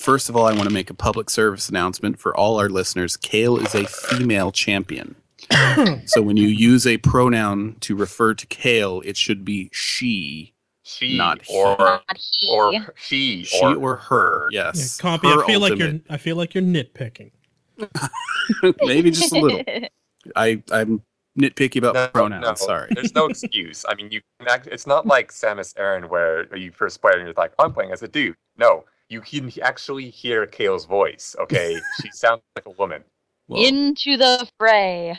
first 0.00 0.28
of 0.28 0.36
all, 0.36 0.46
I 0.46 0.52
want 0.52 0.64
to 0.64 0.74
make 0.74 0.90
a 0.90 0.94
public 0.94 1.28
service 1.30 1.68
announcement 1.68 2.18
for 2.18 2.34
all 2.36 2.58
our 2.58 2.68
listeners. 2.68 3.16
Kayle 3.16 3.58
is 3.58 3.74
a 3.74 3.84
female 3.86 4.50
champion. 4.50 5.14
so 6.06 6.22
when 6.22 6.36
you 6.36 6.48
use 6.48 6.86
a 6.86 6.98
pronoun 6.98 7.76
to 7.80 7.94
refer 7.96 8.34
to 8.34 8.46
Kayle, 8.46 9.02
it 9.04 9.16
should 9.16 9.44
be 9.44 9.68
she, 9.72 10.52
She 10.82 11.16
Not 11.16 11.42
he. 11.42 11.56
or 11.56 11.76
Not 11.78 12.02
he. 12.16 12.48
or 12.50 12.72
she 12.96 13.44
she 13.44 13.64
or, 13.64 13.76
or 13.76 13.96
her. 13.96 14.48
Yeah, 14.50 14.70
Yes, 14.74 15.00
Compy, 15.00 15.32
her 15.34 15.44
I 15.44 15.46
feel 15.46 15.60
like 15.60 15.78
you're 15.78 16.00
I 16.08 16.16
feel 16.16 16.36
like 16.36 16.54
you're 16.54 16.64
nitpicking. 16.64 17.30
maybe 18.82 19.10
just 19.10 19.32
a 19.32 19.38
little. 19.40 19.62
I 20.36 20.62
I'm 20.70 21.02
nitpicky 21.38 21.76
about 21.78 21.94
No, 21.94 22.08
pronouns. 22.08 22.44
no, 22.44 22.54
Sorry. 22.54 22.88
There's 22.94 23.14
no 23.14 23.26
excuse. 23.30 23.84
I 23.88 23.94
mean, 23.94 24.10
you 24.10 24.20
can 24.38 24.48
act, 24.48 24.66
it's 24.66 24.86
not 24.86 25.06
like 25.06 25.30
Samus 25.32 25.74
Aran 25.78 26.08
where 26.08 26.54
you 26.56 26.70
first 26.72 27.00
play 27.00 27.12
and 27.14 27.22
you're 27.22 27.32
like, 27.36 27.52
I'm 27.58 27.72
playing 27.72 27.92
as 27.92 28.02
a 28.02 28.08
dude. 28.08 28.36
No, 28.58 28.84
you 29.10 29.20
can 29.20 29.52
actually 29.62 30.08
hear 30.08 30.46
Kayle's 30.46 30.86
voice. 30.86 31.36
Okay, 31.38 31.78
she 32.02 32.10
sounds 32.12 32.40
like 32.56 32.64
a 32.66 32.70
woman. 32.70 33.04
Well, 33.48 33.62
Into 33.62 34.16
the 34.16 34.48
fray. 34.58 35.18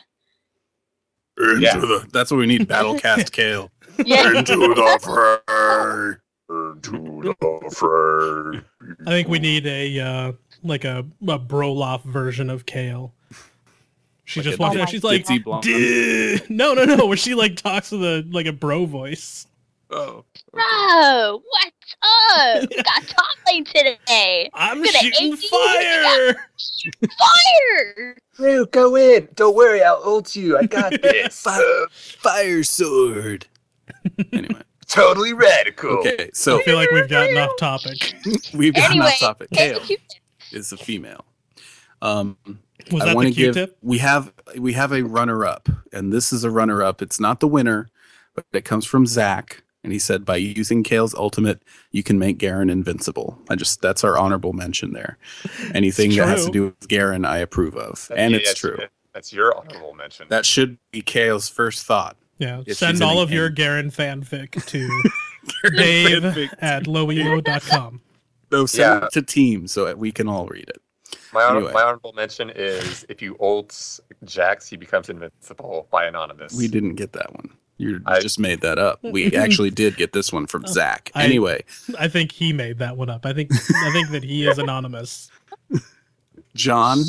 into 1.38 1.60
Yeah. 1.62 1.78
the- 1.78 2.08
that's 2.12 2.32
what 2.32 2.38
we 2.38 2.48
need. 2.48 2.68
Battlecast 2.68 3.32
Kayle. 3.34 3.70
Yeah. 4.06 4.32
the 4.42 5.00
fray. 5.04 6.18
Into 6.50 7.22
the 7.22 7.72
fray. 7.76 8.62
I 9.06 9.10
think 9.12 9.28
we 9.28 9.40
need 9.40 9.68
a 9.68 10.00
uh, 10.00 10.32
like 10.64 10.86
a, 10.86 11.06
a 11.28 11.40
Brolaf 11.40 12.04
version 12.04 12.50
of 12.50 12.66
Kayle. 12.66 13.14
She 14.26 14.40
Like 14.40 14.46
just 14.46 14.60
a 14.60 14.62
walks 14.62 14.76
in. 14.76 14.80
Dixie- 14.80 14.92
She's 14.98 15.04
like, 15.04 15.26
Dixie 15.64 16.46
no, 16.54 16.74
no, 16.74 16.86
no. 16.86 17.06
Where 17.06 17.18
she 17.18 17.36
like 17.36 17.58
talks 17.58 17.92
with 17.92 18.04
a 18.04 18.26
like 18.32 18.46
a 18.46 18.54
bro 18.54 18.86
voice. 18.86 19.46
Oh, 19.94 20.24
Bro, 20.54 21.42
what's 21.44 21.96
up? 22.64 22.70
We 22.70 22.82
got 22.82 23.04
top 23.64 23.74
today. 24.06 24.50
I'm 24.54 24.78
Gonna 24.78 24.88
shooting 24.92 25.36
fire. 25.36 26.48
Fire! 27.18 28.18
Drew, 28.36 28.66
go 28.68 28.96
in. 28.96 29.28
Don't 29.36 29.56
worry, 29.56 29.84
I'll 29.84 30.02
ult 30.04 30.36
you. 30.36 30.58
I 30.58 30.66
got 30.66 30.92
this. 31.02 31.42
Fire, 31.42 31.86
fire 31.92 32.64
sword. 32.64 33.48
anyway, 34.32 34.62
totally 34.88 35.34
radical. 35.34 36.00
okay. 36.00 36.30
So 36.34 36.60
I 36.60 36.64
feel 36.64 36.76
like 36.76 36.90
we've 36.92 37.10
gotten 37.10 37.38
off 37.38 37.52
topic. 37.60 38.14
we've 38.54 38.74
got 38.74 38.90
Anyway, 38.92 39.06
enough 39.06 39.20
topic. 39.20 39.50
Kayle 39.52 39.82
is 40.52 40.72
a 40.72 40.78
female. 40.78 41.26
Um, 42.02 42.38
Was 42.92 43.04
I 43.04 43.06
that 43.08 43.16
want 43.16 43.28
the 43.28 43.34
to 43.34 43.38
give. 43.40 43.54
Q-tip? 43.56 43.78
We 43.82 44.00
have 44.00 44.34
we 44.58 44.74
have 44.74 44.92
a 44.92 45.04
runner 45.04 45.46
up, 45.46 45.70
and 45.94 46.12
this 46.12 46.34
is 46.34 46.44
a 46.44 46.50
runner 46.50 46.82
up. 46.84 47.02
It's 47.02 47.20
not 47.20 47.40
the 47.40 47.48
winner, 47.48 47.90
but 48.34 48.46
it 48.54 48.66
comes 48.66 48.86
from 48.86 49.06
Zach, 49.06 49.62
and 49.84 49.92
he 49.94 50.00
said 50.00 50.26
by 50.26 50.36
using 50.38 50.84
Kayle's 50.84 51.16
ultimate, 51.16 51.62
you 51.92 52.04
can 52.04 52.20
make 52.20 52.38
Garen 52.38 52.70
invincible. 52.70 53.40
I 53.50 53.56
just 53.56 53.82
that's 53.82 54.04
our 54.04 54.18
honorable 54.18 54.54
mention 54.54 54.94
there. 54.94 55.18
Anything 55.74 56.12
that 56.16 56.28
has 56.28 56.46
to 56.46 56.52
do 56.52 56.64
with 56.66 56.88
Garen, 56.88 57.26
I 57.26 57.38
approve 57.38 57.76
of, 57.76 58.08
That- 58.10 58.18
and 58.18 58.32
yeah, 58.32 58.38
it's 58.40 58.50
that's- 58.62 58.78
true. 58.78 58.88
That's 59.14 59.34
your 59.34 59.58
honorable 59.58 59.94
mention. 59.94 60.28
That 60.30 60.46
should 60.46 60.78
be 60.92 61.02
Kayle's 61.02 61.50
first 61.50 61.86
thought. 61.86 62.16
Yeah. 62.38 62.62
Send 62.70 63.02
all 63.02 63.20
a 63.20 63.24
of 63.24 63.30
your 63.30 63.50
game. 63.50 63.90
Garen 63.90 63.92
fanfic 63.92 64.66
to 64.68 65.70
Dave 65.76 66.24
at 66.60 66.84
lowelo.com. 66.86 68.02
No, 68.54 68.66
send 68.66 69.02
Yeah. 69.02 69.08
it 69.08 69.12
to 69.12 69.22
team 69.22 69.68
so 69.68 69.84
that 69.84 69.98
we 69.98 70.14
can 70.14 70.30
all 70.30 70.48
read 70.48 70.70
it. 70.70 70.82
my, 71.34 71.44
honor- 71.44 71.58
anyway. 71.58 71.74
my 71.74 71.82
honorable 71.84 72.14
mention 72.14 72.50
is 72.52 73.06
if 73.10 73.22
you 73.22 73.36
ult 73.42 74.00
Jax, 74.24 74.70
he 74.70 74.78
becomes 74.78 75.10
invincible 75.10 75.88
by 75.92 76.06
anonymous. 76.06 76.54
We 76.58 76.70
didn't 76.70 76.96
get 76.96 77.12
that 77.12 77.34
one. 77.36 77.50
You 77.82 78.02
I- 78.06 78.20
just 78.20 78.40
made 78.40 78.62
that 78.62 78.78
up. 78.78 79.00
We 79.12 79.36
actually 79.36 79.72
did 79.72 79.98
get 79.98 80.14
this 80.14 80.32
one 80.32 80.46
from 80.48 80.64
oh, 80.66 80.72
Zach. 80.72 81.12
I- 81.16 81.24
Anyway, 81.26 81.64
I 82.00 82.08
think 82.08 82.32
he 82.32 82.54
made 82.54 82.78
that 82.80 82.96
one 82.96 83.10
up. 83.10 83.26
I 83.26 83.34
think 83.34 83.52
I 83.54 83.92
think 83.92 84.10
that 84.12 84.24
he 84.24 84.48
is 84.48 84.58
anonymous. 84.58 85.30
John, 86.56 87.00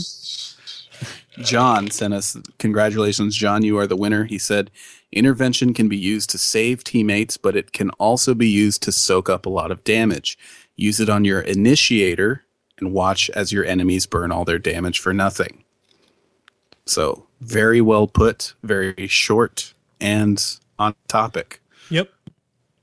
John 1.38 1.90
sent 1.90 2.14
us 2.14 2.36
congratulations, 2.58 3.36
John. 3.36 3.62
You 3.62 3.78
are 3.78 3.86
the 3.86 3.96
winner. 3.96 4.24
He 4.24 4.38
said 4.38 4.70
intervention 5.12 5.74
can 5.74 5.88
be 5.88 5.96
used 5.96 6.30
to 6.30 6.38
save 6.38 6.84
teammates, 6.84 7.36
but 7.36 7.56
it 7.56 7.72
can 7.72 7.90
also 7.90 8.34
be 8.34 8.48
used 8.48 8.82
to 8.84 8.92
soak 8.92 9.28
up 9.28 9.44
a 9.44 9.50
lot 9.50 9.70
of 9.70 9.84
damage. 9.84 10.38
Use 10.76 11.00
it 11.00 11.10
on 11.10 11.24
your 11.24 11.40
initiator 11.40 12.44
and 12.78 12.92
watch 12.92 13.28
as 13.30 13.52
your 13.52 13.64
enemies 13.64 14.06
burn 14.06 14.32
all 14.32 14.44
their 14.44 14.58
damage 14.58 14.98
for 15.00 15.12
nothing. 15.12 15.64
So, 16.86 17.26
very 17.40 17.80
well 17.80 18.06
put, 18.06 18.54
very 18.62 19.06
short, 19.06 19.74
and 20.00 20.42
on 20.78 20.94
topic. 21.08 21.60
Yep. 21.90 22.10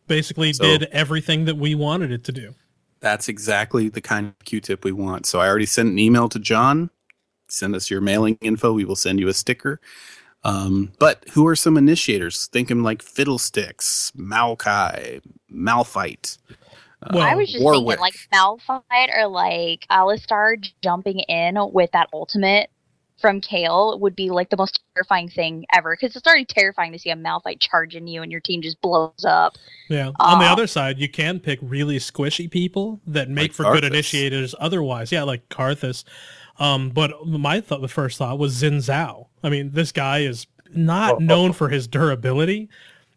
Basically 0.08 0.54
So- 0.54 0.64
did 0.64 0.84
everything 0.92 1.46
that 1.46 1.56
we 1.58 1.76
wanted 1.76 2.12
it 2.12 2.24
to 2.26 2.32
do. 2.32 2.56
That's 3.02 3.30
exactly 3.30 3.88
the 3.90 4.02
kind 4.02 4.28
of 4.28 4.40
Q-tip 4.46 4.84
we 4.84 4.92
want. 4.92 5.26
So 5.26 5.40
I 5.40 5.48
already 5.48 5.66
sent 5.66 5.90
an 5.90 6.00
email 6.00 6.28
to 6.30 6.40
John. 6.40 6.90
Send 7.48 7.74
us 7.76 7.90
your 7.90 8.02
mailing 8.02 8.38
info. 8.42 8.74
We 8.74 8.84
will 8.86 8.96
send 8.98 9.20
you 9.20 9.28
a 9.30 9.34
sticker. 9.34 9.80
Um, 10.44 10.92
but 11.00 11.24
who 11.32 11.48
are 11.48 11.56
some 11.56 11.78
initiators? 11.78 12.48
Think 12.48 12.68
Thinking 12.70 12.84
like 12.84 13.02
Fiddlesticks, 13.02 14.12
Maokai, 14.18 15.22
Malphite. 15.54 16.38
uh, 17.04 17.12
Well, 17.14 17.24
I 17.24 17.36
was 17.36 17.52
just 17.52 17.64
Warwick. 17.64 18.00
thinking 18.00 18.02
like 18.02 18.16
Malphite 18.34 19.18
or 19.18 19.28
like 19.28 19.86
Alistar 19.90 20.56
jumping 20.84 21.20
in 21.22 21.58
with 21.72 21.92
that 21.92 22.10
ultimate 22.14 22.70
from 23.20 23.42
Kayle 23.42 24.00
would 24.00 24.16
be 24.16 24.30
like 24.30 24.50
the 24.50 24.58
most 24.58 24.80
terrifying 24.96 25.30
thing 25.30 25.66
ever 25.74 25.96
because 26.00 26.16
it's 26.16 26.26
already 26.28 26.46
terrifying 26.46 26.92
to 26.94 27.00
see 27.00 27.10
a 27.10 27.16
Malphite 27.16 27.60
charging 27.60 28.08
you 28.08 28.22
and 28.22 28.32
your 28.32 28.42
team 28.42 28.62
just 28.62 28.80
blows 28.82 29.26
up. 29.26 29.56
Yeah. 29.90 30.12
On 30.20 30.40
the 30.40 30.46
Uh, 30.46 30.52
other 30.54 30.68
side, 30.68 31.00
you 31.00 31.10
can 31.10 31.40
pick 31.40 31.60
really 31.62 31.98
squishy 31.98 32.50
people 32.50 33.00
that 33.08 33.30
make 33.30 33.50
Like 33.50 33.54
for 33.54 33.64
good 33.74 33.84
initiators 33.84 34.56
otherwise. 34.60 35.12
Yeah, 35.12 35.24
like 35.24 35.48
Karthus. 35.50 36.04
Um, 36.60 36.90
but 36.90 37.26
my 37.26 37.62
thought, 37.62 37.82
the 37.82 37.88
first 37.88 38.18
thought 38.18 38.38
was 38.38 38.62
Xin 38.62 38.78
Zhao. 38.78 39.28
I 39.44 39.50
mean, 39.50 39.72
this 39.72 39.92
guy 39.92 40.20
is 40.20 40.46
not 40.74 41.16
Oh. 41.16 41.18
known 41.20 41.54
for 41.54 41.70
his 41.70 41.88
durability, 41.88 42.70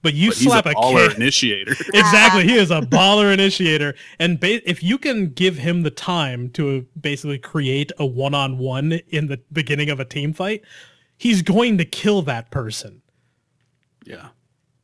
but 0.03 0.15
you 0.15 0.31
But 0.31 0.39
he's 0.39 0.47
slap 0.49 0.67
a 0.67 0.71
a, 0.71 0.75
baller 0.75 1.09
kid. 1.09 1.17
initiator. 1.19 1.73
exactly, 1.95 2.45
he 2.45 2.55
is 2.57 2.71
a 2.71 2.81
baller 2.83 3.33
initiator, 3.33 3.95
and 4.19 4.39
ba- 4.41 4.69
if 4.69 4.83
you 4.83 4.99
can 4.99 5.29
give 5.31 5.57
him 5.59 5.83
the 5.83 5.91
time 5.91 6.51
to 6.51 6.87
basically 7.01 7.39
create 7.39 7.93
a 7.99 8.07
one-on-one 8.07 8.93
in 9.09 9.27
the 9.29 9.41
beginning 9.53 9.91
of 9.91 10.01
a 10.01 10.05
team 10.05 10.33
fight, 10.33 10.63
he's 11.17 11.43
going 11.43 11.79
to 11.79 11.85
kill 11.85 12.23
that 12.23 12.51
person 12.51 13.01
yeah. 14.05 14.29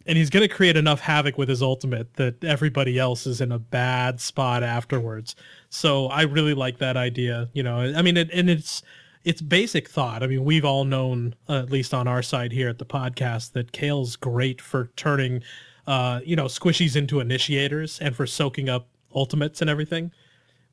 and 0.06 0.16
he's 0.16 0.30
going 0.30 0.46
to 0.48 0.54
create 0.54 0.76
enough 0.76 1.00
havoc 1.00 1.36
with 1.36 1.48
his 1.48 1.62
ultimate 1.62 2.14
that 2.14 2.42
everybody 2.44 2.98
else 2.98 3.26
is 3.26 3.40
in 3.40 3.50
a 3.52 3.58
bad 3.58 4.20
spot 4.20 4.62
afterwards. 4.62 5.34
So 5.70 6.06
I 6.06 6.22
really 6.22 6.54
like 6.54 6.78
that 6.78 6.96
idea. 6.96 7.48
You 7.52 7.62
know, 7.64 7.78
I 7.78 8.02
mean, 8.02 8.16
it, 8.16 8.30
and 8.32 8.48
it's 8.48 8.82
it's 9.28 9.42
basic 9.42 9.90
thought. 9.90 10.22
I 10.22 10.26
mean, 10.26 10.42
we've 10.42 10.64
all 10.64 10.86
known, 10.86 11.34
uh, 11.50 11.58
at 11.58 11.70
least 11.70 11.92
on 11.92 12.08
our 12.08 12.22
side 12.22 12.50
here 12.50 12.70
at 12.70 12.78
the 12.78 12.86
podcast, 12.86 13.52
that 13.52 13.72
Kayle's 13.72 14.16
great 14.16 14.58
for 14.58 14.90
turning, 14.96 15.42
uh, 15.86 16.20
you 16.24 16.34
know, 16.34 16.46
squishies 16.46 16.96
into 16.96 17.20
initiators 17.20 17.98
and 18.00 18.16
for 18.16 18.26
soaking 18.26 18.70
up 18.70 18.88
ultimates 19.14 19.60
and 19.60 19.68
everything. 19.68 20.12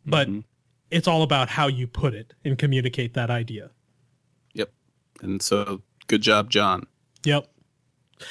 But 0.06 0.30
Mhm. 0.30 0.46
it's 0.90 1.06
all 1.06 1.22
about 1.22 1.50
how 1.50 1.68
you 1.68 1.86
put 1.86 2.14
it 2.14 2.34
and 2.46 2.58
communicate 2.58 3.14
that 3.16 3.30
idea. 3.30 3.72
Yep. 4.54 4.72
And 5.22 5.42
so, 5.42 5.82
good 6.08 6.22
job, 6.22 6.50
John. 6.50 6.88
Yep. 7.26 7.52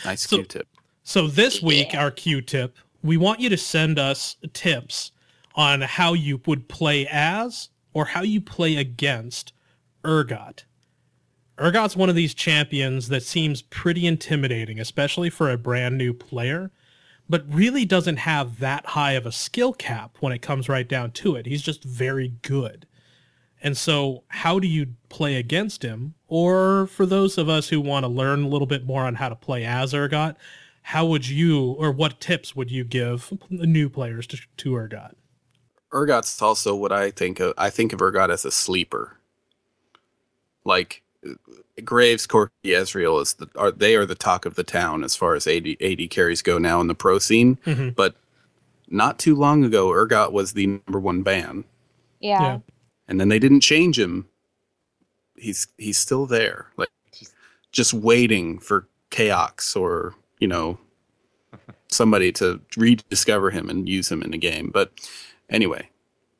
Nice 0.06 0.22
So- 0.22 0.38
Q-tip. 0.38 0.68
So 1.02 1.26
this 1.26 1.60
week, 1.60 1.92
Yeah. 1.92 2.02
our 2.02 2.10
Q 2.10 2.40
tip, 2.40 2.78
we 3.02 3.18
want 3.18 3.40
you 3.40 3.50
to 3.50 3.58
send 3.58 3.98
us 3.98 4.36
tips 4.54 5.12
on 5.54 5.82
how 5.82 6.14
you 6.14 6.40
would 6.46 6.66
play 6.66 7.06
as 7.08 7.68
or 7.92 8.06
how 8.06 8.22
you 8.22 8.40
play 8.40 8.76
against 8.76 9.52
Urgot. 10.04 10.64
Urgot's 11.58 11.96
one 11.96 12.08
of 12.08 12.16
these 12.16 12.34
champions 12.34 13.08
that 13.08 13.22
seems 13.22 13.62
pretty 13.62 14.06
intimidating, 14.06 14.80
especially 14.80 15.30
for 15.30 15.50
a 15.50 15.58
brand 15.58 15.96
new 15.96 16.12
player, 16.12 16.72
but 17.28 17.44
really 17.48 17.84
doesn't 17.84 18.18
have 18.18 18.58
that 18.58 18.86
high 18.86 19.12
of 19.12 19.24
a 19.24 19.32
skill 19.32 19.72
cap 19.72 20.16
when 20.20 20.32
it 20.32 20.42
comes 20.42 20.68
right 20.68 20.88
down 20.88 21.12
to 21.12 21.36
it. 21.36 21.46
He's 21.46 21.62
just 21.62 21.84
very 21.84 22.34
good. 22.42 22.86
And 23.62 23.76
so, 23.78 24.24
how 24.28 24.58
do 24.58 24.66
you 24.66 24.88
play 25.08 25.36
against 25.36 25.82
him? 25.82 26.14
Or 26.28 26.86
for 26.88 27.06
those 27.06 27.38
of 27.38 27.48
us 27.48 27.68
who 27.68 27.80
want 27.80 28.04
to 28.04 28.08
learn 28.08 28.42
a 28.42 28.48
little 28.48 28.66
bit 28.66 28.84
more 28.84 29.04
on 29.04 29.14
how 29.14 29.30
to 29.30 29.36
play 29.36 29.64
as 29.64 29.94
Urgot, 29.94 30.36
how 30.82 31.06
would 31.06 31.26
you, 31.26 31.72
or 31.78 31.90
what 31.90 32.20
tips 32.20 32.54
would 32.54 32.70
you 32.70 32.84
give 32.84 33.32
new 33.48 33.88
players 33.88 34.26
to, 34.26 34.38
to 34.58 34.72
Urgot? 34.72 35.14
Urgot's 35.92 36.42
also 36.42 36.74
what 36.74 36.92
I 36.92 37.10
think 37.10 37.40
of. 37.40 37.54
I 37.56 37.70
think 37.70 37.94
of 37.94 38.00
Urgot 38.00 38.28
as 38.28 38.44
a 38.44 38.50
sleeper. 38.50 39.18
Like 40.64 41.02
Graves, 41.84 42.26
Corki, 42.26 42.50
Ezreal 42.64 43.20
is 43.22 43.34
the 43.34 43.48
are 43.56 43.70
they 43.70 43.96
are 43.96 44.06
the 44.06 44.14
talk 44.14 44.46
of 44.46 44.54
the 44.54 44.64
town 44.64 45.04
as 45.04 45.16
far 45.16 45.34
as 45.34 45.46
AD, 45.46 45.76
AD 45.80 46.10
carries 46.10 46.42
go 46.42 46.58
now 46.58 46.80
in 46.80 46.86
the 46.86 46.94
pro 46.94 47.18
scene. 47.18 47.56
Mhm. 47.66 47.94
But 47.94 48.14
not 48.88 49.18
too 49.18 49.34
long 49.34 49.64
ago, 49.64 49.88
Urgot 49.88 50.32
was 50.32 50.52
the 50.52 50.66
number 50.66 51.00
one 51.00 51.22
ban, 51.22 51.64
Yeah. 52.20 52.40
Yeah. 52.42 52.58
and 53.08 53.20
then 53.20 53.28
they 53.28 53.38
didn't 53.38 53.60
change 53.60 53.98
him. 53.98 54.28
He's 55.36 55.66
he's 55.78 55.98
still 55.98 56.26
there, 56.26 56.68
like 56.76 56.88
just 57.72 57.92
waiting 57.92 58.58
for 58.58 58.86
Chaox 59.10 59.74
or 59.76 60.14
you 60.38 60.46
know 60.48 60.78
somebody 61.90 62.30
to 62.32 62.60
rediscover 62.76 63.50
him 63.50 63.68
and 63.68 63.88
use 63.88 64.10
him 64.10 64.22
in 64.22 64.30
the 64.30 64.38
game. 64.38 64.70
But 64.72 64.92
anyway, 65.50 65.88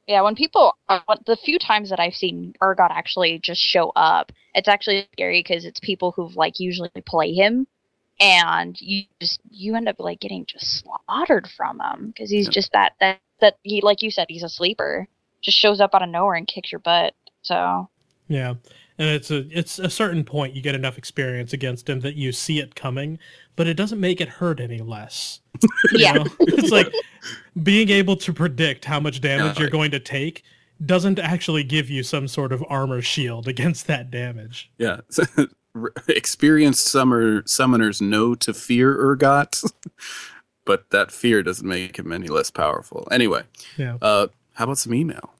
Yeah, 0.07 0.21
when 0.23 0.35
people, 0.35 0.77
uh, 0.89 1.01
the 1.27 1.37
few 1.37 1.59
times 1.59 1.91
that 1.91 2.01
I've 2.01 2.15
seen 2.15 2.55
Urgot 2.63 2.91
actually 2.91 3.39
just 3.39 3.61
show 3.61 3.91
up, 3.97 4.33
it's 4.55 4.69
actually 4.69 5.09
scary 5.13 5.41
because 5.43 5.65
it's 5.65 5.81
people 5.81 6.13
who've 6.13 6.37
like 6.37 6.61
usually 6.61 6.91
play 7.07 7.33
him, 7.33 7.67
and 8.21 8.79
you 8.81 9.05
just 9.21 9.41
you 9.51 9.75
end 9.77 9.89
up 9.89 9.97
like 9.99 10.21
getting 10.21 10.47
just 10.47 10.83
slaughtered 10.85 11.49
from 11.57 11.81
him 11.81 12.09
because 12.09 12.31
he's 12.31 12.49
Yeah. 12.49 12.53
just 12.53 12.73
that 12.73 12.93
that 13.01 13.21
that 13.41 13.59
he 13.63 13.81
like 13.83 14.03
you 14.03 14.11
said 14.11 14.27
he's 14.29 14.43
a 14.45 14.49
sleeper, 14.49 15.09
just 15.43 15.59
shows 15.59 15.81
up 15.81 15.95
out 15.95 16.03
of 16.03 16.09
nowhere 16.11 16.35
and 16.37 16.47
kicks 16.47 16.71
your 16.73 16.81
butt. 16.81 17.15
So 17.43 17.89
Yeah. 18.29 18.55
And 18.97 19.09
it's 19.09 19.31
a 19.31 19.47
it's 19.51 19.79
a 19.79 19.91
certain 19.91 20.25
point 20.25 20.55
you 20.55 20.63
get 20.63 20.75
enough 20.75 20.97
experience 20.99 21.53
against 21.53 21.89
him 21.89 22.01
that 22.01 22.15
you 22.15 22.31
see 22.33 22.61
it 22.61 22.75
coming, 22.77 23.19
but 23.57 23.67
it 23.67 23.75
doesn't 23.75 24.01
make 24.01 24.21
it 24.21 24.29
hurt 24.29 24.61
any 24.61 24.79
less. 24.79 25.41
yeah, 25.91 26.25
it's 26.47 26.71
like 26.71 26.93
being 27.63 27.89
able 27.91 28.17
to 28.17 28.33
predict 28.33 28.85
how 28.85 28.99
much 29.01 29.21
damage 29.21 29.59
you're 29.59 29.71
going 29.71 29.91
to 29.93 30.01
take 30.01 30.43
doesn't 30.85 31.19
actually 31.19 31.63
give 31.63 31.89
you 31.89 32.03
some 32.03 32.27
sort 32.27 32.53
of 32.53 32.65
armor 32.69 33.01
shield 33.01 33.47
against 33.55 33.87
that 33.87 34.11
damage. 34.11 34.71
Yeah. 34.79 35.01
Experienced 36.09 36.87
summer 36.87 37.43
summoners 37.43 38.01
know 38.01 38.35
to 38.37 38.55
fear 38.55 38.97
Urgot, 38.97 39.73
but 40.65 40.91
that 40.91 41.11
fear 41.11 41.43
doesn't 41.43 41.67
make 41.67 41.99
him 41.99 42.13
any 42.13 42.29
less 42.29 42.51
powerful. 42.51 43.09
Anyway, 43.11 43.43
Yeah. 43.77 43.99
uh, 44.01 44.29
how 44.55 44.65
about 44.65 44.79
some 44.79 44.95
email? 44.95 45.33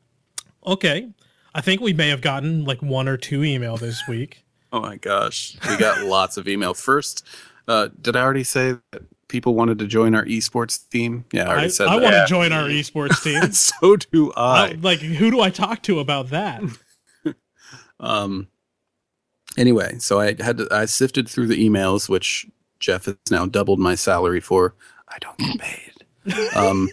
Okay. 0.67 1.09
I 1.55 1.61
think 1.61 1.81
we 1.81 1.93
may 1.93 2.09
have 2.09 2.21
gotten 2.21 2.65
like 2.65 2.83
one 2.83 3.07
or 3.07 3.17
two 3.17 3.45
email 3.45 3.77
this 3.77 4.03
week. 4.09 4.45
Oh 4.73 4.81
my 4.81 4.97
gosh, 4.97 5.57
we 5.69 5.77
got 5.77 6.05
lots 6.05 6.37
of 6.37 6.49
email. 6.49 6.75
First, 6.75 7.25
uh, 7.69 7.91
did 8.01 8.17
I 8.17 8.23
already 8.23 8.43
say 8.43 8.75
that 8.91 9.03
people 9.29 9.55
wanted 9.55 9.79
to 9.81 9.87
join 9.87 10.15
our 10.15 10.25
esports 10.25 10.89
team? 10.91 11.25
Yeah, 11.33 11.45
I 11.45 11.49
already 11.49 11.65
I, 11.67 11.69
said 11.69 11.89
I 11.89 11.97
that. 11.97 12.03
want 12.03 12.13
to 12.15 12.19
Yeah. 12.19 12.27
join 12.27 12.53
our 12.53 12.65
esports 12.69 13.23
team. 13.23 13.53
so 13.53 13.97
do 13.97 14.33
I- 14.35 14.71
I. 14.71 14.73
like, 14.81 15.01
who 15.01 15.31
do 15.31 15.41
I 15.41 15.51
talk 15.51 15.83
to 15.85 15.99
about 16.01 16.31
that? 16.31 16.63
Um. 18.01 18.49
Anyway, 19.57 19.99
so 19.99 20.19
I 20.21 20.35
had 20.43 20.59
to, 20.59 20.69
I 20.71 20.85
sifted 20.85 21.29
through 21.29 21.47
the 21.47 21.69
emails, 21.69 22.09
which 22.09 22.45
Jeff 22.81 23.05
has 23.05 23.15
now 23.31 23.47
doubled 23.47 23.79
my 23.79 23.95
salary 23.95 24.41
for. 24.41 24.75
I 25.09 25.17
don't 25.21 25.39
get 25.39 25.59
paid. 25.61 26.57
Um, 26.57 26.91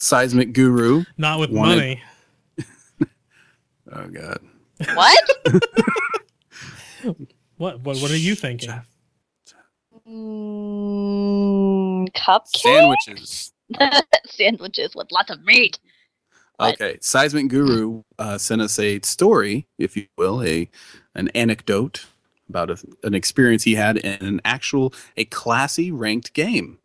seismic 0.00 0.52
guru. 0.52 1.04
Not 1.16 1.38
with 1.38 1.50
Wanted- 1.50 1.76
money. 1.76 2.02
Oh 3.92 4.08
God. 4.08 4.38
what? 4.94 5.20
What, 7.56 7.80
what? 7.80 7.96
What 7.98 8.10
are 8.10 8.16
you 8.16 8.34
thinking? 8.34 8.68
Jeff. 8.70 8.86
Mm, 10.08 12.08
cupcake 12.12 12.56
Sandwiches. 12.56 13.52
sandwiches 14.26 14.94
with 14.94 15.10
lots 15.12 15.30
of 15.30 15.42
meat. 15.44 15.78
What? 16.56 16.74
Okay, 16.74 16.98
Seismic 17.00 17.48
Guru 17.48 18.02
uh, 18.18 18.38
sent 18.38 18.60
us 18.60 18.78
a 18.78 19.00
story, 19.00 19.66
if 19.78 19.96
you 19.96 20.06
will, 20.16 20.42
a 20.42 20.68
an 21.14 21.28
anecdote 21.28 22.06
about 22.48 22.70
a, 22.70 22.78
an 23.04 23.14
experience 23.14 23.62
he 23.62 23.76
had 23.76 23.98
in 23.98 24.26
an 24.26 24.40
actual 24.44 24.92
a 25.16 25.24
classy 25.26 25.92
ranked 25.92 26.32
game. 26.32 26.78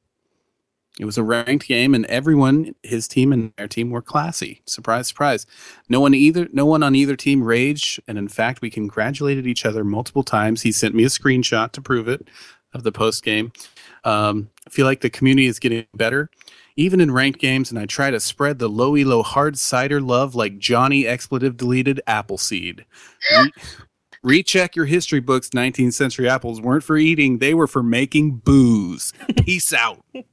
It 1.00 1.06
was 1.06 1.18
a 1.18 1.24
ranked 1.24 1.68
game, 1.68 1.96
and 1.96 2.06
everyone, 2.06 2.76
his 2.84 3.08
team 3.08 3.34
and 3.34 3.52
their 3.58 3.68
team, 3.68 3.90
were 3.90 4.04
classy. 4.04 4.62
Surprise, 4.68 5.08
surprise! 5.08 5.48
No 5.90 6.00
one 6.00 6.14
either, 6.14 6.48
no 6.54 6.68
one 6.68 6.84
on 6.84 6.94
either 6.94 7.16
team 7.16 7.44
raged, 7.44 8.00
and 8.08 8.20
in 8.20 8.28
fact, 8.28 8.62
we 8.62 8.70
congratulated 8.70 9.48
each 9.48 9.66
other 9.66 9.84
multiple 9.84 10.22
times. 10.22 10.62
He 10.62 10.72
sent 10.72 10.94
me 10.94 11.04
a 11.04 11.08
screenshot 11.08 11.72
to 11.72 11.82
prove 11.82 12.08
it 12.08 12.28
of 12.74 12.84
the 12.84 12.92
post 12.92 13.24
game. 13.24 13.52
Um, 14.04 14.50
I 14.68 14.70
feel 14.70 14.86
like 14.86 15.02
the 15.02 15.10
community 15.10 15.48
is 15.48 15.60
getting 15.60 15.86
better 15.94 16.30
even 16.76 17.00
in 17.00 17.12
ranked 17.12 17.40
games, 17.40 17.70
and 17.70 17.80
I 17.80 17.86
try 17.86 18.10
to 18.12 18.20
spread 18.20 18.60
the 18.60 18.68
low 18.68 18.96
elo 18.96 19.24
hard 19.24 19.58
cider 19.58 20.02
love 20.02 20.36
like 20.36 20.58
Johnny 20.58 21.06
expletive 21.06 21.58
deleted 21.58 22.02
Appleseed. 22.08 22.86
We, 23.32 23.52
Recheck 24.24 24.76
your 24.78 24.86
history 24.86 25.20
books. 25.20 25.50
19th 25.50 25.94
century 25.94 26.30
apples 26.30 26.62
weren't 26.62 26.86
for 26.86 26.96
eating; 26.96 27.40
they 27.40 27.54
were 27.54 27.68
for 27.68 27.84
making 27.84 28.38
booze. 28.38 29.12
Peace 29.44 29.74
out. 29.74 30.02
Was 30.14 30.24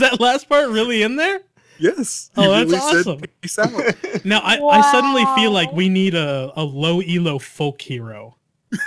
that 0.00 0.18
last 0.18 0.48
part 0.48 0.70
really 0.70 1.02
in 1.02 1.16
there? 1.16 1.42
Yes. 1.78 2.30
Oh, 2.38 2.42
he 2.42 2.48
that's 2.48 2.70
really 2.70 3.02
said 3.02 3.10
awesome. 3.10 3.20
Peace 3.42 3.58
out. 3.58 3.70
Now 4.24 4.40
I, 4.40 4.58
I 4.58 4.80
suddenly 4.90 5.26
feel 5.36 5.50
like 5.50 5.70
we 5.72 5.90
need 5.90 6.14
a, 6.14 6.50
a 6.56 6.62
low 6.62 7.02
elo 7.02 7.38
folk 7.38 7.82
hero. 7.82 8.38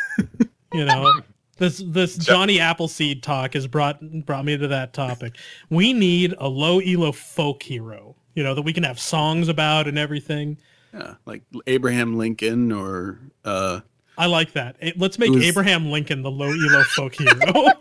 you 0.74 0.86
know, 0.86 1.22
this 1.58 1.84
this 1.86 2.18
Johnny 2.18 2.60
Appleseed 2.60 3.24
talk 3.24 3.54
has 3.54 3.68
brought 3.68 4.00
brought 4.26 4.46
me 4.46 4.58
to 4.58 4.68
that 4.68 4.94
topic. 4.94 5.38
We 5.70 5.94
need 5.94 6.36
a 6.38 6.48
low 6.48 6.80
elo 6.80 7.12
folk 7.12 7.64
hero. 7.64 8.16
You 8.36 8.44
know 8.44 8.56
that 8.56 8.64
we 8.64 8.74
can 8.74 8.84
have 8.84 9.00
songs 9.00 9.48
about 9.48 9.88
and 9.88 9.98
everything. 9.98 10.58
Yeah, 10.94 11.16
like 11.26 11.44
Abraham 11.68 12.18
Lincoln 12.18 12.72
or 12.72 13.20
uh, 13.46 13.82
I 14.18 14.28
like 14.28 14.54
that. 14.54 14.78
Let's 14.98 15.18
make 15.20 15.30
Who's- 15.30 15.46
Abraham 15.46 15.92
Lincoln 15.92 16.22
the 16.22 16.32
low 16.32 16.50
elo 16.50 16.84
folk 16.84 17.16
hero. 17.16 17.68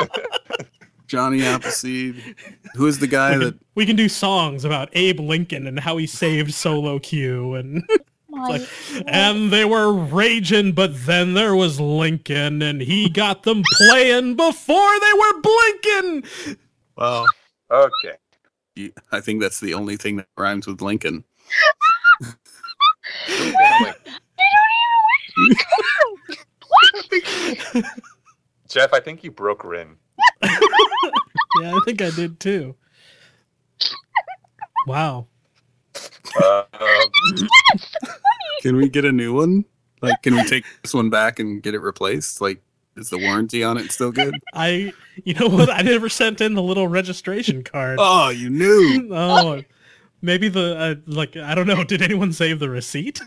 Johnny 1.06 1.44
Appleseed. 1.44 2.36
Who 2.74 2.86
is 2.86 2.98
the 2.98 3.06
guy 3.06 3.36
we, 3.36 3.44
that? 3.44 3.58
we 3.74 3.84
can 3.86 3.96
do 3.96 4.08
songs 4.08 4.64
about 4.64 4.88
Abe 4.94 5.20
Lincoln 5.20 5.66
and 5.66 5.78
how 5.78 5.98
he 5.98 6.06
saved 6.06 6.54
solo 6.54 6.98
Q 6.98 7.54
and 7.54 7.84
like, 8.32 8.62
and 9.06 9.52
they 9.52 9.64
were 9.64 9.92
raging, 9.92 10.72
but 10.72 10.90
then 11.06 11.34
there 11.34 11.54
was 11.54 11.78
Lincoln, 11.78 12.62
and 12.62 12.80
he 12.80 13.08
got 13.08 13.42
them 13.42 13.62
playing 13.78 14.36
before 14.36 15.00
they 15.00 15.12
were 15.12 15.40
blinking. 15.40 16.56
Well, 16.96 17.26
Okay. 17.70 18.16
you- 18.74 18.92
I 19.12 19.20
think 19.20 19.40
that's 19.40 19.60
the 19.60 19.74
only 19.74 19.96
thing 19.96 20.16
that 20.16 20.28
rhymes 20.36 20.66
with 20.66 20.80
Lincoln. 20.82 21.24
Jeff, 28.68 28.92
I 28.92 29.00
think 29.00 29.22
you 29.24 29.30
broke 29.30 29.64
Rin. 29.64 29.96
Yeah, 31.60 31.74
I 31.76 31.80
think 31.84 32.00
I 32.00 32.08
did 32.08 32.40
too. 32.40 32.74
Wow. 34.86 35.26
Uh, 36.40 36.64
um, 36.80 37.48
Can 38.62 38.76
we 38.76 38.88
get 38.88 39.04
a 39.04 39.12
new 39.12 39.34
one? 39.34 39.64
Like, 40.02 40.20
can 40.22 40.34
we 40.34 40.44
take 40.44 40.64
this 40.82 40.92
one 40.92 41.10
back 41.10 41.38
and 41.38 41.62
get 41.62 41.74
it 41.74 41.80
replaced? 41.80 42.40
Like, 42.40 42.60
is 42.96 43.08
the 43.08 43.18
warranty 43.18 43.62
on 43.62 43.78
it 43.78 43.92
still 43.92 44.10
good? 44.10 44.34
I, 44.54 44.92
you 45.24 45.34
know 45.34 45.48
what? 45.48 45.70
I 45.70 45.82
never 45.82 46.08
sent 46.08 46.40
in 46.40 46.54
the 46.54 46.62
little 46.62 46.88
registration 46.88 47.62
card. 47.62 47.98
Oh, 48.00 48.28
you 48.30 48.50
knew. 48.50 49.08
Oh, 49.12 49.62
maybe 50.20 50.48
the 50.48 50.76
uh, 50.76 50.94
like 51.06 51.36
I 51.36 51.54
don't 51.54 51.66
know. 51.66 51.84
Did 51.84 52.02
anyone 52.02 52.32
save 52.32 52.58
the 52.58 52.68
receipt? 52.68 53.20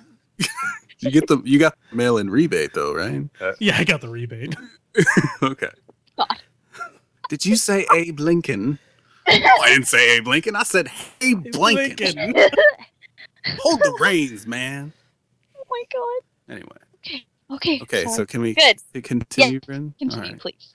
You 1.00 1.12
get 1.12 1.28
the 1.28 1.42
you 1.44 1.60
got 1.60 1.76
the 1.90 1.96
mail 1.96 2.18
in 2.18 2.30
rebate 2.30 2.74
though, 2.74 2.94
right? 2.94 3.24
Yeah, 3.60 3.78
I 3.78 3.84
got 3.84 4.02
the 4.02 4.10
rebate. 4.10 4.56
Okay. 5.42 5.70
God. 6.18 6.28
Did 7.30 7.46
you 7.46 7.56
say 7.56 7.86
Abe 7.94 8.20
Lincoln? 8.20 8.80
Oh, 9.28 9.62
I 9.62 9.70
didn't 9.70 9.88
say 9.88 10.18
Abe 10.18 10.28
Lincoln. 10.28 10.56
I 10.56 10.64
said 10.64 10.88
hey, 10.88 11.34
Blinken. 11.34 12.16
Lincoln. 12.16 12.34
Hold 13.60 13.80
the 13.80 13.98
reins, 14.00 14.46
man. 14.48 14.94
oh 15.58 15.64
my 15.70 15.84
god. 15.92 16.54
Anyway. 16.56 16.78
Okay. 17.52 17.80
Okay, 17.82 18.04
sorry. 18.04 18.16
so 18.16 18.26
can 18.26 18.42
we 18.42 18.56
Good. 18.56 19.04
continue, 19.04 19.60
Rin? 19.68 19.94
All 20.02 20.08
continue, 20.10 20.32
right. 20.32 20.40
please. 20.40 20.74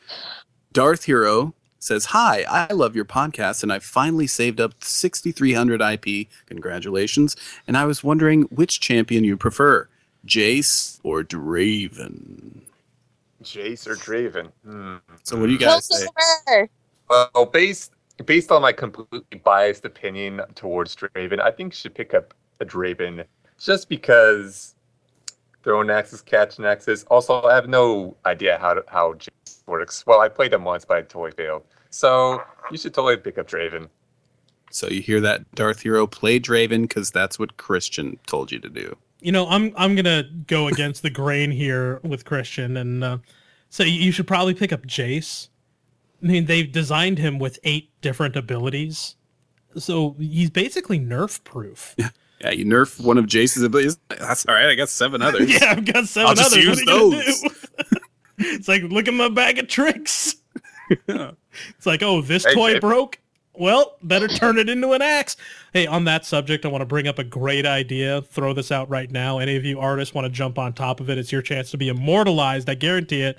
Darth 0.73 1.05
Hero 1.05 1.55
says, 1.81 2.07
Hi, 2.07 2.45
I 2.49 2.73
love 2.73 2.95
your 2.95 3.05
podcast 3.05 3.63
and 3.63 3.73
I 3.73 3.81
finally 3.81 4.27
saved 4.27 4.61
up 4.61 4.85
6,300 4.85 5.81
IP. 5.81 6.29
Congratulations. 6.47 7.37
And 7.67 7.77
I 7.77 7.87
was 7.87 8.05
wondering 8.05 8.43
which 8.43 8.79
champion 8.81 9.25
you 9.25 9.37
prefer, 9.37 9.89
Jace 10.27 11.01
or 11.03 11.25
Draven? 11.25 12.61
Jace 13.43 13.87
or 13.87 13.95
Draven? 13.97 14.53
Hmm. 14.65 14.97
So, 15.25 15.39
what 15.39 15.47
do 15.47 15.53
you 15.53 15.59
Kill 15.59 15.71
guys 15.71 15.87
say? 15.87 16.07
Silver. 16.47 16.71
Well, 17.09 17.47
based 17.47 17.93
based 18.25 18.51
on 18.51 18.63
my 18.63 18.73
completely 18.73 19.39
biased 19.45 19.85
opinion 19.85 20.43
towards 20.55 20.97
Draven, 20.97 21.41
I 21.41 21.51
think 21.51 21.73
you 21.73 21.77
should 21.77 21.95
pick 21.95 22.15
up 22.15 22.35
a 22.61 22.65
Draven 22.65 23.25
just 23.59 23.89
because 23.89 24.75
throwing 25.63 25.91
axes, 25.91 26.23
catching 26.23 26.65
axes. 26.65 27.05
Also, 27.05 27.43
I 27.43 27.55
have 27.55 27.69
no 27.69 28.17
idea 28.27 28.59
how 28.59 28.75
to, 28.75 28.85
how 28.89 29.15
Jace 29.15 29.67
works. 29.67 30.07
Well, 30.07 30.21
I 30.21 30.29
played 30.29 30.53
them 30.53 30.65
once, 30.65 30.85
but 30.85 30.97
I 30.97 31.03
totally 31.03 31.33
failed. 31.33 31.65
So 31.91 32.43
you 32.71 32.79
should 32.79 32.95
totally 32.95 33.17
pick 33.17 33.39
up 33.39 33.49
Draven. 33.49 33.89
So, 34.71 34.89
you 34.89 35.03
hear 35.03 35.21
that, 35.21 35.51
Darth 35.57 35.81
Hero? 35.81 36.07
Play 36.07 36.39
Draven 36.39 36.83
because 36.83 37.11
that's 37.11 37.39
what 37.39 37.57
Christian 37.57 38.19
told 38.27 38.53
you 38.53 38.61
to 38.61 38.69
do. 38.69 38.97
You 39.21 39.33
know, 39.33 39.47
I'm 39.49 39.75
I'm 39.77 39.95
gonna 39.97 40.23
go 40.47 40.69
against 40.69 41.03
the 41.03 41.11
grain 41.11 41.51
here 41.51 42.01
with 42.03 42.25
Christian, 42.25 42.79
and 42.79 43.05
uh, 43.05 43.19
so 43.69 43.83
you 43.83 44.13
should 44.13 44.27
probably 44.27 44.55
pick 44.55 44.73
up 44.73 44.87
Jace. 44.87 45.50
I 46.23 46.27
mean, 46.27 46.47
they've 46.47 46.71
designed 46.71 47.19
him 47.19 47.39
with 47.39 47.59
eight 47.65 47.91
different 48.03 48.37
abilities, 48.37 49.17
so 49.77 50.17
he's 50.19 50.51
basically 50.51 50.99
nerf 51.01 51.43
proof. 51.45 51.95
Yeah, 52.41 52.51
you 52.51 52.65
nerf 52.65 53.03
one 53.03 53.19
of 53.19 53.27
Jace's 53.27 53.63
abilities. 53.63 53.99
That's 54.09 54.47
all 54.47 54.55
right. 54.55 54.67
I 54.67 54.75
got 54.75 54.89
seven 54.89 55.23
others. 55.23 55.51
yeah, 55.61 55.73
I've 55.77 55.85
got 55.85 56.07
7 56.07 56.29
I'll 56.29 56.35
just 56.35 56.53
others. 56.53 56.65
use 56.65 56.81
what 56.87 56.89
are 56.89 56.95
you 56.95 57.11
gonna 57.11 57.23
those. 57.25 57.45
it's 58.39 58.69
like 58.69 58.83
look 58.85 59.09
at 59.09 59.15
my 59.15 59.29
bag 59.29 59.59
of 59.59 59.69
tricks. 59.69 60.37
It's 61.77 61.87
like, 61.87 62.03
oh, 62.03 62.21
this 62.23 62.45
Hey, 62.45 62.55
toy 62.55 62.73
hey. 62.75 62.79
broke. 62.79 63.19
Well, 63.55 63.97
better 64.03 64.29
turn 64.29 64.57
it 64.57 64.69
into 64.69 64.93
an 64.93 65.03
axe. 65.03 65.37
Hey, 65.73 65.87
on 65.87 66.05
that 66.05 66.25
subject, 66.25 66.65
I 66.65 66.69
want 66.69 66.83
to 66.83 66.87
bring 66.87 67.09
up 67.09 67.19
a 67.19 67.25
great 67.25 67.67
idea. 67.67 68.23
Throw 68.23 68.53
this 68.55 68.71
out 68.71 68.89
right 68.89 69.11
now. 69.11 69.39
Any 69.39 69.57
of 69.57 69.65
you 69.65 69.81
artists 69.81 70.15
want 70.15 70.25
to 70.27 70.31
jump 70.31 70.59
on 70.59 70.73
top 70.73 71.01
of 71.01 71.11
it? 71.11 71.19
It's 71.19 71.33
your 71.33 71.43
chance 71.43 71.71
to 71.73 71.77
be 71.77 71.89
immortalized. 71.89 72.71
I 72.71 72.75
guarantee 72.75 73.23
it. 73.23 73.39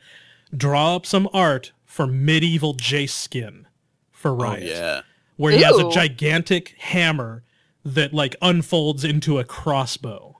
Draw 0.56 0.98
up 0.98 1.06
some 1.06 1.30
art 1.34 1.72
for 1.92 2.08
medieval 2.08 2.72
J 2.74 3.06
skin 3.06 3.68
for 4.12 4.32
Oh, 4.32 4.36
Riot, 4.36 4.64
yeah. 4.64 5.02
where 5.36 5.52
he 5.52 5.62
has 5.62 5.78
a 5.78 5.89
gigantic 5.92 6.70
hammer 6.78 7.44
that 7.84 8.14
like 8.14 8.34
unfolds 8.42 9.04
into 9.04 9.39
a 9.39 9.44
crossbow. 9.44 10.39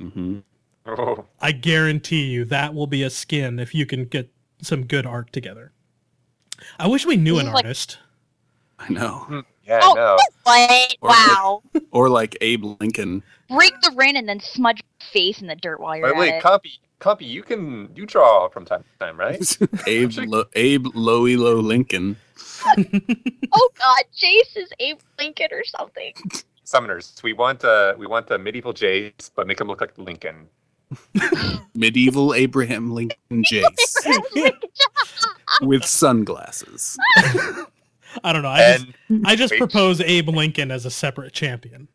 hmm 0.00 0.38
Oh, 0.86 1.26
I 1.42 1.52
guarantee 1.52 2.22
you 2.24 2.46
that 2.46 2.72
will 2.72 2.86
be 2.86 3.02
a 3.02 3.10
skin 3.10 3.58
if 3.58 3.74
you 3.74 3.84
can 3.84 4.06
get 4.06 4.30
some 4.62 4.86
good 4.86 5.04
art 5.04 5.30
together. 5.30 5.72
I 6.78 6.86
wish 6.86 7.04
we 7.04 7.18
knew 7.18 7.34
This 7.34 7.42
an 7.44 7.52
like- 7.52 7.64
artist. 7.66 7.98
I 8.78 8.88
know. 8.90 9.18
hmm, 9.26 9.40
yeah, 9.66 9.80
Oh, 9.82 9.92
no. 9.92 10.16
What? 10.16 10.30
Or 10.46 10.52
like- 10.68 10.96
Wow. 11.02 11.62
Or 11.90 12.08
like 12.08 12.38
Abe 12.40 12.64
Lincoln. 12.80 13.22
Break 13.50 13.74
the 13.82 13.92
rin 13.94 14.16
and 14.16 14.26
then 14.26 14.40
smudge 14.40 14.78
your 14.80 15.10
face 15.12 15.42
in 15.42 15.48
the 15.48 15.56
dirt 15.56 15.80
while 15.80 15.94
you're 15.96 16.06
Wait, 16.14 16.16
wait, 16.16 16.32
at 16.32 16.38
it. 16.38 16.42
Compy, 16.44 16.78
Compy, 17.00 17.28
you 17.28 17.42
can 17.42 17.90
you 17.94 18.06
draw 18.06 18.48
from 18.48 18.64
time 18.64 18.82
to 18.82 18.98
time, 19.06 19.18
right? 19.18 19.38
Abe 19.86 20.12
Lo- 20.26 20.44
Abe 20.54 20.86
Loelo 20.86 21.62
Lincoln. 21.62 22.16
Oh 23.50 23.70
god, 23.78 24.02
Jace 24.14 24.56
is 24.56 24.70
Abe 24.80 24.98
Lincoln 25.18 25.48
or 25.52 25.64
something. 25.64 26.12
Summoners, 26.64 27.22
we 27.22 27.32
want 27.32 27.64
uh 27.64 27.94
we 27.96 28.06
want 28.06 28.30
a 28.30 28.38
medieval 28.38 28.74
Jace, 28.74 29.30
but 29.34 29.46
make 29.46 29.60
him 29.60 29.68
look 29.68 29.80
like 29.80 29.96
Lincoln. 29.96 30.48
Medieval 31.74 32.34
Abraham 32.34 32.92
Lincoln 32.92 33.42
Jace 33.44 34.52
with 35.62 35.84
sunglasses. 35.84 36.96
I 38.24 38.32
don't 38.32 38.42
know. 38.42 38.48
I 38.48 38.78
just, 38.78 38.86
I 39.24 39.36
just 39.36 39.54
propose 39.54 40.00
Abe 40.00 40.28
Lincoln 40.30 40.70
as 40.70 40.84
a 40.84 40.90
separate 40.90 41.32
champion. 41.32 41.88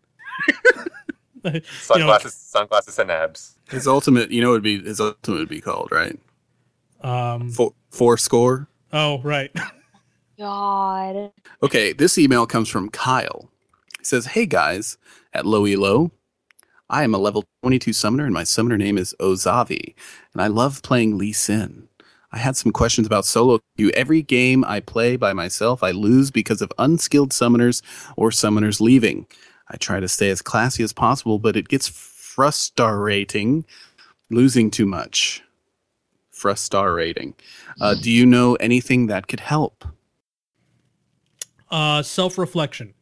sunglasses, 1.81 2.33
sunglasses 2.33 2.99
and 2.99 3.11
abs. 3.11 3.55
His 3.69 3.87
ultimate, 3.87 4.31
you 4.31 4.41
know, 4.41 4.51
would 4.51 4.63
be 4.63 4.81
his 4.83 4.99
ultimate 4.99 5.39
would 5.39 5.49
be 5.49 5.61
called 5.61 5.89
right. 5.91 6.19
Um, 7.01 7.49
Four, 7.51 7.73
four 7.89 8.17
score. 8.17 8.67
oh, 8.91 9.19
right. 9.21 9.51
God. 10.37 11.31
Okay, 11.61 11.93
this 11.93 12.17
email 12.17 12.45
comes 12.45 12.67
from 12.69 12.89
Kyle. 12.89 13.49
He 13.99 14.05
says, 14.05 14.27
"Hey 14.27 14.45
guys, 14.45 14.97
at 15.33 15.45
Low 15.45 15.65
Elo, 15.65 16.11
I 16.89 17.03
am 17.03 17.13
a 17.13 17.19
level 17.19 17.43
22 17.61 17.93
summoner, 17.93 18.25
and 18.25 18.33
my 18.33 18.43
summoner 18.43 18.77
name 18.77 18.97
is 18.97 19.15
Ozavi, 19.19 19.93
and 20.33 20.41
I 20.41 20.47
love 20.47 20.81
playing 20.81 21.17
Lee 21.17 21.33
Sin. 21.33 21.87
I 22.31 22.39
had 22.39 22.57
some 22.57 22.71
questions 22.71 23.05
about 23.05 23.25
solo 23.25 23.59
queue. 23.77 23.91
Every 23.91 24.23
game 24.23 24.65
I 24.65 24.79
play 24.79 25.15
by 25.17 25.33
myself, 25.33 25.83
I 25.83 25.91
lose 25.91 26.31
because 26.31 26.63
of 26.63 26.73
unskilled 26.79 27.29
summoners 27.29 27.83
or 28.17 28.31
summoners 28.31 28.81
leaving. 28.81 29.27
I 29.69 29.77
try 29.77 29.99
to 29.99 30.07
stay 30.07 30.29
as 30.29 30.41
classy 30.41 30.83
as 30.83 30.93
possible, 30.93 31.39
but 31.39 31.55
it 31.55 31.67
gets 31.67 31.87
frustrating 31.87 33.65
losing 34.29 34.71
too 34.71 34.85
much. 34.85 35.43
Frustrating. 36.31 37.35
Uh, 37.79 37.95
do 37.95 38.11
you 38.11 38.25
know 38.25 38.55
anything 38.55 39.07
that 39.07 39.27
could 39.27 39.39
help? 39.39 39.85
Uh, 41.71 42.01
self-reflection. 42.03 42.93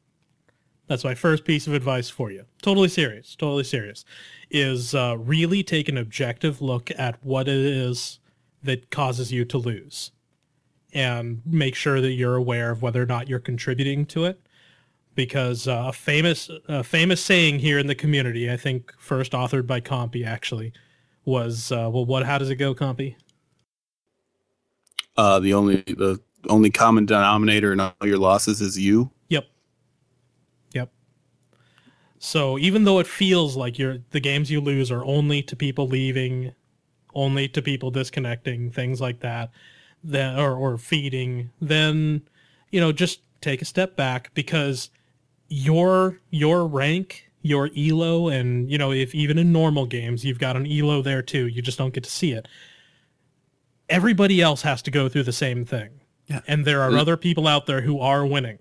That's 0.88 1.04
my 1.04 1.16
first 1.16 1.46
piece 1.46 1.68
of 1.68 1.74
advice 1.74 2.10
for 2.10 2.32
you. 2.32 2.46
Totally 2.62 2.90
serious. 2.90 3.36
Totally 3.36 3.64
serious. 3.64 4.04
Is 4.50 4.94
uh, 4.94 5.16
really 5.18 5.64
take 5.64 5.88
an 5.88 5.98
objective 5.98 6.62
look 6.62 6.92
at 6.98 7.24
what 7.24 7.48
it 7.48 7.56
is 7.56 8.20
that 8.64 8.92
causes 8.92 9.32
you 9.32 9.46
to 9.46 9.58
lose, 9.58 10.12
and 10.94 11.42
make 11.46 11.76
sure 11.76 12.02
that 12.02 12.12
you're 12.12 12.36
aware 12.36 12.72
of 12.72 12.82
whether 12.82 13.02
or 13.02 13.06
not 13.06 13.30
you're 13.30 13.40
contributing 13.40 14.06
to 14.08 14.26
it. 14.26 14.42
Because 15.16 15.68
uh, 15.68 15.86
a 15.88 15.94
famous 15.94 16.50
a 16.68 16.84
famous 16.84 17.24
saying 17.24 17.60
here 17.60 17.80
in 17.80 17.88
the 17.88 17.96
community, 17.96 18.52
I 18.52 18.58
think 18.58 18.94
first 18.98 19.34
authored 19.34 19.68
by 19.68 19.82
Compy 19.82 20.26
actually, 20.26 20.74
was 21.26 21.72
uh, 21.72 21.90
well, 21.92 22.06
what? 22.06 22.26
How 22.26 22.38
does 22.38 22.50
it 22.50 22.56
go, 22.56 22.74
Compy? 22.74 23.16
Uh, 25.18 25.40
the 25.40 25.54
only 25.54 25.84
the 25.88 26.20
only 26.50 26.70
common 26.70 27.06
denominator 27.06 27.74
in 27.74 27.80
all 27.80 27.94
your 28.04 28.18
losses 28.18 28.62
is 28.62 28.80
you. 28.80 29.12
Yep. 29.30 29.46
Yep. 30.74 30.92
So 32.20 32.58
even 32.58 32.86
though 32.86 33.00
it 33.00 33.08
feels 33.08 33.56
like 33.56 33.78
you're 33.78 34.00
the 34.12 34.20
games 34.20 34.50
you 34.50 34.62
lose 34.62 34.92
are 34.92 35.04
only 35.04 35.44
to 35.44 35.56
people 35.56 35.88
leaving, 35.88 36.54
only 37.14 37.48
to 37.50 37.62
people 37.62 37.92
disconnecting, 37.92 38.72
things 38.72 39.02
like 39.02 39.20
that, 39.20 39.52
then 40.04 40.40
or, 40.40 40.56
or 40.56 40.78
feeding, 40.78 41.52
then 41.60 42.22
you 42.72 42.80
know 42.80 42.92
just 42.92 43.22
take 43.42 43.62
a 43.62 43.66
step 43.66 43.96
back 43.96 44.32
because 44.34 44.90
your 45.52 46.18
your 46.30 46.66
rank, 46.66 47.30
your 47.42 47.70
elo, 47.78 48.30
and 48.30 48.72
you 48.72 48.78
know 48.78 48.92
if 48.94 49.14
even 49.14 49.38
in 49.38 49.52
normal 49.52 49.86
games 49.86 50.24
you've 50.24 50.40
got 50.40 50.56
an 50.56 50.66
elo 50.66 51.02
there 51.02 51.22
too, 51.22 51.48
you 51.48 51.62
just 51.62 51.78
don't 51.78 51.94
get 51.94 52.06
to 52.06 52.10
see 52.10 52.32
it. 52.32 52.48
Everybody 53.90 54.42
else 54.42 54.62
has 54.62 54.82
to 54.84 54.92
go 54.92 55.10
through 55.10 55.24
the 55.24 55.34
same 55.34 55.66
thing. 55.66 55.90
Yeah. 56.28 56.40
And 56.48 56.64
there 56.66 56.82
are 56.82 56.92
Mm. 56.92 57.00
other 57.00 57.18
people 57.18 57.48
out 57.48 57.66
there 57.66 57.82
who 57.82 58.00
are 58.00 58.26
winning. 58.26 58.58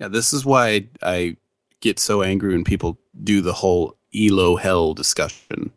Yeah, 0.00 0.08
this 0.08 0.32
is 0.32 0.44
why 0.44 0.68
I, 0.68 0.88
I 1.02 1.36
get 1.80 2.00
so 2.00 2.22
angry 2.22 2.52
when 2.52 2.64
people 2.64 2.98
do 3.22 3.40
the 3.40 3.52
whole 3.52 3.96
elo 4.12 4.56
hell 4.56 4.94
discussion. 4.94 5.70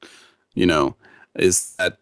You 0.56 0.66
know, 0.66 0.96
is 1.36 1.76
that 1.78 2.00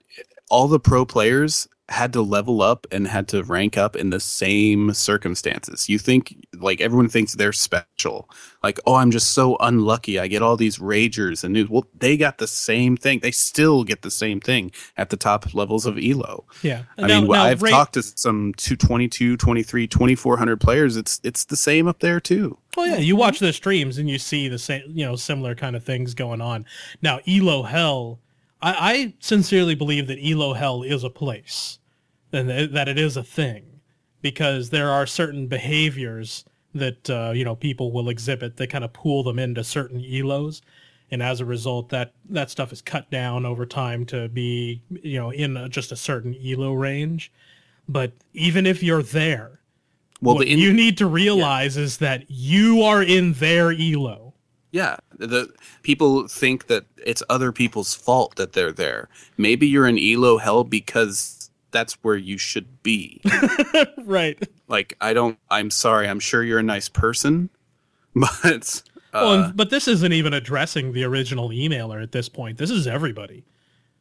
all 0.50 0.70
the 0.70 0.80
pro 0.80 1.06
players 1.06 1.68
had 1.90 2.14
to 2.14 2.22
level 2.22 2.62
up 2.62 2.88
and 2.92 3.08
had 3.08 3.28
to 3.28 3.44
rank 3.44 3.78
up 3.78 3.96
in 3.96 4.10
the 4.10 4.20
same 4.20 4.94
circumstances. 4.94 5.90
You 5.90 6.00
think 6.00 6.48
like 6.58 6.80
everyone 6.80 7.10
thinks 7.10 7.34
they're 7.34 7.52
special. 7.52 8.30
Like, 8.64 8.80
oh, 8.86 8.96
I'm 8.96 9.12
just 9.12 9.32
so 9.32 9.58
unlucky. 9.60 10.18
I 10.18 10.28
get 10.28 10.42
all 10.42 10.56
these 10.56 10.78
ragers 10.78 11.44
and 11.44 11.54
news. 11.54 11.70
Well, 11.70 11.86
they 11.94 12.16
got 12.16 12.38
the 12.38 12.48
same 12.48 12.96
thing. 12.96 13.20
They 13.20 13.32
still 13.32 13.84
get 13.84 14.02
the 14.02 14.12
same 14.12 14.40
thing 14.40 14.72
at 14.96 15.10
the 15.10 15.18
top 15.18 15.54
levels 15.54 15.86
of 15.86 15.98
elo. 15.98 16.46
Yeah. 16.62 16.84
I 16.98 17.08
mean, 17.08 17.32
I've 17.34 17.60
talked 17.60 17.96
to 17.96 18.04
some 18.04 18.54
222, 18.56 19.36
23, 19.36 19.88
2400 19.88 20.62
players. 20.62 20.96
It's 20.96 21.20
it's 21.24 21.46
the 21.46 21.58
same 21.58 21.88
up 21.88 22.00
there 22.00 22.22
too. 22.22 22.58
Well, 22.78 22.88
yeah, 22.88 22.98
you 22.98 23.16
watch 23.16 23.40
the 23.40 23.54
streams 23.54 23.98
and 23.98 24.10
you 24.10 24.18
see 24.18 24.48
the 24.48 24.58
same, 24.58 24.84
you 24.88 25.06
know, 25.06 25.16
similar 25.16 25.54
kind 25.54 25.76
of 25.76 25.84
things 25.84 26.14
going 26.14 26.42
on. 26.42 26.66
Now, 27.02 27.20
Elo 27.28 27.64
Hell, 27.64 28.20
I, 28.64 28.94
I 28.94 29.14
sincerely 29.20 29.76
believe 29.76 30.08
that 30.08 30.20
Elo 30.24 30.54
Hell 30.54 30.84
is 30.84 31.04
a 31.04 31.12
place 31.12 31.80
and 32.34 32.50
th- 32.50 32.72
that 32.72 32.88
it 32.90 32.98
is 33.00 33.18
a 33.18 33.24
thing 33.24 33.82
because 34.22 34.72
there 34.72 34.90
are 34.90 35.06
certain 35.06 35.48
behaviors 35.48 36.46
that 36.74 37.10
uh, 37.10 37.34
you 37.36 37.46
know 37.46 37.56
people 37.56 37.92
will 37.92 38.10
exhibit 38.10 38.58
that 38.58 38.68
kind 38.72 38.84
of 38.86 38.94
pool 38.94 39.24
them 39.24 39.40
into 39.40 39.64
certain 39.64 40.00
elos. 40.02 40.62
And 41.12 41.22
as 41.22 41.42
a 41.42 41.46
result 41.46 41.90
that 41.90 42.14
that 42.30 42.50
stuff 42.50 42.74
is 42.74 42.82
cut 42.82 43.12
down 43.12 43.46
over 43.46 43.66
time 43.68 44.06
to 44.08 44.30
be 44.30 44.82
you 44.90 45.20
know 45.20 45.32
in 45.32 45.58
a, 45.58 45.70
just 45.70 45.92
a 45.92 45.96
certain 45.98 46.36
elo 46.44 46.74
range. 46.74 47.32
But 47.88 48.14
even 48.34 48.66
if 48.66 48.82
you're 48.82 49.04
there 49.04 49.60
Well, 50.22 50.36
what 50.36 50.48
the 50.48 50.54
in- 50.54 50.60
you 50.60 50.74
need 50.74 50.98
to 51.00 51.08
realize 51.08 51.78
is 51.78 51.98
that 52.00 52.26
you 52.30 52.82
are 52.84 53.04
in 53.04 53.34
their 53.34 53.72
elo 53.72 54.33
Yeah, 54.74 54.98
the 55.16 55.54
people 55.84 56.28
think 56.28 56.66
that 56.68 56.86
it's 56.98 57.22
other 57.30 57.52
people's 57.52 57.94
fault 57.94 58.36
that 58.38 58.54
they're 58.54 58.72
there. 58.72 59.08
Maybe 59.38 59.68
you're 59.68 59.88
in 59.88 60.00
elo 60.00 60.40
hell 60.40 60.64
because 60.64 61.50
that's 61.72 61.94
where 62.04 62.16
you 62.18 62.38
should 62.40 62.82
be. 62.84 63.22
right 64.06 64.38
like 64.68 64.98
I 65.00 65.14
don't 65.14 65.38
I'm 65.52 65.70
sorry, 65.70 66.08
I'm 66.10 66.20
sure 66.20 66.44
you're 66.44 66.58
a 66.60 66.64
nice 66.64 66.90
person, 66.90 67.50
but 68.16 68.82
uh, 69.14 69.20
well, 69.22 69.34
and- 69.46 69.56
but 69.56 69.70
this 69.70 69.88
isn't 69.88 70.12
even 70.12 70.34
addressing 70.34 70.92
the 70.94 71.04
original 71.04 71.50
emailer 71.50 72.02
at 72.02 72.12
this 72.12 72.28
point 72.28 72.58
this 72.58 72.72
is 72.72 72.88
everybody 72.88 73.46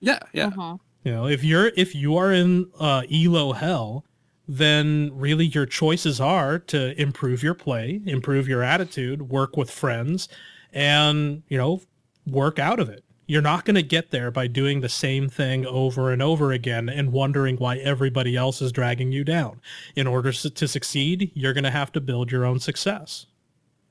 yeah, 0.01 0.19
yeah. 0.33 0.51
Mhm. 0.51 0.81
You 1.05 1.13
know, 1.13 1.27
if 1.29 1.45
you're 1.45 1.71
if 1.77 1.95
you 1.95 2.17
are 2.17 2.33
in 2.33 2.71
uh, 2.81 3.03
elo 3.13 3.53
hell, 3.53 4.05
then 4.49 5.11
really 5.15 5.47
your 5.47 5.67
choices 5.67 6.21
are 6.21 6.59
to 6.59 7.01
improve 7.01 7.43
your 7.43 7.55
play, 7.55 8.01
improve 8.07 8.49
your 8.49 8.63
attitude, 8.63 9.29
work 9.31 9.57
with 9.57 9.71
friends, 9.71 10.29
and 10.73 11.43
you 11.49 11.59
know, 11.59 11.81
work 12.27 12.59
out 12.59 12.81
of 12.81 12.89
it. 12.89 13.05
You're 13.27 13.41
not 13.43 13.65
going 13.65 13.77
to 13.77 13.83
get 13.83 14.11
there 14.11 14.31
by 14.31 14.47
doing 14.47 14.81
the 14.81 14.89
same 14.89 15.29
thing 15.29 15.65
over 15.65 16.11
and 16.11 16.21
over 16.21 16.53
again 16.53 16.89
and 16.89 17.13
wondering 17.13 17.57
why 17.57 17.79
everybody 17.79 18.37
else 18.37 18.61
is 18.61 18.73
dragging 18.73 19.13
you 19.13 19.25
down. 19.25 19.61
In 19.97 20.07
order 20.07 20.33
to 20.33 20.69
succeed, 20.69 21.31
you're 21.35 21.55
going 21.55 21.65
to 21.65 21.71
have 21.71 21.93
to 21.93 22.01
build 22.01 22.31
your 22.31 22.45
own 22.45 22.59
success. 22.59 23.27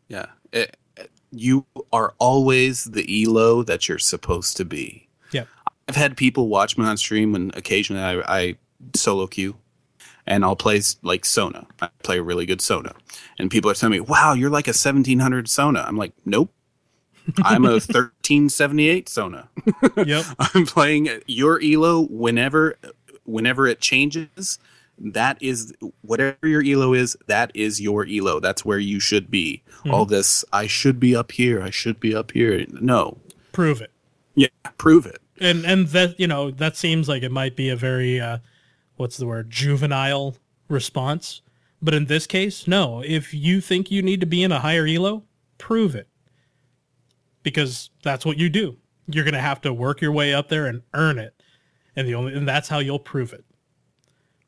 Yeah. 0.09 0.27
It- 0.51 0.77
you 1.31 1.65
are 1.93 2.13
always 2.19 2.85
the 2.85 3.23
elo 3.23 3.63
that 3.63 3.87
you're 3.87 3.99
supposed 3.99 4.57
to 4.57 4.65
be. 4.65 5.07
Yeah. 5.31 5.45
I've 5.87 5.95
had 5.95 6.17
people 6.17 6.47
watch 6.49 6.77
me 6.77 6.85
on 6.85 6.97
stream 6.97 7.31
when 7.31 7.51
occasionally 7.55 8.03
I, 8.03 8.39
I 8.41 8.55
solo 8.95 9.27
queue 9.27 9.55
and 10.27 10.43
I'll 10.43 10.55
play 10.55 10.81
like 11.01 11.25
Sona. 11.25 11.67
I 11.81 11.89
play 12.03 12.19
a 12.19 12.23
really 12.23 12.45
good 12.45 12.61
Sona. 12.61 12.93
And 13.39 13.49
people 13.49 13.71
are 13.71 13.73
telling 13.73 13.93
me, 13.93 13.99
wow, 14.01 14.33
you're 14.33 14.49
like 14.49 14.67
a 14.67 14.71
1700 14.71 15.49
Sona. 15.49 15.83
I'm 15.87 15.97
like, 15.97 16.13
nope. 16.25 16.53
I'm 17.43 17.65
a 17.65 17.71
1378 17.73 19.09
Sona. 19.09 19.49
Yep. 20.05 20.25
I'm 20.39 20.65
playing 20.65 21.09
your 21.27 21.61
elo 21.61 22.01
whenever 22.07 22.77
whenever 23.25 23.67
it 23.67 23.79
changes. 23.81 24.59
That 24.97 25.37
is 25.41 25.73
whatever 26.01 26.47
your 26.47 26.61
elo 26.63 26.93
is. 26.93 27.17
That 27.27 27.51
is 27.55 27.81
your 27.81 28.05
elo. 28.07 28.39
That's 28.39 28.63
where 28.65 28.77
you 28.79 28.99
should 28.99 29.31
be. 29.31 29.63
All 29.89 30.05
this, 30.05 30.45
I 30.53 30.67
should 30.67 30.99
be 30.99 31.15
up 31.15 31.31
here. 31.31 31.61
I 31.61 31.71
should 31.71 31.99
be 31.99 32.13
up 32.13 32.31
here. 32.31 32.65
No, 32.69 33.17
Prove 33.51 33.81
it. 33.81 33.91
yeah, 34.35 34.47
prove 34.77 35.05
it. 35.07 35.19
and 35.39 35.65
and 35.65 35.87
that 35.87 36.19
you 36.19 36.27
know 36.27 36.51
that 36.51 36.75
seems 36.77 37.09
like 37.09 37.23
it 37.23 37.31
might 37.31 37.55
be 37.55 37.69
a 37.69 37.75
very 37.75 38.19
uh 38.19 38.37
what's 38.97 39.17
the 39.17 39.25
word 39.25 39.49
juvenile 39.49 40.35
response 40.69 41.41
but 41.81 41.93
in 41.95 42.05
this 42.05 42.27
case 42.27 42.67
no 42.67 43.01
if 43.05 43.33
you 43.33 43.59
think 43.59 43.89
you 43.89 44.01
need 44.03 44.19
to 44.19 44.27
be 44.27 44.43
in 44.43 44.51
a 44.51 44.59
higher 44.59 44.85
elo 44.85 45.23
prove 45.57 45.95
it 45.95 46.07
because 47.43 47.89
that's 48.03 48.25
what 48.25 48.37
you 48.37 48.49
do 48.49 48.77
you're 49.07 49.23
going 49.25 49.33
to 49.33 49.39
have 49.41 49.59
to 49.61 49.73
work 49.73 49.99
your 50.01 50.11
way 50.11 50.33
up 50.33 50.47
there 50.49 50.67
and 50.67 50.81
earn 50.93 51.17
it 51.19 51.33
and 51.95 52.07
the 52.07 52.15
only 52.15 52.33
and 52.33 52.47
that's 52.47 52.69
how 52.69 52.79
you'll 52.79 52.99
prove 52.99 53.33
it 53.33 53.43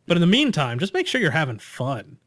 but 0.07 0.15
in 0.17 0.21
the 0.21 0.27
meantime 0.27 0.79
just 0.79 0.93
make 0.93 1.07
sure 1.07 1.19
you're 1.21 1.31
having 1.31 1.59
fun 1.59 2.17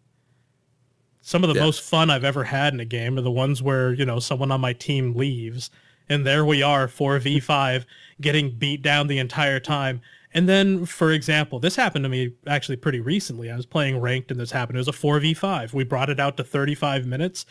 some 1.20 1.42
of 1.42 1.48
the 1.48 1.56
Yeah. 1.56 1.64
most 1.64 1.80
fun 1.82 2.08
I've 2.08 2.22
ever 2.24 2.44
had 2.44 2.72
in 2.72 2.78
a 2.78 2.84
game 2.84 3.18
are 3.18 3.22
the 3.22 3.32
ones 3.32 3.60
where, 3.60 3.92
you 3.92 4.04
know, 4.04 4.20
someone 4.20 4.52
on 4.52 4.60
my 4.60 4.72
team 4.72 5.12
leaves 5.14 5.70
and 6.08 6.24
there 6.24 6.44
we 6.44 6.62
are 6.62 6.86
4v5 6.86 7.84
getting 8.20 8.56
beat 8.56 8.80
down 8.80 9.08
the 9.08 9.18
entire 9.18 9.58
time. 9.58 10.00
And 10.32 10.48
then, 10.48 10.86
for 10.86 11.10
example, 11.10 11.58
this 11.58 11.74
happened 11.74 12.04
to 12.04 12.08
me 12.08 12.34
actually 12.46 12.76
pretty 12.76 13.00
recently. 13.00 13.50
I 13.50 13.56
was 13.56 13.66
playing 13.66 14.00
ranked 14.00 14.30
and 14.30 14.38
this 14.38 14.52
happened. 14.52 14.76
It 14.76 14.86
was 14.86 14.88
a 14.88 14.92
4v5. 14.92 15.72
We 15.72 15.82
brought 15.82 16.10
it 16.10 16.20
out 16.20 16.36
to 16.36 16.44
35 16.44 17.06
minutes 17.06 17.44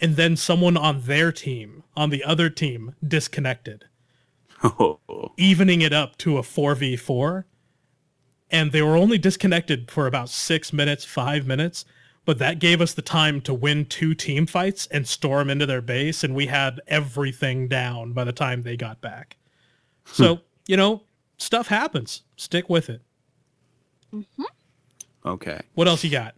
and 0.00 0.16
then 0.16 0.36
someone 0.36 0.76
on 0.76 1.02
their 1.02 1.32
team, 1.32 1.82
on 1.96 2.10
the 2.10 2.24
other 2.24 2.48
team, 2.50 2.94
disconnected. 3.06 3.86
Oh, 4.62 4.98
evening 5.36 5.80
it 5.82 5.92
up 5.92 6.18
to 6.18 6.38
a 6.38 6.42
4v4 6.42 7.44
and 8.50 8.72
they 8.72 8.82
were 8.82 8.96
only 8.96 9.18
disconnected 9.18 9.90
for 9.90 10.06
about 10.06 10.28
six 10.28 10.72
minutes 10.72 11.04
five 11.04 11.46
minutes 11.46 11.84
but 12.28 12.36
that 12.36 12.58
gave 12.58 12.82
us 12.82 12.92
the 12.92 13.00
time 13.00 13.40
to 13.40 13.54
win 13.54 13.86
two 13.86 14.12
team 14.12 14.44
fights 14.44 14.86
and 14.88 15.08
storm 15.08 15.48
into 15.48 15.64
their 15.64 15.80
base 15.80 16.22
and 16.22 16.34
we 16.34 16.44
had 16.44 16.78
everything 16.86 17.68
down 17.68 18.12
by 18.12 18.22
the 18.22 18.32
time 18.32 18.62
they 18.62 18.76
got 18.76 19.00
back. 19.00 19.38
So 20.04 20.34
hmm. 20.34 20.42
you 20.66 20.76
know 20.76 21.04
stuff 21.38 21.68
happens. 21.68 22.20
Stick 22.36 22.68
with 22.68 22.90
it. 22.90 23.00
Mm-hmm. 24.12 24.42
Okay. 25.24 25.60
what 25.74 25.88
else 25.88 26.04
you 26.04 26.10
got? 26.10 26.34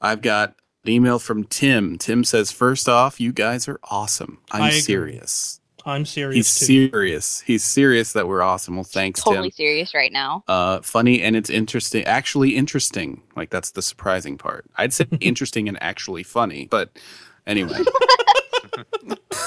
I've 0.00 0.22
got 0.22 0.54
an 0.84 0.90
email 0.90 1.18
from 1.18 1.44
Tim. 1.44 1.96
Tim 1.98 2.24
says, 2.24 2.50
first 2.50 2.88
off, 2.88 3.20
you 3.20 3.32
guys 3.32 3.68
are 3.68 3.78
awesome. 3.84 4.38
I'm 4.50 4.72
serious. 4.72 5.60
i'm 5.86 6.04
serious 6.04 6.36
He's 6.36 6.66
too 6.66 6.88
serious. 6.90 7.40
He's 7.40 7.62
serious 7.64 8.12
that 8.14 8.26
we're 8.28 8.42
awesome. 8.42 8.74
Well, 8.76 8.84
thanks, 8.84 9.22
Totally 9.22 9.50
Tim. 9.50 9.56
serious 9.56 9.94
right 9.94 10.12
now. 10.12 10.44
uh, 10.48 10.80
funny 10.80 11.22
and 11.22 11.36
it's 11.36 11.50
interesting. 11.50 12.04
Actually 12.04 12.56
interesting. 12.56 13.22
Like 13.36 13.50
that's 13.50 13.70
the 13.72 13.82
surprising 13.82 14.38
part. 14.38 14.64
I'd 14.76 14.92
say 14.92 15.06
interesting 15.20 15.68
and 15.68 15.80
actually 15.82 16.22
funny, 16.22 16.66
but 16.70 16.98
anyway. 17.46 17.78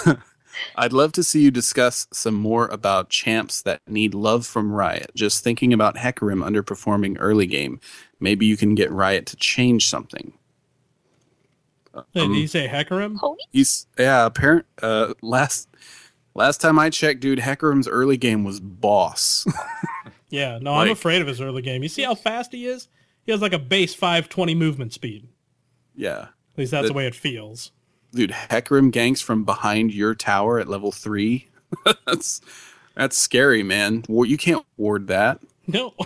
I'd 0.78 0.94
love 0.94 1.12
to 1.14 1.24
see 1.24 1.42
you 1.42 1.52
discuss 1.52 2.08
some 2.12 2.36
more 2.36 2.68
about 2.68 3.10
champs 3.10 3.62
that 3.64 3.82
need 3.88 4.14
love 4.14 4.46
from 4.46 4.72
Riot. 4.72 5.12
Just 5.16 5.44
thinking 5.44 5.74
about 5.74 5.96
Hecarim 5.96 6.44
underperforming 6.46 7.18
early 7.20 7.46
game. 7.46 7.80
Maybe 8.20 8.46
you 8.46 8.56
can 8.58 8.74
get 8.76 8.92
Riot 8.92 9.26
to 9.28 9.36
change 9.36 9.88
something. 9.88 10.34
Did 12.14 12.24
Um, 12.24 12.34
he 12.34 12.48
say 12.48 12.68
hecarim 12.68 13.18
He's 13.52 13.88
yeah, 13.98 14.26
apparent 14.26 14.66
uh 14.82 15.14
last 15.22 15.70
last 16.34 16.60
time 16.62 16.78
I 16.78 16.90
checked, 16.90 17.22
dude, 17.22 17.40
Hecarim's 17.40 17.88
early 17.88 18.18
game 18.18 18.44
was 18.44 18.60
boss. 18.60 19.46
yeah 20.30 20.58
no 20.60 20.74
i'm 20.74 20.90
afraid 20.90 21.22
of 21.22 21.28
his 21.28 21.40
early 21.40 21.62
game 21.62 21.84
you 21.84 21.88
see 21.90 22.02
how 22.02 22.16
fast 22.16 22.52
he 22.52 22.66
is 22.66 22.88
he 23.26 23.32
has 23.32 23.42
like 23.42 23.54
a 23.54 23.60
base 23.60 23.94
520 23.94 24.56
movement 24.56 24.92
speed 24.92 25.28
yeah. 25.96 26.20
at 26.54 26.58
least 26.58 26.72
that's 26.72 26.84
the 26.88 26.88
The- 26.90 26.94
way 26.94 27.08
it 27.08 27.16
feels 27.16 27.72
dude, 28.14 28.32
Hecarim 28.32 28.92
ganks 28.92 29.22
from 29.22 29.44
behind 29.44 29.94
your 29.94 30.16
tower 30.16 30.58
at 30.58 30.70
level 30.70 30.92
three. 30.92 31.50
that's 32.06 32.40
that's 32.96 33.18
scary, 33.18 33.62
man. 33.62 34.04
You 34.08 34.38
can't 34.38 34.66
ward 34.78 35.08
that. 35.08 35.42
No. 35.68 35.94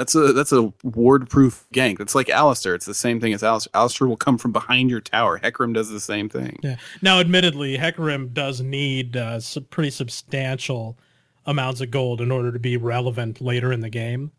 That's 0.00 0.14
a 0.14 0.32
that's 0.32 0.50
a 0.50 0.72
ward 0.82 1.28
proof 1.28 1.66
gank. 1.74 1.98
That's 1.98 2.14
like 2.14 2.28
Alistar. 2.28 2.74
It's 2.74 2.86
the 2.86 2.94
same 2.94 3.20
thing 3.20 3.34
as 3.34 3.42
Alistar. 3.42 3.68
Alistar 3.72 4.08
will 4.08 4.16
come 4.16 4.38
from 4.38 4.50
behind 4.50 4.88
your 4.88 5.02
tower. 5.02 5.38
Hecarim 5.38 5.74
does 5.74 5.90
the 5.90 6.00
same 6.00 6.30
thing. 6.30 6.58
Yeah. 6.62 6.76
Now, 7.02 7.20
admittedly, 7.20 7.76
Hecarim 7.76 8.32
does 8.32 8.62
need 8.62 9.18
uh, 9.18 9.40
some 9.40 9.64
pretty 9.64 9.90
substantial 9.90 10.96
amounts 11.44 11.82
of 11.82 11.90
gold 11.90 12.22
in 12.22 12.30
order 12.30 12.50
to 12.50 12.58
be 12.58 12.78
relevant 12.78 13.42
later 13.42 13.74
in 13.74 13.80
the 13.80 13.90
game. 13.90 14.32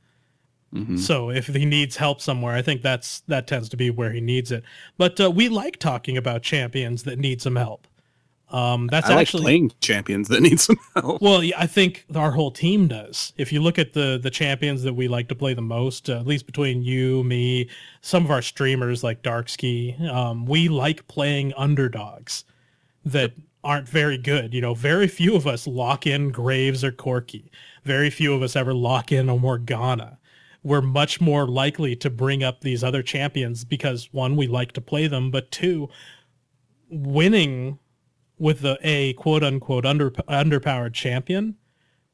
Mhm. 0.73 0.97
So 0.97 1.29
if 1.29 1.45
he 1.45 1.65
needs 1.65 1.95
help 1.95 2.21
somewhere, 2.21 2.55
I 2.55 2.63
think 2.63 2.81
that's 2.81 3.19
that 3.27 3.45
tends 3.45 3.69
to 3.69 3.77
be 3.77 3.91
where 3.91 4.11
he 4.11 4.19
needs 4.19 4.51
it. 4.51 4.63
But 4.97 5.21
uh, 5.21 5.29
we 5.29 5.47
like 5.47 5.77
talking 5.77 6.17
about 6.17 6.41
champions 6.41 7.03
that 7.03 7.19
need 7.19 7.39
some 7.39 7.55
help. 7.55 7.85
Um, 8.51 8.87
that's 8.87 9.07
I 9.07 9.11
like 9.15 9.21
actually 9.21 9.43
playing 9.43 9.71
champions 9.79 10.27
that 10.27 10.41
need 10.41 10.59
some 10.59 10.77
help. 10.95 11.21
well, 11.21 11.41
yeah, 11.41 11.55
I 11.57 11.67
think 11.67 12.05
our 12.15 12.31
whole 12.31 12.51
team 12.51 12.89
does. 12.89 13.31
If 13.37 13.53
you 13.53 13.61
look 13.61 13.79
at 13.79 13.93
the 13.93 14.19
the 14.21 14.29
champions 14.29 14.83
that 14.83 14.93
we 14.93 15.07
like 15.07 15.29
to 15.29 15.35
play 15.35 15.53
the 15.53 15.61
most, 15.61 16.09
uh, 16.09 16.19
at 16.19 16.27
least 16.27 16.45
between 16.45 16.83
you, 16.83 17.23
me, 17.23 17.69
some 18.01 18.25
of 18.25 18.31
our 18.31 18.41
streamers 18.41 19.03
like 19.03 19.23
Darkski, 19.23 19.99
um, 20.09 20.45
we 20.45 20.67
like 20.67 21.07
playing 21.07 21.53
underdogs 21.55 22.43
that 23.05 23.31
aren't 23.63 23.87
very 23.87 24.17
good. 24.17 24.53
You 24.53 24.59
know, 24.59 24.73
very 24.73 25.07
few 25.07 25.35
of 25.35 25.47
us 25.47 25.65
lock 25.65 26.05
in 26.05 26.29
Graves 26.29 26.83
or 26.83 26.91
Corki. 26.91 27.49
Very 27.83 28.09
few 28.09 28.33
of 28.33 28.41
us 28.41 28.57
ever 28.57 28.73
lock 28.73 29.13
in 29.13 29.29
a 29.29 29.37
Morgana. 29.37 30.19
We're 30.63 30.81
much 30.81 31.21
more 31.21 31.47
likely 31.47 31.95
to 31.95 32.09
bring 32.09 32.43
up 32.43 32.61
these 32.61 32.83
other 32.83 33.01
champions 33.01 33.63
because 33.63 34.09
one, 34.11 34.35
we 34.35 34.47
like 34.47 34.73
to 34.73 34.81
play 34.81 35.07
them, 35.07 35.31
but 35.31 35.51
two, 35.51 35.89
winning 36.89 37.79
with 38.41 38.61
the 38.61 38.77
a 38.81 39.13
quote 39.13 39.43
unquote 39.43 39.85
under 39.85 40.09
underpowered 40.11 40.93
champion 40.93 41.55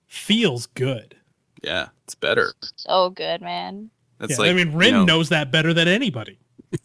feels 0.06 0.66
good. 0.68 1.16
Yeah, 1.64 1.88
it's 2.04 2.16
better. 2.16 2.54
So 2.76 3.10
good, 3.12 3.42
man. 3.42 3.90
That's 4.20 4.34
Yeah, 4.34 4.38
like 4.40 4.50
I 4.52 4.54
mean, 4.54 4.74
Rin 4.74 4.88
you 4.94 5.00
know, 5.00 5.06
knows 5.06 5.30
that 5.30 5.52
better 5.52 5.74
than 5.74 5.88
anybody. 5.88 6.38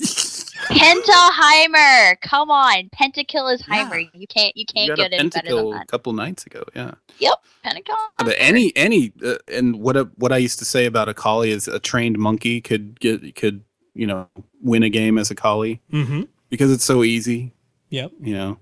Pentaheimer! 0.73 2.21
Come 2.21 2.51
on, 2.51 2.89
Pentakill 2.91 3.53
is 3.55 3.63
Yeah. 3.69 3.89
Heimer. 3.91 4.09
You 4.15 4.27
can't, 4.27 4.57
you 4.57 4.61
you 4.61 4.67
can't 4.67 4.89
got 4.91 4.97
get 4.97 5.13
a 5.13 5.17
any 5.17 5.29
better 5.29 5.49
than 5.49 5.57
pentakill 5.65 5.75
a 5.75 5.79
that. 5.79 5.89
couple 5.89 6.13
nights 6.13 6.47
ago. 6.47 6.63
Yeah. 6.75 6.93
Yep, 7.19 7.35
Pentakill. 7.65 7.97
But 8.19 8.35
any 8.39 8.73
any 8.77 9.13
uh, 9.25 9.35
and 9.49 9.77
what 9.81 9.97
a, 9.97 10.05
what 10.17 10.33
I 10.33 10.37
used 10.39 10.59
to 10.61 10.65
say 10.65 10.87
about 10.87 11.09
Akali 11.09 11.51
is 11.51 11.69
a 11.69 11.79
trained 11.79 12.19
monkey 12.19 12.61
could 12.61 13.01
get 13.01 13.35
could 13.35 13.65
you 13.95 14.07
know 14.07 14.29
win 14.61 14.83
a 14.83 14.89
game 14.89 15.19
as 15.19 15.31
Akali 15.31 15.81
Mm-hmm. 15.93 16.23
because 16.49 16.71
it's 16.73 16.85
so 16.85 17.03
easy. 17.03 17.53
Yep. 17.91 18.13
You 18.21 18.35
know. 18.35 18.59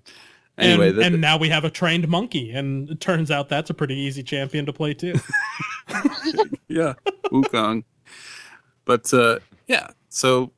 Anyway, 0.61 0.88
and, 0.90 0.98
that- 0.98 1.04
and 1.12 1.20
now 1.20 1.36
we 1.38 1.48
have 1.48 1.64
a 1.64 1.70
trained 1.70 2.06
monkey, 2.08 2.50
and 2.52 2.90
it 2.90 3.00
turns 3.00 3.30
out 3.30 3.48
that's 3.48 3.70
a 3.70 3.74
pretty 3.74 3.94
easy 3.96 4.22
champion 4.22 4.66
to 4.66 4.72
play 4.72 4.94
too. 4.94 5.14
yeah, 6.68 6.94
Wukong. 7.32 7.84
But 8.84 9.12
uh, 9.14 9.38
yeah, 9.66 9.88
so 10.08 10.52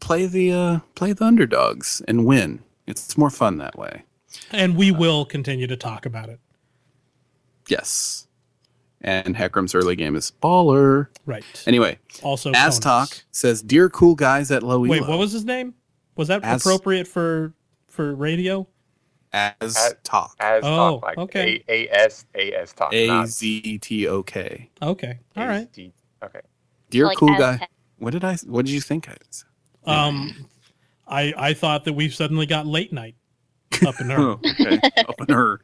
play 0.00 0.26
the 0.26 0.52
uh, 0.52 0.78
play 0.94 1.12
the 1.12 1.24
underdogs 1.24 2.02
and 2.08 2.24
win. 2.26 2.62
It's 2.86 3.18
more 3.18 3.30
fun 3.30 3.58
that 3.58 3.76
way. 3.78 4.04
and 4.50 4.76
we 4.76 4.90
will 4.90 5.24
continue 5.24 5.66
to 5.66 5.76
talk 5.76 6.06
about 6.06 6.28
it. 6.28 6.38
Yes. 7.68 8.26
And 9.00 9.36
Hecarim's 9.36 9.74
early 9.76 9.94
game 9.94 10.16
is 10.16 10.32
baller. 10.42 11.06
Right. 11.24 11.44
Anyway, 11.66 11.98
also, 12.22 12.50
Astalk 12.52 12.80
Conas. 13.10 13.22
says, 13.30 13.62
"Dear 13.62 13.88
cool 13.88 14.16
guys 14.16 14.50
at 14.50 14.62
Low 14.64 14.80
Wait, 14.80 15.06
what 15.06 15.18
was 15.18 15.30
his 15.32 15.44
name? 15.44 15.74
Was 16.16 16.28
that 16.28 16.42
As- 16.42 16.62
appropriate 16.62 17.06
for 17.06 17.52
for 17.88 18.14
radio? 18.14 18.66
As 19.32 19.76
As- 19.76 19.94
talk? 20.04 20.34
As 20.40 20.62
Oh, 20.64 21.00
talk 21.00 21.02
like 21.02 21.18
okay. 21.18 21.62
A 21.68 21.86
A 21.88 21.94
S 22.06 22.24
A 22.34 22.52
S 22.54 22.72
talk. 22.72 22.92
A 22.92 23.06
not 23.06 23.28
Z 23.28 23.78
T 23.78 24.06
O 24.08 24.22
K. 24.22 24.70
Okay. 24.82 25.18
All 25.36 25.46
right. 25.46 25.68
AZ. 25.78 25.90
Okay. 26.22 26.40
Dear 26.90 27.06
Like 27.06 27.18
cool 27.18 27.36
guy. 27.36 27.58
te- 27.58 27.66
What 27.98 28.10
did 28.12 28.24
I? 28.24 28.36
What 28.46 28.64
did 28.66 28.72
you 28.72 28.80
think? 28.80 29.08
I? 29.08 29.16
Um, 29.90 30.46
I 31.08 31.32
I 31.36 31.54
thought 31.54 31.84
that 31.84 31.92
we 31.94 32.08
suddenly 32.10 32.46
got 32.46 32.66
late 32.66 32.92
night 32.92 33.14
up 33.86 34.00
in 34.00 34.10
her. 34.10 34.18
Oh, 34.18 34.40
okay. 34.60 34.80
Up 35.08 35.20
in 35.28 35.34
her. 35.34 35.60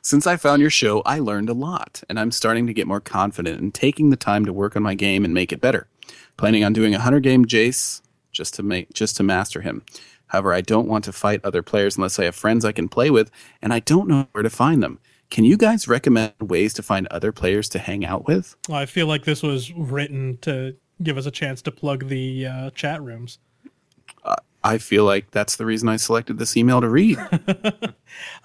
Since 0.00 0.26
I 0.26 0.36
found 0.36 0.60
your 0.62 0.70
show, 0.70 1.02
I 1.04 1.18
learned 1.18 1.50
a 1.50 1.54
lot, 1.54 2.02
and 2.08 2.18
I'm 2.18 2.30
starting 2.30 2.66
to 2.68 2.72
get 2.72 2.86
more 2.86 3.00
confident 3.00 3.60
in 3.60 3.72
taking 3.72 4.08
the 4.10 4.16
time 4.16 4.46
to 4.46 4.52
work 4.52 4.74
on 4.76 4.82
my 4.82 4.94
game 4.94 5.24
and 5.24 5.34
make 5.34 5.52
it 5.52 5.60
better. 5.60 5.86
Planning 6.38 6.64
on 6.64 6.72
doing 6.72 6.94
a 6.94 7.00
hundred 7.00 7.24
game 7.24 7.44
Jace 7.44 8.00
just 8.32 8.54
to 8.54 8.62
make 8.62 8.92
just 8.94 9.16
to 9.18 9.22
master 9.22 9.60
him. 9.60 9.82
However, 10.28 10.52
I 10.52 10.60
don't 10.60 10.88
want 10.88 11.04
to 11.04 11.12
fight 11.12 11.40
other 11.44 11.62
players 11.62 11.96
unless 11.96 12.18
I 12.18 12.24
have 12.24 12.34
friends 12.34 12.64
I 12.64 12.72
can 12.72 12.88
play 12.88 13.10
with, 13.10 13.30
and 13.60 13.72
I 13.72 13.80
don't 13.80 14.08
know 14.08 14.28
where 14.32 14.42
to 14.42 14.50
find 14.50 14.82
them. 14.82 14.98
Can 15.30 15.44
you 15.44 15.56
guys 15.56 15.86
recommend 15.88 16.32
ways 16.40 16.72
to 16.74 16.82
find 16.82 17.06
other 17.08 17.32
players 17.32 17.68
to 17.70 17.78
hang 17.78 18.04
out 18.04 18.26
with? 18.26 18.56
I 18.70 18.86
feel 18.86 19.06
like 19.06 19.24
this 19.24 19.42
was 19.42 19.72
written 19.74 20.38
to 20.42 20.76
give 21.02 21.18
us 21.18 21.26
a 21.26 21.30
chance 21.30 21.60
to 21.62 21.70
plug 21.70 22.08
the 22.08 22.46
uh, 22.46 22.70
chat 22.70 23.02
rooms. 23.02 23.38
I 24.64 24.78
feel 24.78 25.04
like 25.04 25.30
that's 25.30 25.56
the 25.56 25.64
reason 25.64 25.88
I 25.88 25.96
selected 25.96 26.38
this 26.38 26.56
email 26.56 26.80
to 26.80 26.88
read. 26.88 27.18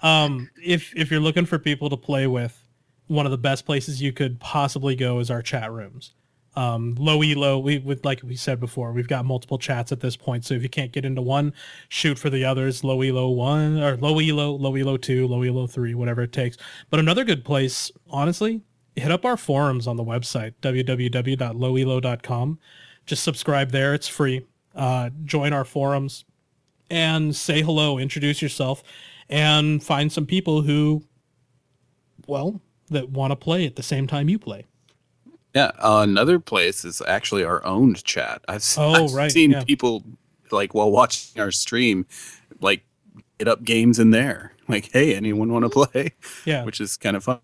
Um, 0.02 0.50
if 0.62 0.94
if 0.94 1.10
you're 1.10 1.20
looking 1.20 1.46
for 1.46 1.58
people 1.58 1.88
to 1.88 1.96
play 1.96 2.26
with, 2.26 2.64
one 3.06 3.24
of 3.24 3.32
the 3.32 3.38
best 3.38 3.64
places 3.64 4.02
you 4.02 4.12
could 4.12 4.38
possibly 4.38 4.94
go 4.94 5.18
is 5.18 5.30
our 5.30 5.42
chat 5.42 5.72
rooms. 5.72 6.12
Um, 6.56 6.94
low 6.98 7.20
elo, 7.22 7.58
we 7.58 7.78
would 7.78 8.04
like 8.04 8.20
we 8.22 8.36
said 8.36 8.60
before, 8.60 8.92
we've 8.92 9.08
got 9.08 9.24
multiple 9.24 9.58
chats 9.58 9.90
at 9.90 10.00
this 10.00 10.16
point. 10.16 10.44
So 10.44 10.54
if 10.54 10.62
you 10.62 10.68
can't 10.68 10.92
get 10.92 11.04
into 11.04 11.20
one, 11.20 11.52
shoot 11.88 12.18
for 12.18 12.30
the 12.30 12.44
others. 12.44 12.84
Low 12.84 13.02
elo 13.02 13.28
one 13.30 13.82
or 13.82 13.96
low 13.96 14.20
elo, 14.20 14.52
low 14.52 14.76
elo 14.76 14.96
two, 14.96 15.26
low 15.26 15.42
elo 15.42 15.66
three, 15.66 15.94
whatever 15.94 16.22
it 16.22 16.32
takes. 16.32 16.56
But 16.90 17.00
another 17.00 17.24
good 17.24 17.44
place, 17.44 17.90
honestly, 18.08 18.62
hit 18.94 19.10
up 19.10 19.24
our 19.24 19.36
forums 19.36 19.88
on 19.88 19.96
the 19.96 20.04
website 20.04 20.54
www.lowelo.com. 20.62 22.58
Just 23.06 23.24
subscribe 23.24 23.70
there; 23.72 23.92
it's 23.92 24.08
free. 24.08 24.46
Uh, 24.74 25.10
join 25.24 25.52
our 25.52 25.64
forums 25.64 26.24
and 26.90 27.34
say 27.34 27.62
hello, 27.62 27.98
introduce 27.98 28.40
yourself, 28.40 28.82
and 29.28 29.82
find 29.82 30.12
some 30.12 30.26
people 30.26 30.62
who, 30.62 31.02
well, 32.26 32.60
that 32.90 33.10
want 33.10 33.30
to 33.32 33.36
play 33.36 33.66
at 33.66 33.76
the 33.76 33.82
same 33.82 34.06
time 34.06 34.28
you 34.28 34.38
play. 34.38 34.66
Yeah, 35.54 35.70
uh, 35.78 36.00
another 36.02 36.38
place 36.40 36.84
is 36.84 37.00
actually 37.06 37.44
our 37.44 37.60
own3d 37.62 38.02
chat. 38.04 38.42
I've, 38.48 38.64
Oh, 38.76 39.04
I've 39.04 39.12
right, 39.14 39.30
seen 39.30 39.52
yeah. 39.52 39.64
people 39.64 40.02
like 40.50 40.74
while 40.74 40.90
watching 40.90 41.40
our 41.40 41.50
stream, 41.52 42.06
like 42.60 42.84
get 43.38 43.48
up 43.48 43.62
games 43.64 43.98
in 43.98 44.10
there. 44.10 44.52
Like, 44.66 44.90
hey, 44.92 45.14
anyone 45.14 45.52
want 45.52 45.64
to 45.64 45.68
play? 45.68 46.12
Yeah, 46.46 46.64
Which 46.64 46.80
is 46.80 46.96
kind 46.96 47.16
of 47.16 47.24
funny. 47.24 47.40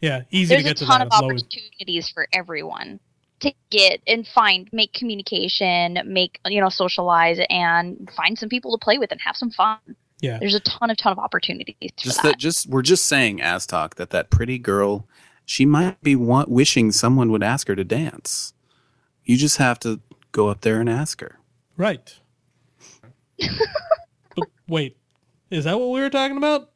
yeah, 0.00 0.22
easy 0.30 0.54
There's 0.54 0.62
to 0.64 0.68
a 0.68 0.70
get 0.70 0.76
to 0.78 0.84
A 0.84 0.86
ton 0.86 0.98
that. 1.00 1.06
of 1.08 1.12
as 1.12 1.20
low 1.20 1.26
opportunities 1.30 2.08
for 2.08 2.28
everyone 2.32 3.00
to 3.40 3.52
get 3.70 4.00
and 4.06 4.24
find, 4.26 4.68
make 4.72 4.92
communication, 4.92 5.98
make 6.06 6.38
you 6.46 6.60
know, 6.60 6.68
socialize, 6.68 7.40
and 7.50 8.08
find 8.16 8.38
some 8.38 8.48
people 8.48 8.76
to 8.78 8.82
play 8.84 8.98
with 8.98 9.10
and 9.10 9.20
have 9.20 9.36
some 9.36 9.50
fun. 9.50 9.78
Yeah. 10.20 10.38
There's 10.38 10.54
a 10.54 10.60
ton 10.60 10.90
of 10.90 10.96
ton 10.98 11.10
of 11.12 11.18
opportunities 11.18 11.90
Just 11.96 12.18
that. 12.22 12.22
that, 12.32 12.38
just 12.38 12.68
we're 12.68 12.82
just 12.82 13.06
saying, 13.06 13.38
Astalk, 13.40 13.94
that 13.96 14.10
that 14.10 14.30
pretty 14.30 14.58
girl, 14.58 15.08
she 15.50 15.66
might 15.66 16.00
be 16.00 16.14
want, 16.14 16.48
wishing 16.48 16.92
someone 16.92 17.32
would 17.32 17.42
ask 17.42 17.66
her 17.66 17.74
to 17.74 17.82
dance. 17.82 18.54
You 19.24 19.36
just 19.36 19.56
have 19.56 19.80
to 19.80 19.98
go 20.30 20.46
up 20.46 20.60
there 20.60 20.80
and 20.80 20.88
ask 20.88 21.20
her. 21.20 21.40
Right. 21.76 22.14
but 24.36 24.48
wait, 24.68 24.96
is 25.50 25.64
that 25.64 25.80
what 25.80 25.90
we 25.90 25.98
were 25.98 26.08
talking 26.08 26.36
about? 26.36 26.70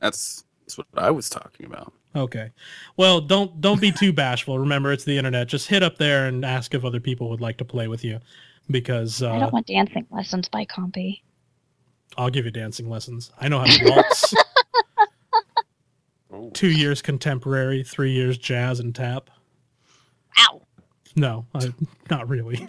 That's 0.00 0.44
that's 0.60 0.76
what 0.76 0.86
I 0.98 1.10
was 1.10 1.30
talking 1.30 1.64
about. 1.64 1.94
Okay. 2.14 2.50
Well, 2.98 3.22
don't 3.22 3.58
don't 3.58 3.80
be 3.80 3.90
too 3.90 4.12
bashful. 4.12 4.58
Remember, 4.58 4.92
it's 4.92 5.04
the 5.04 5.16
internet. 5.16 5.48
Just 5.48 5.68
hit 5.68 5.82
up 5.82 5.96
there 5.96 6.26
and 6.26 6.44
ask 6.44 6.74
if 6.74 6.84
other 6.84 7.00
people 7.00 7.30
would 7.30 7.40
like 7.40 7.56
to 7.56 7.64
play 7.64 7.88
with 7.88 8.04
you, 8.04 8.20
because 8.70 9.22
I 9.22 9.34
uh, 9.36 9.40
don't 9.40 9.52
want 9.54 9.66
dancing 9.66 10.06
lessons 10.10 10.46
by 10.46 10.66
Compy. 10.66 11.22
I'll 12.18 12.28
give 12.28 12.44
you 12.44 12.50
dancing 12.50 12.90
lessons. 12.90 13.32
I 13.40 13.48
know 13.48 13.60
how 13.60 13.64
to 13.64 13.90
waltz. 13.90 14.34
Ooh. 16.40 16.50
Two 16.52 16.70
years 16.70 17.02
contemporary, 17.02 17.82
three 17.82 18.12
years 18.12 18.38
jazz 18.38 18.80
and 18.80 18.94
tap. 18.94 19.30
Ow! 20.38 20.62
No, 21.16 21.46
I, 21.54 21.72
not 22.08 22.28
really. 22.28 22.68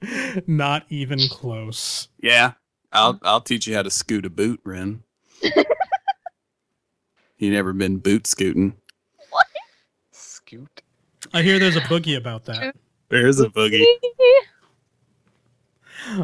not 0.46 0.84
even 0.90 1.20
close. 1.30 2.08
Yeah, 2.20 2.52
I'll 2.92 3.18
I'll 3.22 3.40
teach 3.40 3.66
you 3.66 3.74
how 3.74 3.82
to 3.82 3.90
scoot 3.90 4.26
a 4.26 4.30
boot, 4.30 4.60
Ren. 4.64 5.02
you 7.38 7.50
never 7.50 7.72
been 7.72 7.98
boot 7.98 8.26
scooting? 8.26 8.76
What? 9.30 9.46
Scoot. 10.12 10.82
I 11.32 11.42
hear 11.42 11.58
there's 11.58 11.76
a 11.76 11.80
boogie 11.82 12.16
about 12.16 12.44
that. 12.46 12.74
There's 13.08 13.40
a 13.40 13.48
boogie. 13.48 13.84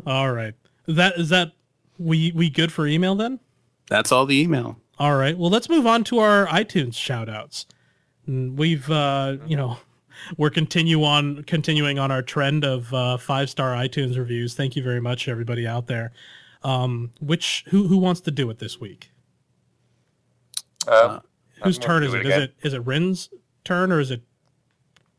All 0.07 0.33
right. 0.33 0.55
That 0.87 1.19
is 1.19 1.31
that 1.31 1.53
we 1.99 2.33
we 2.33 2.51
good 2.51 2.73
for 2.73 2.87
email 2.87 3.15
then? 3.15 3.41
That's 3.89 4.13
all 4.13 4.27
the 4.27 4.41
email. 4.41 4.79
All 4.99 5.17
right. 5.17 5.37
Well, 5.37 5.51
let's 5.51 5.69
move 5.69 5.87
on 5.87 6.05
to 6.05 6.19
our 6.19 6.47
iTunes 6.47 6.95
shout 6.95 7.29
outs. 7.29 7.67
We've 8.27 8.89
uh, 8.91 9.37
you 9.47 9.57
know, 9.57 9.79
we're 10.39 10.51
continue 10.51 11.03
on 11.05 11.43
continuing 11.45 11.99
on 11.99 12.11
our 12.11 12.23
trend 12.23 12.65
of 12.65 12.93
uh, 12.95 13.17
five-star 13.17 13.75
iTunes 13.75 14.17
reviews. 14.17 14.55
Thank 14.55 14.77
you 14.77 14.83
very 14.83 15.01
much 15.01 15.29
everybody 15.29 15.67
out 15.67 15.87
there. 15.87 16.13
Um, 16.63 17.13
which 17.21 17.65
who 17.69 17.89
who 17.89 17.99
wants 17.99 18.21
to 18.23 18.31
do 18.31 18.49
it 18.51 18.59
this 18.59 18.81
week? 18.81 19.11
Um, 20.89 20.95
Uh, 21.11 21.21
Whose 21.65 21.79
turn 21.79 22.03
is 22.03 22.13
do 22.13 22.19
it 22.19 22.27
is 22.27 22.33
it 22.45 22.55
is 22.63 22.73
it 22.75 22.85
Rin's 22.87 23.31
turn 23.65 23.93
or 23.93 24.01
is 24.01 24.11
it? 24.11 24.23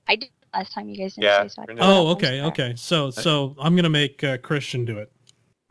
I 0.08 0.16
did 0.16 0.30
last 0.54 0.74
time. 0.74 0.90
You 0.90 0.98
guys 0.98 1.16
didn't 1.16 1.24
Yeah, 1.24 1.42
say 1.44 1.48
so. 1.50 1.62
I 1.62 1.66
Rin 1.66 1.76
did 1.78 1.82
did. 1.82 1.90
Oh, 1.90 2.08
okay, 2.10 2.40
first. 2.40 2.48
okay. 2.60 2.74
So 2.76 3.10
so 3.12 3.56
I'm 3.60 3.76
gonna 3.76 3.90
make 3.90 4.24
uh, 4.24 4.38
Christian 4.38 4.86
do 4.86 5.00
it. 5.00 5.12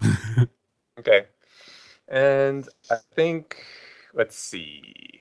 Okay. 0.99 1.27
And 2.09 2.69
I 2.91 2.97
think, 3.15 3.57
let's 4.15 4.37
see. 4.37 5.21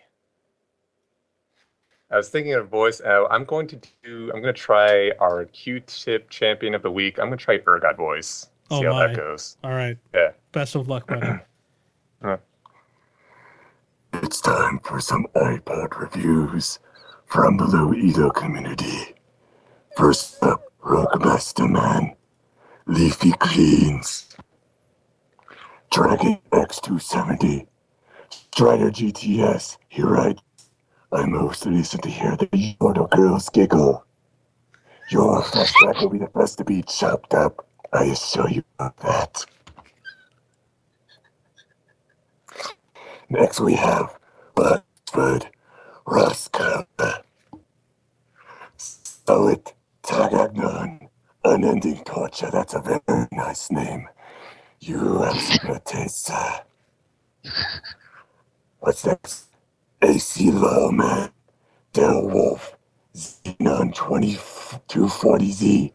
I 2.12 2.18
was 2.18 2.30
thinking 2.30 2.54
of 2.54 2.70
voice. 2.70 3.02
Uh, 3.02 3.26
I'm 3.32 3.44
going 3.44 3.68
to 3.68 3.80
do. 4.04 4.32
I'm 4.34 4.42
going 4.42 4.54
to 4.54 4.60
try 4.60 5.12
our 5.20 5.46
Q-tip 5.46 6.30
champion 6.30 6.76
of 6.76 6.84
the 6.84 6.92
week. 6.92 7.18
I'm 7.20 7.28
going 7.28 7.38
to 7.40 7.44
try 7.44 7.58
Urgot 7.58 7.98
voice. 7.98 8.48
See 8.70 8.76
Oh 8.78 8.84
how 8.84 8.92
my. 8.94 9.08
that 9.08 9.16
goes. 9.18 9.58
All 9.64 9.72
right. 9.72 9.98
Yeah. 10.14 10.32
Best 10.52 10.76
of 10.76 10.88
luck, 10.88 11.08
buddy. 11.08 11.40
It's 14.22 14.40
time 14.42 14.80
for 14.84 15.00
some 15.00 15.26
iPod 15.36 15.98
reviews 16.00 16.78
from 17.26 17.58
the 17.58 17.66
Low 17.66 17.92
Elo 17.94 18.30
community. 18.30 19.16
First 19.98 20.42
up, 20.44 20.64
Rockmaster 20.84 21.68
Man, 21.70 22.16
Leafy 22.86 23.32
Cleans, 23.40 24.36
Dragon 25.92 26.38
X270, 26.52 27.66
Strider 28.56 28.92
GTS, 28.92 29.78
you're 29.90 30.12
right. 30.12 30.40
I 31.12 31.26
most 31.26 31.64
to 31.64 31.72
hear 32.08 32.38
the 32.38 32.46
Yodo 32.80 33.10
girls 33.10 33.50
giggle. 33.50 34.06
Your 35.10 35.42
flashback 35.42 36.00
will 36.00 36.12
be 36.12 36.20
the 36.20 36.28
best 36.28 36.60
to 36.60 36.64
be 36.64 36.84
chopped 36.84 37.34
up. 37.34 37.66
I 37.92 38.04
assure 38.04 38.48
you 38.48 38.64
of 38.78 38.96
that. 38.98 39.44
Next 43.28 43.60
we 43.60 43.74
have 43.74 44.20
Buzzford 44.56 45.48
Roscoe. 46.06 46.86
Solid 48.78 49.72
Tagagnon. 50.04 51.08
Unending 51.44 52.04
torture. 52.04 52.52
That's 52.52 52.76
a 52.76 52.82
very 52.82 53.28
nice 53.32 53.72
name. 53.72 54.08
You 54.80 55.24
have 55.24 55.42
some 55.42 55.80
taste, 55.86 56.26
sir. 56.26 56.62
What's 58.84 59.06
next? 59.06 59.46
AC 60.02 60.52
Lawman. 60.52 61.30
Del 61.94 62.28
Wolf. 62.28 62.76
Xenon 63.16 63.96
2240Z. 63.96 65.94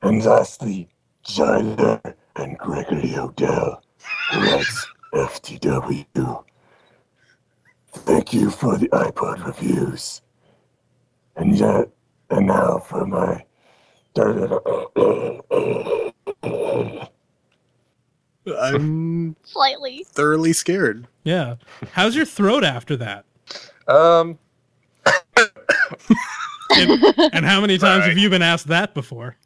And 0.00 0.24
lastly, 0.24 0.88
Tyler 1.22 2.00
and 2.34 2.56
Gregory 2.56 3.14
Odell. 3.18 3.82
who 4.32 4.40
FTW. 5.12 6.44
Thank 7.92 8.32
you 8.32 8.48
for 8.48 8.78
the 8.78 8.88
iPod 8.88 9.44
reviews. 9.44 10.22
And 11.36 11.58
yet, 11.58 11.90
and 12.30 12.46
now 12.46 12.78
for 12.78 13.04
my. 13.06 13.44
I'm 18.60 19.36
Slightly. 19.44 20.04
thoroughly 20.08 20.52
scared. 20.52 21.06
Yeah. 21.24 21.56
How's 21.92 22.16
your 22.16 22.24
throat 22.26 22.64
after 22.64 22.96
that? 22.96 23.24
Um, 23.88 24.38
And, 26.74 27.02
and 27.34 27.44
how 27.44 27.60
many 27.60 27.76
times 27.76 28.00
Right. 28.00 28.08
have 28.08 28.18
you 28.18 28.30
been 28.30 28.40
asked 28.42 28.68
that 28.68 28.94
before? 28.94 29.36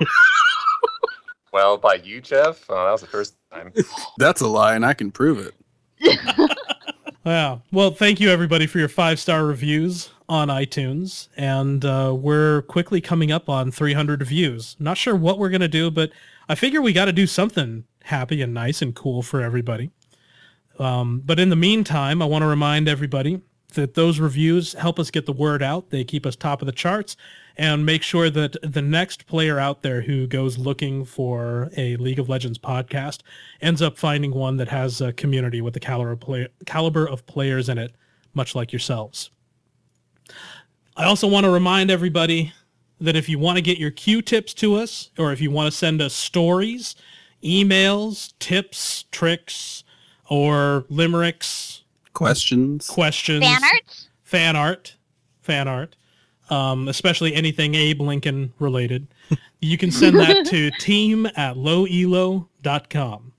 well, 1.52 1.76
by 1.76 1.94
you, 1.96 2.20
Jeff. 2.22 2.64
Oh, 2.70 2.84
that 2.86 2.92
was 2.92 3.02
the 3.02 3.06
first 3.06 3.34
time. 3.52 3.72
That's 4.16 4.40
a 4.40 4.48
lie, 4.48 4.74
and 4.74 4.84
I 4.86 4.94
can 4.94 5.10
prove 5.10 5.38
it. 5.38 5.54
Yeah. 7.24 7.58
Well, 7.70 7.92
thank 7.92 8.18
you 8.18 8.30
everybody 8.30 8.66
for 8.66 8.80
your 8.80 8.88
five 8.88 9.20
star 9.20 9.44
reviews 9.46 10.10
on 10.32 10.48
iTunes, 10.48 11.28
and 11.36 11.84
uh, 11.84 12.16
we're 12.16 12.62
quickly 12.62 13.02
coming 13.02 13.30
up 13.30 13.50
on 13.50 13.70
300 13.70 14.22
views. 14.22 14.76
Not 14.78 14.96
sure 14.96 15.14
what 15.14 15.38
we're 15.38 15.50
gonna 15.50 15.68
do, 15.68 15.90
but 15.90 16.10
I 16.48 16.54
figure 16.54 16.80
we 16.80 16.92
got 16.92 17.04
to 17.04 17.12
do 17.12 17.26
something 17.26 17.84
happy 18.04 18.42
and 18.42 18.54
nice 18.54 18.82
and 18.82 18.94
cool 18.94 19.22
for 19.22 19.42
everybody. 19.42 19.90
Um, 20.78 21.22
but 21.24 21.38
in 21.38 21.50
the 21.50 21.56
meantime, 21.56 22.22
I 22.22 22.24
want 22.24 22.42
to 22.42 22.46
remind 22.46 22.88
everybody 22.88 23.42
that 23.74 23.94
those 23.94 24.18
reviews 24.18 24.72
help 24.72 24.98
us 24.98 25.10
get 25.10 25.26
the 25.26 25.32
word 25.32 25.62
out. 25.62 25.90
They 25.90 26.04
keep 26.04 26.26
us 26.26 26.34
top 26.34 26.62
of 26.62 26.66
the 26.66 26.72
charts 26.72 27.16
and 27.56 27.84
make 27.84 28.02
sure 28.02 28.30
that 28.30 28.56
the 28.62 28.82
next 28.82 29.26
player 29.26 29.58
out 29.58 29.82
there 29.82 30.02
who 30.02 30.26
goes 30.26 30.58
looking 30.58 31.04
for 31.04 31.70
a 31.76 31.96
League 31.96 32.18
of 32.18 32.28
Legends 32.28 32.58
podcast 32.58 33.20
ends 33.60 33.82
up 33.82 33.98
finding 33.98 34.32
one 34.32 34.56
that 34.56 34.68
has 34.68 35.00
a 35.00 35.12
community 35.12 35.60
with 35.60 35.74
the 35.74 35.80
caliber 35.80 36.12
of, 36.12 36.20
play- 36.20 36.48
caliber 36.66 37.06
of 37.06 37.26
players 37.26 37.68
in 37.68 37.78
it, 37.78 37.94
much 38.34 38.54
like 38.54 38.72
yourselves. 38.72 39.30
I 40.96 41.04
also 41.04 41.26
want 41.26 41.44
to 41.44 41.50
remind 41.50 41.90
everybody 41.90 42.52
that 43.00 43.16
if 43.16 43.28
you 43.28 43.38
want 43.38 43.56
to 43.56 43.62
get 43.62 43.78
your 43.78 43.90
Q 43.90 44.22
tips 44.22 44.54
to 44.54 44.76
us, 44.76 45.10
or 45.18 45.32
if 45.32 45.40
you 45.40 45.50
want 45.50 45.70
to 45.70 45.76
send 45.76 46.00
us 46.00 46.14
stories, 46.14 46.94
emails, 47.42 48.32
tips, 48.38 49.04
tricks, 49.10 49.84
or 50.28 50.84
limericks, 50.88 51.82
Questions? 52.12 52.86
questions, 52.86 53.44
Fan 53.44 53.64
art, 53.64 54.06
fan 54.22 54.54
art, 54.56 54.96
fan 55.40 55.66
art, 55.66 55.96
um, 56.50 56.88
especially 56.88 57.34
anything 57.34 57.74
Abe 57.74 58.02
Lincoln 58.02 58.52
related, 58.58 59.06
you 59.60 59.78
can 59.78 59.90
send 59.90 60.18
that 60.20 60.46
to 60.46 60.70
team 60.78 61.26
at 61.26 61.56
lowelo.com. 61.56 63.32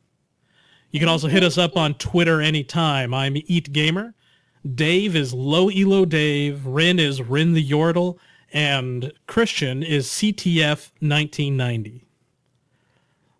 You 0.92 1.00
can 1.00 1.10
also 1.10 1.28
hit 1.28 1.44
us 1.44 1.58
up 1.58 1.78
on 1.78 1.94
Twitter 1.96 2.42
anytime. 2.42 3.14
I'm 3.14 3.36
Eat 3.38 3.72
Gamer. 3.74 4.14
Dave 4.76 5.16
is 5.16 5.34
Low 5.34 5.70
Elo 5.70 6.06
Dave. 6.06 6.66
Rin 6.66 7.00
is 7.00 7.22
Rin 7.22 7.54
the 7.54 7.70
Yordle. 7.70 8.18
And 8.52 9.12
Christian 9.28 9.84
is 9.84 10.08
CTF 10.08 10.92
1990. 11.00 12.06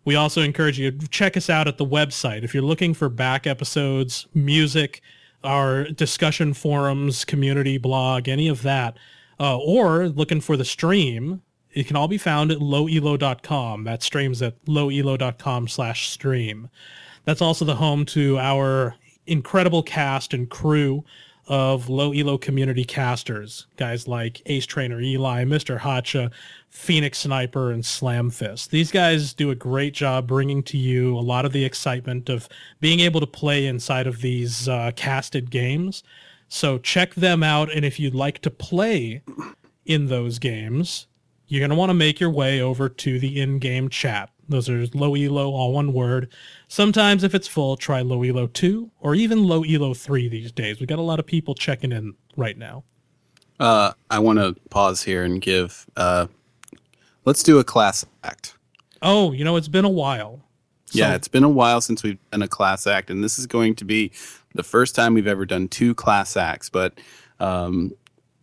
We 0.04 0.16
also 0.16 0.42
encourage 0.42 0.78
you 0.78 0.90
to 0.90 1.08
check 1.08 1.36
us 1.36 1.48
out 1.48 1.66
at 1.66 1.78
the 1.78 1.86
website. 1.86 2.42
If 2.42 2.52
you're 2.52 2.62
looking 2.62 2.92
for 2.92 3.08
back 3.08 3.46
episodes, 3.46 4.26
music, 4.34 5.00
our 5.42 5.84
discussion 5.84 6.52
forums, 6.52 7.24
community 7.24 7.78
blog, 7.78 8.28
any 8.28 8.48
of 8.48 8.62
that, 8.62 8.98
uh, 9.40 9.56
or 9.58 10.08
looking 10.08 10.40
for 10.40 10.56
the 10.56 10.64
stream, 10.64 11.42
it 11.72 11.86
can 11.86 11.96
all 11.96 12.08
be 12.08 12.18
found 12.18 12.50
at 12.52 12.58
lowelo.com. 12.58 13.84
That 13.84 14.02
streams 14.02 14.42
at 14.42 14.62
lowelo.com 14.66 15.68
slash 15.68 16.10
stream. 16.10 16.68
That's 17.24 17.40
also 17.40 17.64
the 17.64 17.76
home 17.76 18.04
to 18.06 18.38
our 18.38 18.96
incredible 19.26 19.82
cast 19.82 20.34
and 20.34 20.48
crew 20.48 21.04
of 21.46 21.88
low 21.88 22.12
elo 22.12 22.38
community 22.38 22.84
casters, 22.84 23.66
guys 23.76 24.08
like 24.08 24.40
Ace 24.46 24.64
Trainer 24.64 25.00
Eli, 25.00 25.44
Mr. 25.44 25.78
Hacha, 25.78 26.30
Phoenix 26.70 27.18
Sniper, 27.18 27.70
and 27.70 27.84
Slam 27.84 28.30
Fist. 28.30 28.70
These 28.70 28.90
guys 28.90 29.34
do 29.34 29.50
a 29.50 29.54
great 29.54 29.92
job 29.92 30.26
bringing 30.26 30.62
to 30.64 30.78
you 30.78 31.16
a 31.16 31.20
lot 31.20 31.44
of 31.44 31.52
the 31.52 31.64
excitement 31.64 32.28
of 32.28 32.48
being 32.80 33.00
able 33.00 33.20
to 33.20 33.26
play 33.26 33.66
inside 33.66 34.06
of 34.06 34.22
these 34.22 34.68
uh, 34.68 34.92
casted 34.96 35.50
games. 35.50 36.02
So 36.48 36.78
check 36.78 37.14
them 37.14 37.42
out, 37.42 37.70
and 37.70 37.84
if 37.84 38.00
you'd 38.00 38.14
like 38.14 38.40
to 38.40 38.50
play 38.50 39.22
in 39.84 40.06
those 40.06 40.38
games, 40.38 41.06
you're 41.46 41.60
going 41.60 41.70
to 41.70 41.76
want 41.76 41.90
to 41.90 41.94
make 41.94 42.20
your 42.20 42.30
way 42.30 42.60
over 42.60 42.88
to 42.88 43.18
the 43.18 43.40
in-game 43.40 43.88
chat. 43.90 44.30
Those 44.48 44.68
are 44.68 44.86
low 44.94 45.14
elo, 45.14 45.50
all 45.50 45.72
one 45.72 45.92
word. 45.92 46.32
Sometimes 46.68 47.24
if 47.24 47.34
it's 47.34 47.48
full, 47.48 47.76
try 47.76 48.02
low 48.02 48.22
elo 48.22 48.46
2 48.46 48.90
or 49.00 49.14
even 49.14 49.44
low 49.44 49.64
elo 49.64 49.94
3 49.94 50.28
these 50.28 50.52
days. 50.52 50.80
We 50.80 50.86
got 50.86 50.98
a 50.98 51.02
lot 51.02 51.18
of 51.18 51.26
people 51.26 51.54
checking 51.54 51.92
in 51.92 52.14
right 52.36 52.56
now. 52.58 52.84
Uh, 53.58 53.92
I 54.10 54.18
want 54.18 54.38
to 54.38 54.56
pause 54.70 55.02
here 55.02 55.24
and 55.24 55.40
give. 55.40 55.86
Uh, 55.96 56.26
let's 57.24 57.42
do 57.42 57.58
a 57.58 57.64
class 57.64 58.04
act. 58.22 58.56
Oh, 59.02 59.32
you 59.32 59.44
know, 59.44 59.56
it's 59.56 59.68
been 59.68 59.84
a 59.84 59.90
while. 59.90 60.40
So- 60.86 60.98
yeah, 60.98 61.14
it's 61.14 61.28
been 61.28 61.44
a 61.44 61.48
while 61.48 61.80
since 61.80 62.02
we've 62.02 62.18
done 62.30 62.42
a 62.42 62.48
class 62.48 62.86
act, 62.86 63.10
and 63.10 63.22
this 63.22 63.38
is 63.38 63.46
going 63.46 63.74
to 63.76 63.84
be 63.84 64.12
the 64.54 64.62
first 64.62 64.94
time 64.94 65.14
we've 65.14 65.26
ever 65.26 65.44
done 65.46 65.68
two 65.68 65.94
class 65.94 66.36
acts. 66.36 66.68
But 66.68 66.98
um, 67.40 67.92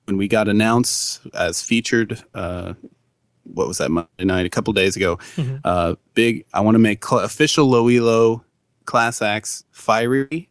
when 0.06 0.18
we 0.18 0.28
got 0.28 0.48
announced 0.48 1.22
as 1.34 1.62
featured, 1.62 2.22
uh, 2.34 2.74
what 3.54 3.68
was 3.68 3.80
that 3.80 3.92
Monday 3.92 4.10
night? 4.26 4.46
A 4.46 4.50
couple 4.50 4.74
days 4.74 4.96
ago. 4.96 5.18
Mhm. 5.38 5.62
Uh, 5.64 5.96
big. 6.14 6.46
I 6.54 6.62
want 6.62 6.76
to 6.76 6.80
make 6.80 7.06
cl- 7.06 7.22
official 7.24 7.70
low 7.70 8.44
class 8.86 9.22
acts 9.22 9.64
fiery 9.72 10.50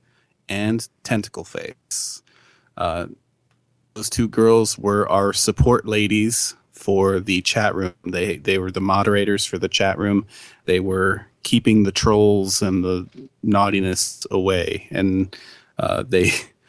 and 0.49 0.89
tentacle 1.05 1.45
face. 1.45 2.23
Uh, 2.77 3.07
those 3.95 4.11
two 4.11 4.29
girls 4.29 4.79
were 4.79 5.09
our 5.11 5.33
support 5.33 5.87
ladies 5.87 6.55
for 6.73 7.21
the 7.21 7.43
chat 7.43 7.75
room. 7.75 7.95
They 8.07 8.39
they 8.39 8.59
were 8.59 8.71
the 8.73 8.81
moderators 8.81 9.45
for 9.47 9.59
the 9.59 9.69
chat 9.69 9.99
room. 9.99 10.27
They 10.67 10.81
were 10.81 11.27
keeping 11.45 11.85
the 11.85 11.93
trolls 11.93 12.63
and 12.63 12.85
the 12.85 13.09
naughtiness 13.43 14.27
away, 14.31 14.89
and 14.91 15.37
uh, 15.79 16.05
they 16.09 16.33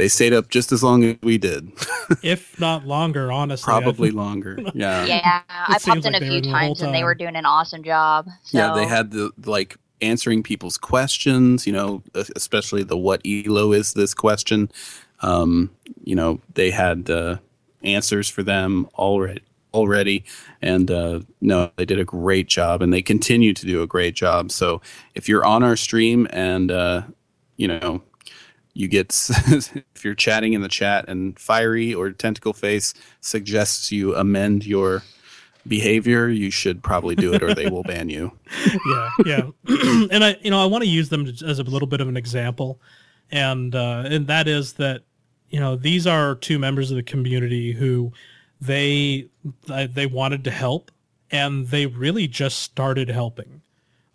they 0.00 0.08
stayed 0.08 0.32
up 0.32 0.48
just 0.48 0.72
as 0.72 0.82
long 0.82 1.04
as 1.04 1.16
we 1.22 1.36
did, 1.36 1.70
if 2.22 2.58
not 2.58 2.86
longer, 2.86 3.30
honestly. 3.30 3.70
I 3.70 3.82
probably 3.82 4.10
longer. 4.24 4.58
Yeah. 4.72 5.04
Yeah, 5.04 5.42
I 5.46 5.78
popped 5.78 6.06
in 6.06 6.14
like 6.14 6.22
a 6.22 6.24
few 6.24 6.36
in 6.36 6.42
the 6.44 6.50
whole 6.50 6.74
times 6.74 6.80
and 6.80 6.94
they 6.94 7.04
were 7.04 7.14
doing 7.14 7.36
an 7.36 7.44
awesome 7.44 7.84
job. 7.84 8.26
So. 8.44 8.56
Yeah, 8.56 8.72
they 8.72 8.86
had 8.86 9.10
the 9.10 9.30
like 9.44 9.76
answering 10.00 10.42
people's 10.42 10.78
questions. 10.78 11.66
You 11.66 11.74
know, 11.74 12.02
especially 12.14 12.82
the 12.82 12.96
"What 12.96 13.20
elo 13.26 13.72
is 13.72 13.92
this?" 13.92 14.14
question. 14.14 14.70
Um, 15.20 15.70
you 16.02 16.16
know, 16.16 16.40
they 16.54 16.70
had 16.70 17.10
uh, 17.10 17.36
answers 17.82 18.28
for 18.28 18.42
them 18.42 18.88
already. 18.94 19.42
Already, 19.72 20.24
and 20.60 20.90
uh, 20.90 21.20
no, 21.40 21.70
they 21.76 21.84
did 21.84 22.00
a 22.00 22.04
great 22.04 22.48
job, 22.48 22.82
and 22.82 22.92
they 22.92 23.02
continue 23.02 23.52
to 23.52 23.66
do 23.66 23.82
a 23.82 23.86
great 23.86 24.16
job. 24.16 24.50
So, 24.50 24.80
if 25.14 25.28
you're 25.28 25.44
on 25.44 25.62
our 25.62 25.76
stream 25.76 26.26
and 26.30 26.72
uh, 26.72 27.02
you 27.56 27.68
know 27.68 28.02
you 28.80 28.88
get 28.88 29.08
if 29.94 30.04
you're 30.04 30.14
chatting 30.14 30.54
in 30.54 30.62
the 30.62 30.68
chat 30.68 31.08
and 31.08 31.38
fiery 31.38 31.94
or 31.94 32.10
tentacle 32.10 32.52
face 32.52 32.94
suggests 33.20 33.92
you 33.92 34.14
amend 34.16 34.66
your 34.66 35.02
behavior 35.68 36.28
you 36.28 36.50
should 36.50 36.82
probably 36.82 37.14
do 37.14 37.34
it 37.34 37.42
or 37.42 37.54
they 37.54 37.68
will 37.68 37.82
ban 37.82 38.08
you 38.08 38.32
yeah, 38.86 39.10
yeah. 39.24 39.42
and 40.10 40.24
I, 40.24 40.36
you 40.42 40.50
know, 40.50 40.60
I 40.62 40.66
want 40.66 40.84
to 40.84 40.90
use 40.90 41.08
them 41.08 41.26
as 41.26 41.58
a 41.58 41.62
little 41.62 41.88
bit 41.88 42.00
of 42.00 42.08
an 42.08 42.16
example, 42.16 42.80
and 43.30 43.74
uh, 43.74 44.04
and 44.06 44.26
that 44.26 44.48
is 44.48 44.74
that, 44.74 45.02
you 45.48 45.60
know, 45.60 45.76
these 45.76 46.06
are 46.06 46.34
two 46.34 46.58
members 46.58 46.90
of 46.90 46.96
the 46.96 47.02
community 47.02 47.72
who 47.72 48.12
they 48.60 49.28
they 49.66 50.06
wanted 50.06 50.44
to 50.44 50.50
help, 50.50 50.90
and 51.30 51.68
they 51.68 51.86
really 51.86 52.26
just 52.26 52.60
started 52.60 53.08
helping. 53.08 53.59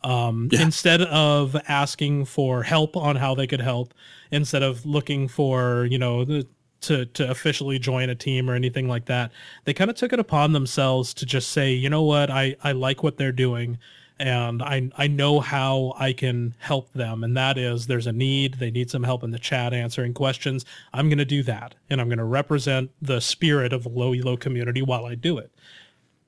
Um, 0.05 0.49
Yeah. 0.51 0.61
Instead 0.61 1.01
of 1.01 1.55
asking 1.67 2.25
for 2.25 2.63
help 2.63 2.95
on 2.95 3.15
how 3.15 3.35
they 3.35 3.47
could 3.47 3.61
help, 3.61 3.93
instead 4.31 4.63
of 4.63 4.85
looking 4.85 5.27
for 5.27 5.85
you 5.89 5.97
know 5.97 6.23
the, 6.23 6.47
to 6.81 7.05
to 7.07 7.29
officially 7.29 7.79
join 7.79 8.09
a 8.09 8.15
team 8.15 8.49
or 8.49 8.53
anything 8.53 8.87
like 8.87 9.05
that, 9.05 9.31
they 9.65 9.73
kind 9.73 9.89
of 9.89 9.95
took 9.97 10.13
it 10.13 10.19
upon 10.19 10.53
themselves 10.53 11.13
to 11.15 11.25
just 11.25 11.49
say, 11.51 11.73
you 11.73 11.89
know 11.89 12.03
what, 12.03 12.29
I 12.29 12.55
I 12.63 12.71
like 12.73 13.03
what 13.03 13.17
they're 13.17 13.31
doing 13.31 13.77
and 14.19 14.61
I 14.61 14.89
I 14.97 15.07
know 15.07 15.39
how 15.39 15.93
I 15.97 16.13
can 16.13 16.55
help 16.59 16.93
them, 16.93 17.23
and 17.23 17.35
that 17.35 17.57
is 17.57 17.87
there's 17.87 18.07
a 18.07 18.13
need. 18.13 18.55
They 18.55 18.71
need 18.71 18.89
some 18.89 19.03
help 19.03 19.23
in 19.23 19.31
the 19.31 19.39
chat 19.39 19.73
answering 19.73 20.13
questions. 20.13 20.65
I'm 20.93 21.09
going 21.09 21.17
to 21.17 21.25
do 21.25 21.43
that, 21.43 21.75
and 21.89 21.99
I'm 21.99 22.07
going 22.07 22.19
to 22.19 22.23
represent 22.23 22.91
the 23.01 23.19
spirit 23.19 23.73
of 23.73 23.83
the 23.83 23.89
low 23.89 24.13
elo 24.13 24.37
community 24.37 24.81
while 24.81 25.05
I 25.05 25.15
do 25.15 25.37
it. 25.37 25.51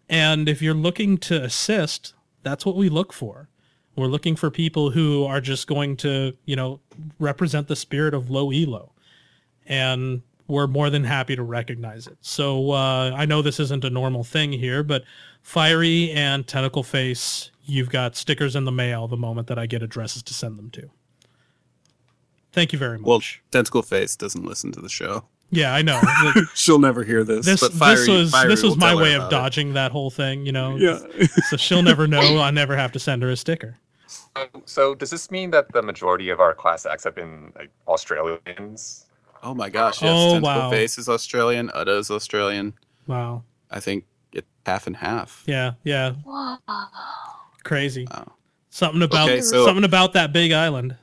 And 0.10 0.50
if 0.50 0.62
you're 0.62 0.74
looking 0.74 1.18
to 1.20 1.44
assist, 1.44 2.14
that's 2.44 2.66
what 2.66 2.76
we 2.76 2.90
look 2.90 3.14
for. 3.14 3.48
We're 3.98 4.08
looking 4.08 4.36
for 4.36 4.52
people 4.52 4.92
who 4.92 5.26
are 5.26 5.42
just 5.42 5.68
going 5.68 5.98
to, 5.98 6.38
you 6.46 6.56
know, 6.56 6.80
represent 7.20 7.68
the 7.68 7.76
spirit 7.76 8.14
of 8.14 8.30
low 8.30 8.52
elo, 8.52 8.92
and 9.66 10.22
we're 10.48 10.68
more 10.68 10.90
than 10.90 11.04
happy 11.04 11.36
to 11.36 11.44
recognize 11.44 12.08
it. 12.08 12.18
So 12.22 12.72
uh, 12.72 13.12
I 13.16 13.26
know 13.26 13.42
this 13.42 13.60
isn't 13.60 13.84
a 13.84 13.90
normal 13.90 14.24
thing 14.24 14.52
here, 14.54 14.84
but 14.84 15.04
Fiery 15.42 16.12
and 16.12 16.48
Tentacle 16.48 16.84
Face, 16.84 17.52
you've 17.66 17.90
got 17.90 18.16
stickers 18.16 18.56
in 18.56 18.66
the 18.66 18.72
mail 18.72 19.08
the 19.08 19.18
moment 19.18 19.48
that 19.48 19.58
I 19.58 19.66
get 19.66 19.82
addresses 19.82 20.22
to 20.24 20.34
send 20.34 20.58
them 20.58 20.70
to. 20.72 20.90
Thank 22.54 22.74
you 22.74 22.80
very 22.80 22.98
much. 22.98 23.08
well 23.08 23.22
tentacle 23.52 23.84
face 23.84 24.16
doesn't 24.16 24.44
listen 24.44 24.72
to 24.72 24.82
the 24.82 24.90
show 24.90 25.26
yeah, 25.50 25.74
I 25.74 25.82
know. 25.82 26.00
The- 26.02 26.48
she'll 26.56 26.80
never 26.80 27.04
hear 27.04 27.24
this 27.24 27.46
this 27.46 27.62
but 27.62 27.72
fiery, 27.72 27.96
this 27.96 28.08
was 28.08 28.32
Fiery 28.32 28.50
this 28.50 28.64
was 28.64 28.78
my 28.78 28.96
way 28.96 29.14
of 29.14 29.22
about 29.24 29.28
it. 29.28 29.32
dodging 29.32 29.74
that 29.74 29.92
whole 29.92 30.10
thing, 30.10 30.46
you 30.46 30.52
know. 30.52 30.76
yeah 30.76 31.00
So 31.50 31.58
she'll 31.58 31.84
never 31.84 32.08
know. 32.08 32.40
I 32.42 32.52
never 32.52 32.76
have 32.76 32.92
to 32.94 33.00
send 33.00 33.22
her 33.24 33.30
a 33.30 33.38
sticker. 33.38 33.78
So, 34.38 34.62
so 34.66 34.96
does 34.96 35.10
this 35.10 35.32
mean 35.32 35.52
that 35.52 35.72
the 35.74 35.82
majority 35.82 36.30
of 36.30 36.40
our 36.40 36.54
class 36.54 36.86
acts 36.86 37.04
have 37.04 37.16
been 37.16 37.52
like 37.56 37.70
Australians? 37.88 39.06
oh 39.44 39.54
my 39.54 39.70
gosh 39.70 40.02
yes 40.02 40.12
Oh, 40.12 40.34
tentacle 40.34 40.50
wow. 40.64 40.70
face 40.72 40.98
is 40.98 41.08
australian 41.08 41.70
Uda 41.70 42.00
is 42.00 42.10
australian 42.10 42.74
Wow. 43.06 43.44
i 43.70 43.80
think 43.80 44.04
it's 44.34 44.48
half 44.66 44.88
and 44.88 44.96
half 44.98 45.44
Yeah, 45.46 45.74
yeah. 45.84 46.14
Wow. 46.26 46.58
Crazy. 47.64 48.08
Wow. 48.10 48.34
Something 48.72 49.04
about 49.04 49.30
Okay, 49.30 49.42
so- 49.42 49.64
something 49.64 49.84
about 49.84 50.14
that 50.14 50.34
big 50.34 50.52
island. 50.52 50.96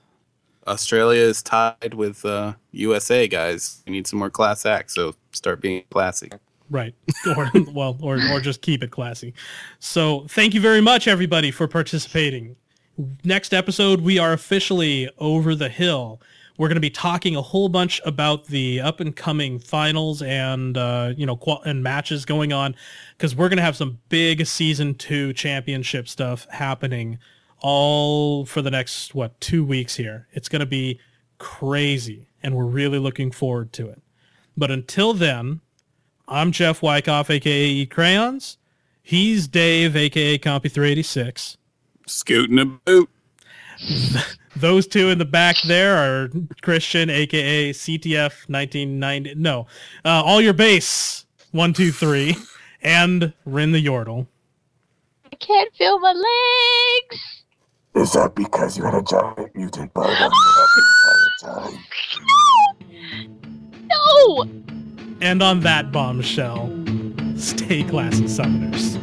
australia 0.66 1.20
is 1.22 1.43
tied 1.45 1.95
with 1.95 2.24
uh, 2.24 2.55
usa 2.72 3.28
guys 3.28 3.82
we 3.87 3.93
need 3.93 4.07
some 4.09 4.18
more 4.18 4.30
class 4.30 4.66
acts 4.66 4.95
so 4.97 5.14
start 5.30 5.61
being 5.61 5.85
classy 5.91 6.30
Right. 6.70 6.95
Or 7.37 7.51
well, 7.72 7.97
or 8.01 8.18
or 8.32 8.41
just 8.41 8.62
keep 8.62 8.82
it 8.82 8.91
classy. 8.91 9.35
So 9.80 10.24
thank 10.30 10.55
you 10.55 10.62
very 10.62 10.80
much 10.80 11.07
everybody 11.07 11.51
for 11.51 11.68
participating. 11.68 12.57
Next 13.24 13.53
episode 13.53 14.03
we 14.03 14.18
are 14.18 14.32
officially 14.32 15.11
over 15.18 15.55
the 15.55 15.68
hill. 15.68 16.20
We're 16.57 16.68
going 16.68 16.76
to 16.76 16.80
be 16.80 16.90
talking 16.90 17.34
a 17.34 17.42
whole 17.42 17.68
bunch 17.68 18.01
about 18.07 18.47
the 18.47 18.80
up 18.80 19.01
and 19.01 19.14
coming 19.14 19.59
finals 19.59 20.22
and 20.22 20.78
uh, 20.78 21.12
you 21.16 21.26
know 21.26 21.38
and 21.64 21.82
matches 21.82 22.24
going 22.24 22.53
on 22.53 22.76
because 23.16 23.34
we're 23.34 23.49
going 23.49 23.57
to 23.57 23.64
have 23.64 23.76
some 23.76 23.99
big 24.09 24.47
season 24.47 24.95
two 24.95 25.32
championship 25.32 26.07
stuff 26.09 26.47
happening 26.51 27.18
all 27.59 28.45
for 28.45 28.62
the 28.62 28.70
next 28.70 29.14
what 29.14 29.40
two 29.40 29.64
weeks 29.64 29.97
here. 29.97 30.28
It's 30.32 30.49
going 30.49 30.61
to 30.61 30.66
be 30.66 31.01
crazy, 31.38 32.28
and 32.45 32.55
we're 32.55 32.66
really 32.66 33.01
looking 33.01 33.32
forward 33.32 33.72
to 33.72 33.88
it. 33.88 34.01
But 34.57 34.70
until 34.70 35.14
then, 35.14 35.61
I'm 36.28 36.53
Jeff 36.53 36.80
Wyckoff, 36.80 37.28
aka 37.28 37.86
Crayons. 37.86 38.59
He's 39.03 39.49
Dave, 39.49 39.97
aka 39.97 40.38
Compy386. 40.38 41.57
Scooting 42.07 42.59
a 42.59 42.64
boot 42.64 43.11
Those 44.57 44.86
two 44.86 45.11
in 45.11 45.18
the 45.18 45.24
back 45.24 45.57
there 45.66 45.96
are 45.96 46.30
Christian, 46.62 47.11
aka 47.11 47.70
CTF 47.72 48.48
1990. 48.48 49.34
No, 49.34 49.66
uh, 50.05 50.22
all 50.24 50.40
your 50.40 50.52
base 50.52 51.26
one 51.50 51.72
two 51.72 51.90
three, 51.90 52.36
and 52.82 53.32
Rin 53.44 53.72
the 53.72 53.84
Yordle. 53.84 54.26
I 55.32 55.36
can't 55.36 55.74
feel 55.74 55.98
my 55.98 56.12
legs. 56.12 57.20
Is 57.96 58.12
that 58.12 58.34
because 58.34 58.78
you 58.78 58.84
had 58.84 58.94
a 58.94 59.02
giant 59.02 59.55
mutant 59.57 59.92
bug 59.94 60.07
on 60.07 60.30
you 60.30 60.38
the 61.42 61.50
entire 61.50 61.70
time? 61.70 61.78
No! 63.88 64.42
And 65.20 65.42
on 65.42 65.61
that 65.61 65.92
bombshell, 65.92 66.68
stay 67.36 67.82
classy, 67.84 68.24
summoners. 68.24 69.00